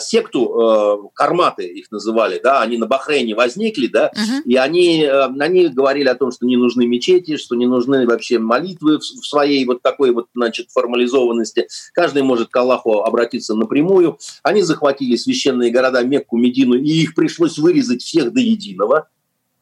секту, 0.00 1.02
э, 1.04 1.08
карматы 1.14 1.66
их 1.66 1.90
называли, 1.90 2.40
да, 2.42 2.62
они 2.62 2.76
на 2.76 2.86
Бахрейне 2.86 3.34
возникли, 3.34 3.86
да, 3.86 4.10
uh-huh. 4.14 4.42
и 4.44 4.56
они, 4.56 5.02
э, 5.02 5.24
они 5.38 5.68
говорили 5.68 6.08
о 6.08 6.14
том, 6.14 6.30
что 6.32 6.46
не 6.46 6.56
нужны 6.56 6.86
мечети, 6.86 7.36
что 7.36 7.56
не 7.56 7.66
нужны 7.66 8.06
вообще 8.06 8.38
молитвы 8.38 8.98
в 8.98 9.04
своей 9.04 9.64
вот 9.64 9.82
такой 9.82 10.12
вот, 10.12 10.26
значит, 10.34 10.70
формализованности. 10.70 11.68
Каждый 11.92 12.22
может 12.22 12.48
к 12.48 12.56
Аллаху 12.56 13.02
обратиться 13.02 13.54
напрямую. 13.54 14.18
Они 14.42 14.62
захватили 14.62 15.16
священные 15.16 15.70
города 15.70 16.02
Мекку, 16.02 16.36
Медину, 16.36 16.74
и 16.74 16.88
их 16.88 17.14
пришлось 17.14 17.58
вырезать 17.58 18.02
всех 18.02 18.32
до 18.32 18.40
единого– 18.40 19.08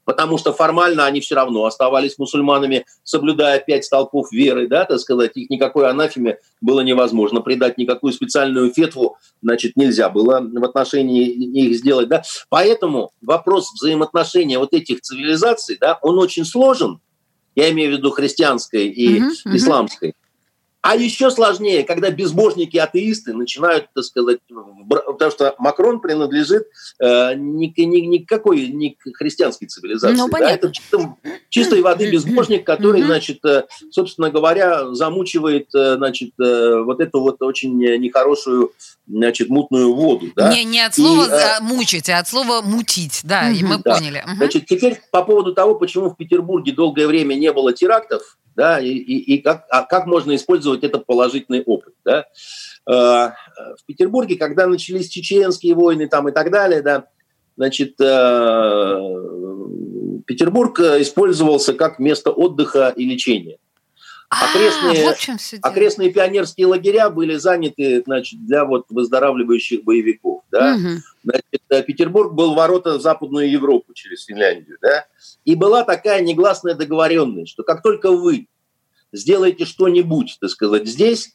потому 0.09 0.39
что 0.39 0.55
формально 0.55 1.05
они 1.05 1.21
все 1.21 1.35
равно 1.35 1.67
оставались 1.67 2.17
мусульманами, 2.17 2.87
соблюдая 3.03 3.61
пять 3.61 3.85
столпов 3.85 4.33
веры, 4.33 4.67
да, 4.67 4.87
так 4.87 5.01
сказать, 5.01 5.33
их 5.35 5.51
никакой 5.51 5.87
анафеме 5.87 6.39
было 6.63 6.81
невозможно 6.81 7.43
придать, 7.43 7.77
никакую 7.77 8.15
специальную 8.15 8.73
фетву, 8.73 9.19
значит, 9.43 9.77
нельзя 9.77 10.09
было 10.09 10.41
в 10.41 10.65
отношении 10.65 11.27
их 11.29 11.77
сделать, 11.77 12.09
да. 12.09 12.23
Поэтому 12.49 13.11
вопрос 13.21 13.71
взаимоотношения 13.75 14.59
вот 14.59 14.73
этих 14.73 15.03
цивилизаций, 15.03 15.77
да, 15.79 15.99
он 16.01 16.19
очень 16.19 16.47
сложен, 16.47 17.01
я 17.55 17.71
имею 17.71 17.95
в 17.95 17.99
виду 17.99 18.11
христианской 18.11 18.89
и 18.89 19.19
uh-huh, 19.19 19.29
uh-huh. 19.29 19.57
исламской. 19.57 20.15
А 20.81 20.95
еще 20.95 21.31
сложнее, 21.33 21.83
когда 21.83 22.11
безбожники-атеисты 22.11 23.35
начинают, 23.35 23.87
так 23.95 24.05
сказать, 24.05 24.39
потому 24.89 25.31
что 25.33 25.55
Макрон 25.59 26.01
принадлежит 26.01 26.68
э, 27.01 27.35
ни, 27.35 27.72
ни, 27.81 28.01
никакой 28.07 28.68
не 28.68 28.91
к 28.91 29.16
христианской 29.16 29.66
цивилизации. 29.66 30.16
Ну, 30.16 30.29
да? 30.29 30.51
Это 30.51 30.70
чисто, 30.70 31.16
чистой 31.49 31.83
воды 31.83 32.11
безбожник, 32.12 32.64
который, 32.64 33.03
значит, 33.03 33.45
э, 33.45 33.64
собственно 33.91 34.31
говоря, 34.31 34.95
замучивает, 34.95 35.74
э, 35.74 35.97
значит, 35.97 36.31
э, 36.41 36.81
вот 36.85 37.01
эту 37.01 37.22
вот 37.22 37.43
очень 37.43 37.76
нехорошую, 37.76 38.72
значит, 39.09 39.49
мутную 39.49 39.93
воду. 39.93 40.26
Да? 40.37 40.55
Не, 40.55 40.62
не 40.62 40.81
от 40.81 40.95
слова 40.95 41.24
и, 41.24 41.29
э, 41.29 41.61
мучить, 41.61 42.09
а 42.09 42.20
от 42.20 42.29
слова 42.29 42.62
мутить, 42.62 43.22
да, 43.24 43.51
и 43.51 43.64
мы 43.64 43.79
да. 43.79 43.97
поняли. 43.97 44.24
Значит, 44.37 44.66
теперь 44.66 45.01
по 45.11 45.24
поводу 45.24 45.55
того, 45.55 45.74
почему 45.74 46.11
в 46.11 46.16
Петербурге 46.16 46.70
долгое 46.70 47.09
время 47.09 47.35
не 47.35 47.53
было 47.53 47.72
терактов, 47.72 48.39
да, 48.59 48.81
и, 48.81 48.89
и, 48.89 49.37
и 49.37 49.39
как, 49.41 49.67
а 49.71 49.85
как 49.85 50.07
можно 50.07 50.35
использовать 50.35 50.83
этот 50.83 51.07
положительный 51.07 51.63
опыт, 51.63 51.95
да. 52.05 52.27
Э, 52.89 53.31
в 53.77 53.85
Петербурге, 53.87 54.37
когда 54.37 54.67
начались 54.67 55.09
чеченские 55.09 55.77
войны 55.77 56.09
там 56.09 56.29
и 56.29 56.33
так 56.33 56.51
далее, 56.51 56.83
да, 56.83 57.07
значит, 57.57 57.95
э, 58.01 58.99
Петербург 60.27 60.81
использовался 60.81 61.73
как 61.73 62.01
место 62.01 62.33
отдыха 62.33 62.93
и 62.97 63.07
лечения. 63.07 63.59
А, 64.31 64.51
окрестные, 64.51 65.05
а, 65.05 65.07
вот 65.07 65.16
окрестные 65.62 66.12
пионерские 66.12 66.66
лагеря 66.66 67.09
были 67.09 67.37
заняты 67.37 68.03
значит, 68.05 68.45
для 68.45 68.66
вот 68.66 68.85
выздоравливающих 68.91 69.85
боевиков. 69.85 70.43
Да? 70.51 70.74
Угу. 70.74 70.89
Значит, 71.24 71.87
Петербург 71.87 72.35
был 72.35 72.55
ворота 72.55 72.99
в 72.99 73.01
Западную 73.01 73.51
Европу 73.51 73.95
через 73.95 74.24
Финляндию. 74.26 74.76
Да? 74.83 75.07
И 75.47 75.55
была 75.55 75.83
такая 75.83 76.20
негласная 76.20 76.74
договоренность, 76.74 77.53
что 77.53 77.62
как 77.62 77.83
только 77.83 78.11
вы 78.11 78.49
сделаете 79.12 79.64
что-нибудь, 79.64 80.37
так 80.41 80.51
сказать, 80.51 80.87
здесь, 80.87 81.35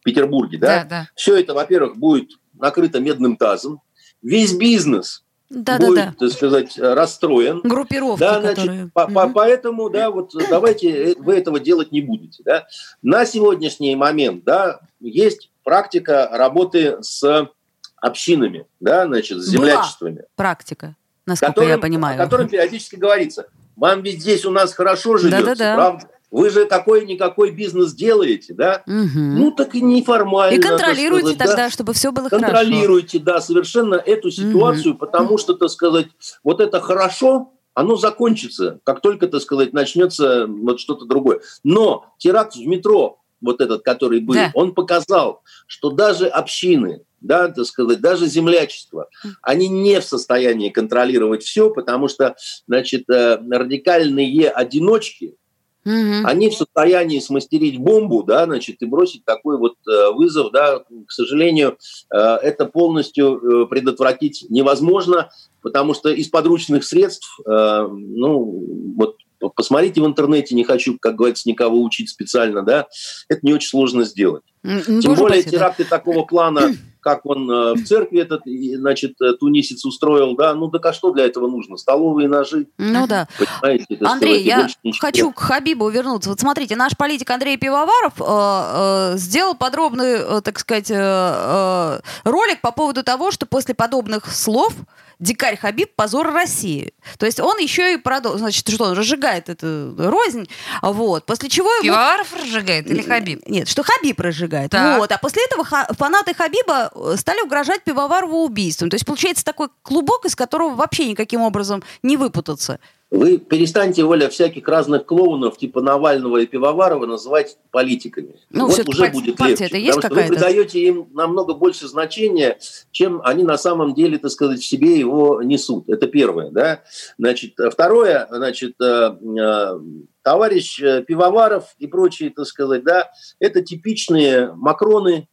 в 0.00 0.04
Петербурге, 0.04 0.58
да, 0.58 0.66
да, 0.66 0.84
да. 0.84 1.08
все 1.14 1.36
это, 1.36 1.54
во-первых, 1.54 1.96
будет 1.96 2.32
накрыто 2.54 3.00
медным 3.00 3.36
тазом, 3.36 3.82
весь 4.22 4.54
бизнес 4.54 5.23
да, 5.50 5.78
будет, 5.78 5.94
да, 5.94 6.06
да. 6.06 6.14
так 6.18 6.32
сказать, 6.32 6.78
расстроен. 6.78 7.60
Группировки, 7.62 8.20
да, 8.20 8.40
значит, 8.40 8.56
которые... 8.56 8.90
по, 8.92 9.06
по, 9.08 9.28
поэтому, 9.28 9.90
да, 9.90 10.10
вот 10.10 10.32
давайте 10.48 11.12
э, 11.12 11.14
вы 11.18 11.34
этого 11.34 11.60
делать 11.60 11.92
не 11.92 12.00
будете. 12.00 12.42
Да. 12.44 12.66
На 13.02 13.26
сегодняшний 13.26 13.94
момент, 13.96 14.44
да, 14.44 14.80
есть 15.00 15.50
практика 15.62 16.28
работы 16.32 16.98
с 17.02 17.48
общинами, 17.96 18.66
да, 18.80 19.06
значит, 19.06 19.38
с 19.38 19.46
землячествами. 19.46 20.16
Была 20.16 20.26
практика, 20.36 20.96
насколько 21.26 21.52
которым, 21.52 21.70
я 21.70 21.78
понимаю. 21.78 22.20
О 22.20 22.24
котором 22.24 22.48
периодически 22.48 22.96
говорится. 22.96 23.46
Вам 23.76 24.02
ведь 24.02 24.20
здесь 24.20 24.44
у 24.44 24.50
нас 24.50 24.72
хорошо 24.72 25.16
живется, 25.16 25.46
да, 25.46 25.54
да, 25.54 25.64
да. 25.64 25.74
правда? 25.74 26.08
Вы 26.34 26.50
же 26.50 26.66
какой-никакой 26.66 27.52
бизнес 27.52 27.94
делаете, 27.94 28.54
да? 28.54 28.82
Угу. 28.88 29.20
Ну, 29.20 29.52
так 29.52 29.76
и 29.76 29.80
неформально. 29.80 30.56
И 30.56 30.60
контролируйте 30.60 31.28
сказать, 31.28 31.38
тогда, 31.38 31.56
да? 31.56 31.70
чтобы 31.70 31.92
все 31.92 32.10
было 32.10 32.28
контролируйте, 32.28 32.56
хорошо. 32.56 32.70
Контролируйте, 32.72 33.18
да, 33.20 33.40
совершенно 33.40 33.94
эту 33.94 34.30
ситуацию, 34.32 34.94
угу. 34.94 34.98
потому 34.98 35.38
что, 35.38 35.54
так 35.54 35.70
сказать, 35.70 36.08
вот 36.42 36.60
это 36.60 36.80
хорошо, 36.80 37.52
оно 37.72 37.94
закончится, 37.94 38.80
как 38.82 39.00
только, 39.00 39.28
так 39.28 39.42
сказать, 39.42 39.72
начнется 39.72 40.48
вот 40.48 40.80
что-то 40.80 41.04
другое. 41.04 41.40
Но 41.62 42.06
теракт 42.18 42.56
в 42.56 42.66
метро, 42.66 43.20
вот 43.40 43.60
этот, 43.60 43.82
который 43.84 44.18
был, 44.18 44.34
да. 44.34 44.50
он 44.54 44.74
показал, 44.74 45.44
что 45.68 45.90
даже 45.90 46.26
общины, 46.26 47.04
да, 47.20 47.46
так 47.46 47.64
сказать, 47.64 48.00
даже 48.00 48.26
землячество, 48.26 49.08
они 49.40 49.68
не 49.68 50.00
в 50.00 50.04
состоянии 50.04 50.70
контролировать 50.70 51.44
все, 51.44 51.70
потому 51.70 52.08
что, 52.08 52.34
значит, 52.66 53.08
э, 53.08 53.36
радикальные 53.36 54.50
одиночки, 54.50 55.36
Угу. 55.84 56.24
Они 56.26 56.48
в 56.48 56.54
состоянии 56.54 57.18
смастерить 57.20 57.78
бомбу, 57.78 58.22
да, 58.22 58.44
значит, 58.44 58.80
и 58.80 58.86
бросить 58.86 59.24
такой 59.24 59.58
вот 59.58 59.74
э, 59.86 60.12
вызов, 60.12 60.50
да. 60.50 60.78
К 60.78 61.12
сожалению, 61.12 61.76
э, 62.10 62.16
это 62.16 62.64
полностью 62.66 63.64
э, 63.64 63.66
предотвратить 63.66 64.46
невозможно, 64.48 65.30
потому 65.60 65.94
что 65.94 66.08
из 66.08 66.28
подручных 66.28 66.84
средств, 66.84 67.40
ну, 67.46 68.94
вот 68.96 69.16
посмотрите 69.56 70.02
в 70.02 70.06
интернете, 70.06 70.54
не 70.54 70.62
хочу, 70.62 70.98
как 71.00 71.16
говорится, 71.16 71.48
никого 71.48 71.82
учить 71.82 72.10
специально, 72.10 72.62
да, 72.62 72.86
это 73.28 73.40
не 73.42 73.54
очень 73.54 73.68
сложно 73.68 74.04
сделать. 74.04 74.42
Тем 74.62 75.14
более 75.14 75.40
спасибо. 75.40 75.50
теракты 75.50 75.84
такого 75.84 76.24
плана 76.24 76.74
как 77.04 77.26
он 77.26 77.50
э, 77.50 77.74
в 77.74 77.84
церкви 77.84 78.20
этот, 78.20 78.42
значит, 78.46 79.20
э, 79.20 79.34
тунисец 79.34 79.84
устроил, 79.84 80.34
да, 80.36 80.54
ну 80.54 80.70
так 80.70 80.86
а 80.86 80.92
что 80.94 81.12
для 81.12 81.26
этого 81.26 81.46
нужно? 81.46 81.76
Столовые 81.76 82.28
ножи. 82.28 82.66
Ну 82.78 83.06
да. 83.06 83.28
Понимаете, 83.38 83.98
Андрей, 84.00 84.42
я 84.42 84.68
хочу 84.98 85.30
к 85.30 85.38
Хабибу 85.38 85.88
вернуться. 85.90 86.30
Вот 86.30 86.40
смотрите, 86.40 86.76
наш 86.76 86.96
политик 86.96 87.30
Андрей 87.30 87.58
Пивоваров 87.58 88.14
э, 88.18 88.24
э, 88.24 89.18
сделал 89.18 89.54
подробный, 89.54 90.16
э, 90.18 90.40
так 90.42 90.58
сказать, 90.58 90.90
э, 90.90 90.94
э, 90.96 92.00
ролик 92.24 92.62
по 92.62 92.72
поводу 92.72 93.02
того, 93.02 93.30
что 93.30 93.44
после 93.44 93.74
подобных 93.74 94.32
слов 94.32 94.72
дикарь 95.18 95.56
Хабиб 95.56 95.94
позор 95.94 96.32
России. 96.32 96.92
То 97.18 97.26
есть 97.26 97.40
он 97.40 97.58
еще 97.58 97.94
и 97.94 97.96
продолжил, 97.96 98.38
значит, 98.38 98.68
что 98.68 98.84
он 98.84 98.92
разжигает 98.92 99.48
эту 99.48 99.94
рознь, 99.96 100.48
вот, 100.82 101.26
после 101.26 101.48
чего... 101.48 101.68
Пивоваров 101.82 102.32
ему... 102.32 102.42
разжигает 102.42 102.90
или 102.90 103.02
Хабиб? 103.02 103.46
Нет, 103.48 103.68
что 103.68 103.82
Хабиб 103.82 104.18
разжигает. 104.20 104.70
Так. 104.70 104.98
Вот, 104.98 105.12
а 105.12 105.18
после 105.18 105.44
этого 105.44 105.64
фанаты 105.64 106.34
Хабиба 106.34 106.90
стали 107.16 107.42
угрожать 107.42 107.84
Пивоварову 107.84 108.44
убийством. 108.44 108.90
То 108.90 108.94
есть 108.94 109.06
получается 109.06 109.44
такой 109.44 109.68
клубок, 109.82 110.24
из 110.24 110.36
которого 110.36 110.74
вообще 110.74 111.08
никаким 111.08 111.42
образом 111.42 111.82
не 112.02 112.16
выпутаться. 112.16 112.78
Вы 113.14 113.38
перестаньте, 113.38 114.02
Оля, 114.02 114.28
всяких 114.28 114.66
разных 114.66 115.06
клоунов 115.06 115.56
типа 115.56 115.80
Навального 115.80 116.38
и 116.38 116.46
Пивоварова 116.46 117.06
называть 117.06 117.58
политиками. 117.70 118.34
Ну, 118.50 118.66
вот 118.66 118.88
уже 118.88 119.08
будет 119.10 119.38
легче. 119.38 119.66
Это 119.66 119.76
есть 119.76 119.94
потому 120.00 120.20
что 120.20 120.32
вы 120.32 120.36
даете 120.36 120.80
им 120.80 121.08
намного 121.12 121.54
больше 121.54 121.86
значения, 121.86 122.58
чем 122.90 123.20
они 123.22 123.44
на 123.44 123.56
самом 123.56 123.94
деле, 123.94 124.18
так 124.18 124.32
сказать, 124.32 124.60
в 124.60 124.66
себе 124.66 124.98
его 124.98 125.42
несут. 125.42 125.88
Это 125.88 126.08
первое. 126.08 126.50
Да? 126.50 126.82
Значит, 127.16 127.54
второе, 127.70 128.26
значит, 128.32 128.74
э, 128.80 129.16
э, 129.38 129.80
товарищ 130.22 130.80
э, 130.82 131.04
Пивоваров 131.06 131.76
и 131.78 131.86
прочие, 131.86 132.30
так 132.30 132.46
сказать, 132.46 132.82
да, 132.82 133.12
это 133.38 133.62
типичные 133.62 134.52
Макроны, 134.54 135.28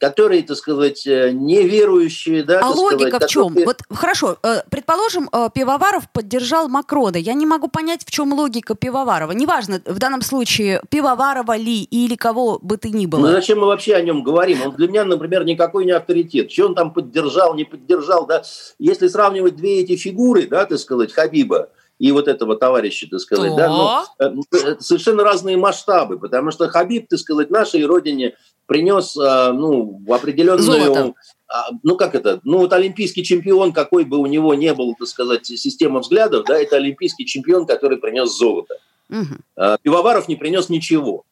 которые, 0.00 0.42
так 0.42 0.56
сказать, 0.56 1.06
э, 1.06 1.30
неверующие. 1.32 2.42
Да, 2.42 2.60
а 2.62 2.68
логика 2.68 3.08
сказать, 3.08 3.28
в 3.28 3.32
чем? 3.32 3.48
Которые... 3.48 3.66
Вот 3.66 3.78
хорошо, 3.90 4.36
э, 4.42 4.62
предположим, 4.70 5.28
э, 5.32 5.48
Пивоваров 5.54 6.10
поддержал 6.12 6.68
Макрона. 6.68 7.16
Я 7.16 7.34
не 7.34 7.46
могу 7.46 7.68
понять, 7.68 8.04
в 8.04 8.10
чем 8.10 8.32
логика 8.32 8.74
Пивоварова. 8.74 9.32
Неважно, 9.32 9.80
в 9.84 9.98
данном 9.98 10.22
случае, 10.22 10.82
Пивоварова 10.90 11.56
ли 11.56 11.82
или 11.84 12.16
кого 12.16 12.58
бы 12.60 12.76
ты 12.76 12.90
ни 12.90 13.06
было. 13.06 13.20
Ну 13.20 13.28
зачем 13.28 13.60
мы 13.60 13.66
вообще 13.66 13.94
о 13.94 14.02
нем 14.02 14.22
говорим? 14.22 14.62
Он 14.62 14.74
для 14.74 14.88
меня, 14.88 15.04
например, 15.04 15.44
никакой 15.44 15.84
не 15.84 15.92
авторитет. 15.92 16.50
Что 16.50 16.66
он 16.66 16.74
там 16.74 16.92
поддержал, 16.92 17.54
не 17.54 17.64
поддержал, 17.64 18.26
да? 18.26 18.42
Если 18.78 19.08
сравнивать 19.08 19.56
две 19.56 19.80
эти 19.80 19.96
фигуры, 19.96 20.46
да, 20.46 20.66
так 20.66 20.78
сказать, 20.78 21.12
Хабиба, 21.12 21.70
и 21.98 22.12
вот 22.12 22.28
этого 22.28 22.56
товарища, 22.56 23.06
так 23.10 23.20
сказать, 23.20 23.56
да, 23.56 24.04
ну, 24.30 24.42
совершенно 24.80 25.24
разные 25.24 25.56
масштабы, 25.56 26.18
потому 26.18 26.50
что 26.50 26.68
Хабиб, 26.68 27.08
так 27.08 27.18
сказать, 27.18 27.50
нашей 27.50 27.86
родине 27.86 28.36
принес, 28.66 29.16
а, 29.16 29.52
ну, 29.52 30.00
в 30.06 30.12
определенную... 30.12 30.62
Золото. 30.62 31.14
А, 31.48 31.70
ну, 31.82 31.96
как 31.96 32.14
это? 32.14 32.40
Ну, 32.44 32.58
вот 32.58 32.72
олимпийский 32.72 33.22
чемпион, 33.22 33.72
какой 33.72 34.04
бы 34.04 34.18
у 34.18 34.26
него 34.26 34.54
не 34.54 34.74
был, 34.74 34.94
так 34.98 35.08
сказать, 35.08 35.46
система 35.46 36.00
взглядов, 36.00 36.44
да, 36.46 36.58
это 36.58 36.76
олимпийский 36.76 37.24
чемпион, 37.24 37.66
который 37.66 37.98
принес 37.98 38.36
золото. 38.36 38.74
Угу. 39.08 39.76
Пивоваров 39.82 40.26
не 40.26 40.34
принес 40.34 40.68
ничего 40.68 41.24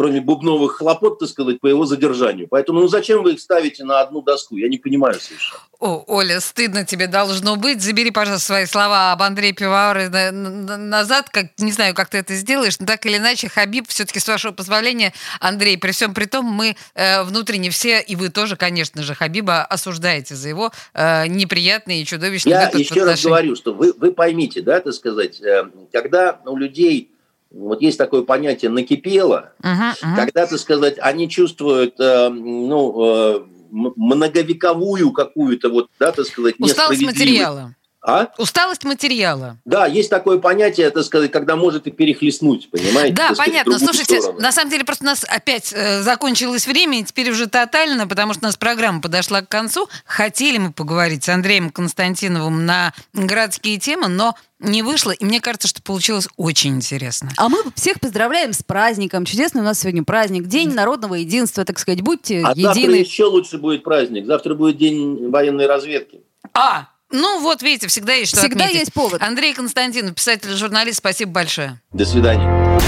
кроме 0.00 0.22
бубновых 0.22 0.78
хлопот, 0.78 1.18
так 1.18 1.28
сказать, 1.28 1.60
по 1.60 1.66
его 1.66 1.84
задержанию. 1.84 2.48
Поэтому 2.48 2.80
ну 2.80 2.88
зачем 2.88 3.22
вы 3.22 3.34
их 3.34 3.40
ставите 3.40 3.84
на 3.84 4.00
одну 4.00 4.22
доску? 4.22 4.56
Я 4.56 4.66
не 4.70 4.78
понимаю 4.78 5.20
совершенно. 5.20 5.60
О, 5.78 6.02
Оля, 6.06 6.40
стыдно 6.40 6.86
тебе 6.86 7.06
должно 7.06 7.56
быть. 7.56 7.82
Забери, 7.82 8.10
пожалуйста, 8.10 8.46
свои 8.46 8.64
слова 8.64 9.12
об 9.12 9.20
Андрее 9.20 9.52
Пивоваре 9.52 10.08
назад. 10.30 11.28
Как, 11.28 11.48
не 11.58 11.70
знаю, 11.70 11.94
как 11.94 12.08
ты 12.08 12.16
это 12.16 12.34
сделаешь, 12.34 12.78
но 12.78 12.86
так 12.86 13.04
или 13.04 13.18
иначе, 13.18 13.50
Хабиб, 13.50 13.88
все-таки, 13.88 14.20
с 14.20 14.26
вашего 14.26 14.52
позволения, 14.52 15.12
Андрей, 15.38 15.76
при 15.76 15.90
всем 15.90 16.14
при 16.14 16.24
том, 16.24 16.46
мы 16.46 16.76
э, 16.94 17.22
внутренне 17.22 17.68
все, 17.68 18.00
и 18.00 18.16
вы 18.16 18.30
тоже, 18.30 18.56
конечно 18.56 19.02
же, 19.02 19.14
Хабиба 19.14 19.64
осуждаете 19.64 20.34
за 20.34 20.48
его 20.48 20.72
э, 20.94 21.26
неприятные 21.26 22.00
и 22.00 22.06
чудовищные 22.06 22.52
Я 22.52 22.70
еще 22.70 23.04
раз 23.04 23.22
говорю, 23.22 23.54
что 23.54 23.74
вы, 23.74 23.92
вы 23.92 24.12
поймите, 24.12 24.62
да, 24.62 24.80
так 24.80 24.94
сказать, 24.94 25.42
э, 25.42 25.66
когда 25.92 26.40
у 26.46 26.56
людей 26.56 27.10
вот 27.50 27.82
есть 27.82 27.98
такое 27.98 28.22
понятие 28.22 28.70
накипело, 28.70 29.52
uh-huh, 29.62 29.92
uh-huh. 29.92 30.16
когда, 30.16 30.46
так 30.46 30.58
сказать, 30.58 30.96
они 31.00 31.28
чувствуют, 31.28 31.98
э, 31.98 32.28
ну, 32.28 33.04
э, 33.04 33.40
многовековую 33.70 35.12
какую-то 35.12 35.68
вот, 35.68 35.88
да, 35.98 36.12
так 36.12 36.26
сказать, 36.26 36.54
Усталость 36.58 37.02
материала. 37.02 37.74
А? 38.02 38.28
Усталость 38.38 38.84
материала. 38.84 39.58
Да, 39.66 39.86
есть 39.86 40.08
такое 40.08 40.38
понятие, 40.38 40.86
это 40.86 41.02
сказать, 41.02 41.30
когда 41.30 41.54
может 41.56 41.86
и 41.86 41.90
перехлестнуть, 41.90 42.70
понимаете? 42.70 43.14
Да, 43.14 43.32
понятно. 43.36 43.78
Слушайте, 43.78 44.20
сторону. 44.20 44.40
на 44.40 44.52
самом 44.52 44.70
деле 44.70 44.84
просто 44.84 45.04
у 45.04 45.06
нас 45.06 45.24
опять 45.28 45.72
э, 45.74 46.00
закончилось 46.02 46.66
время, 46.66 47.00
и 47.00 47.04
теперь 47.04 47.30
уже 47.30 47.46
тотально, 47.46 48.06
потому 48.06 48.32
что 48.32 48.44
у 48.44 48.46
нас 48.46 48.56
программа 48.56 49.02
подошла 49.02 49.42
к 49.42 49.48
концу. 49.48 49.88
Хотели 50.06 50.56
мы 50.56 50.72
поговорить 50.72 51.24
с 51.24 51.28
Андреем 51.28 51.68
Константиновым 51.68 52.64
на 52.64 52.94
городские 53.12 53.78
темы, 53.78 54.08
но 54.08 54.34
не 54.60 54.82
вышло, 54.82 55.10
и 55.10 55.24
мне 55.24 55.40
кажется, 55.40 55.68
что 55.68 55.82
получилось 55.82 56.28
очень 56.36 56.76
интересно. 56.76 57.30
А 57.36 57.48
мы 57.50 57.58
всех 57.74 58.00
поздравляем 58.00 58.54
с 58.54 58.62
праздником. 58.62 59.26
Чудесный 59.26 59.60
у 59.60 59.64
нас 59.64 59.80
сегодня 59.80 60.04
праздник. 60.04 60.46
День 60.46 60.72
народного 60.72 61.14
единства, 61.14 61.64
так 61.66 61.78
сказать. 61.78 62.00
Будьте 62.00 62.42
а 62.44 62.52
едины. 62.52 62.64
завтра 62.64 62.94
еще 62.94 63.24
лучше 63.24 63.58
будет 63.58 63.82
праздник. 63.82 64.26
Завтра 64.26 64.54
будет 64.54 64.78
день 64.78 65.30
военной 65.30 65.66
разведки. 65.66 66.20
А, 66.52 66.88
ну, 67.10 67.40
вот 67.40 67.62
видите, 67.62 67.88
всегда 67.88 68.14
есть 68.14 68.32
что 68.32 68.40
Всегда 68.40 68.64
отметить. 68.64 68.80
есть 68.80 68.92
повод. 68.92 69.22
Андрей 69.22 69.52
Константинов, 69.54 70.14
писатель 70.14 70.50
журналист, 70.56 70.98
спасибо 70.98 71.32
большое. 71.32 71.80
До 71.92 72.04
свидания. 72.04 72.78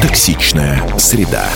Токсичная 0.00 0.98
среда. 0.98 1.48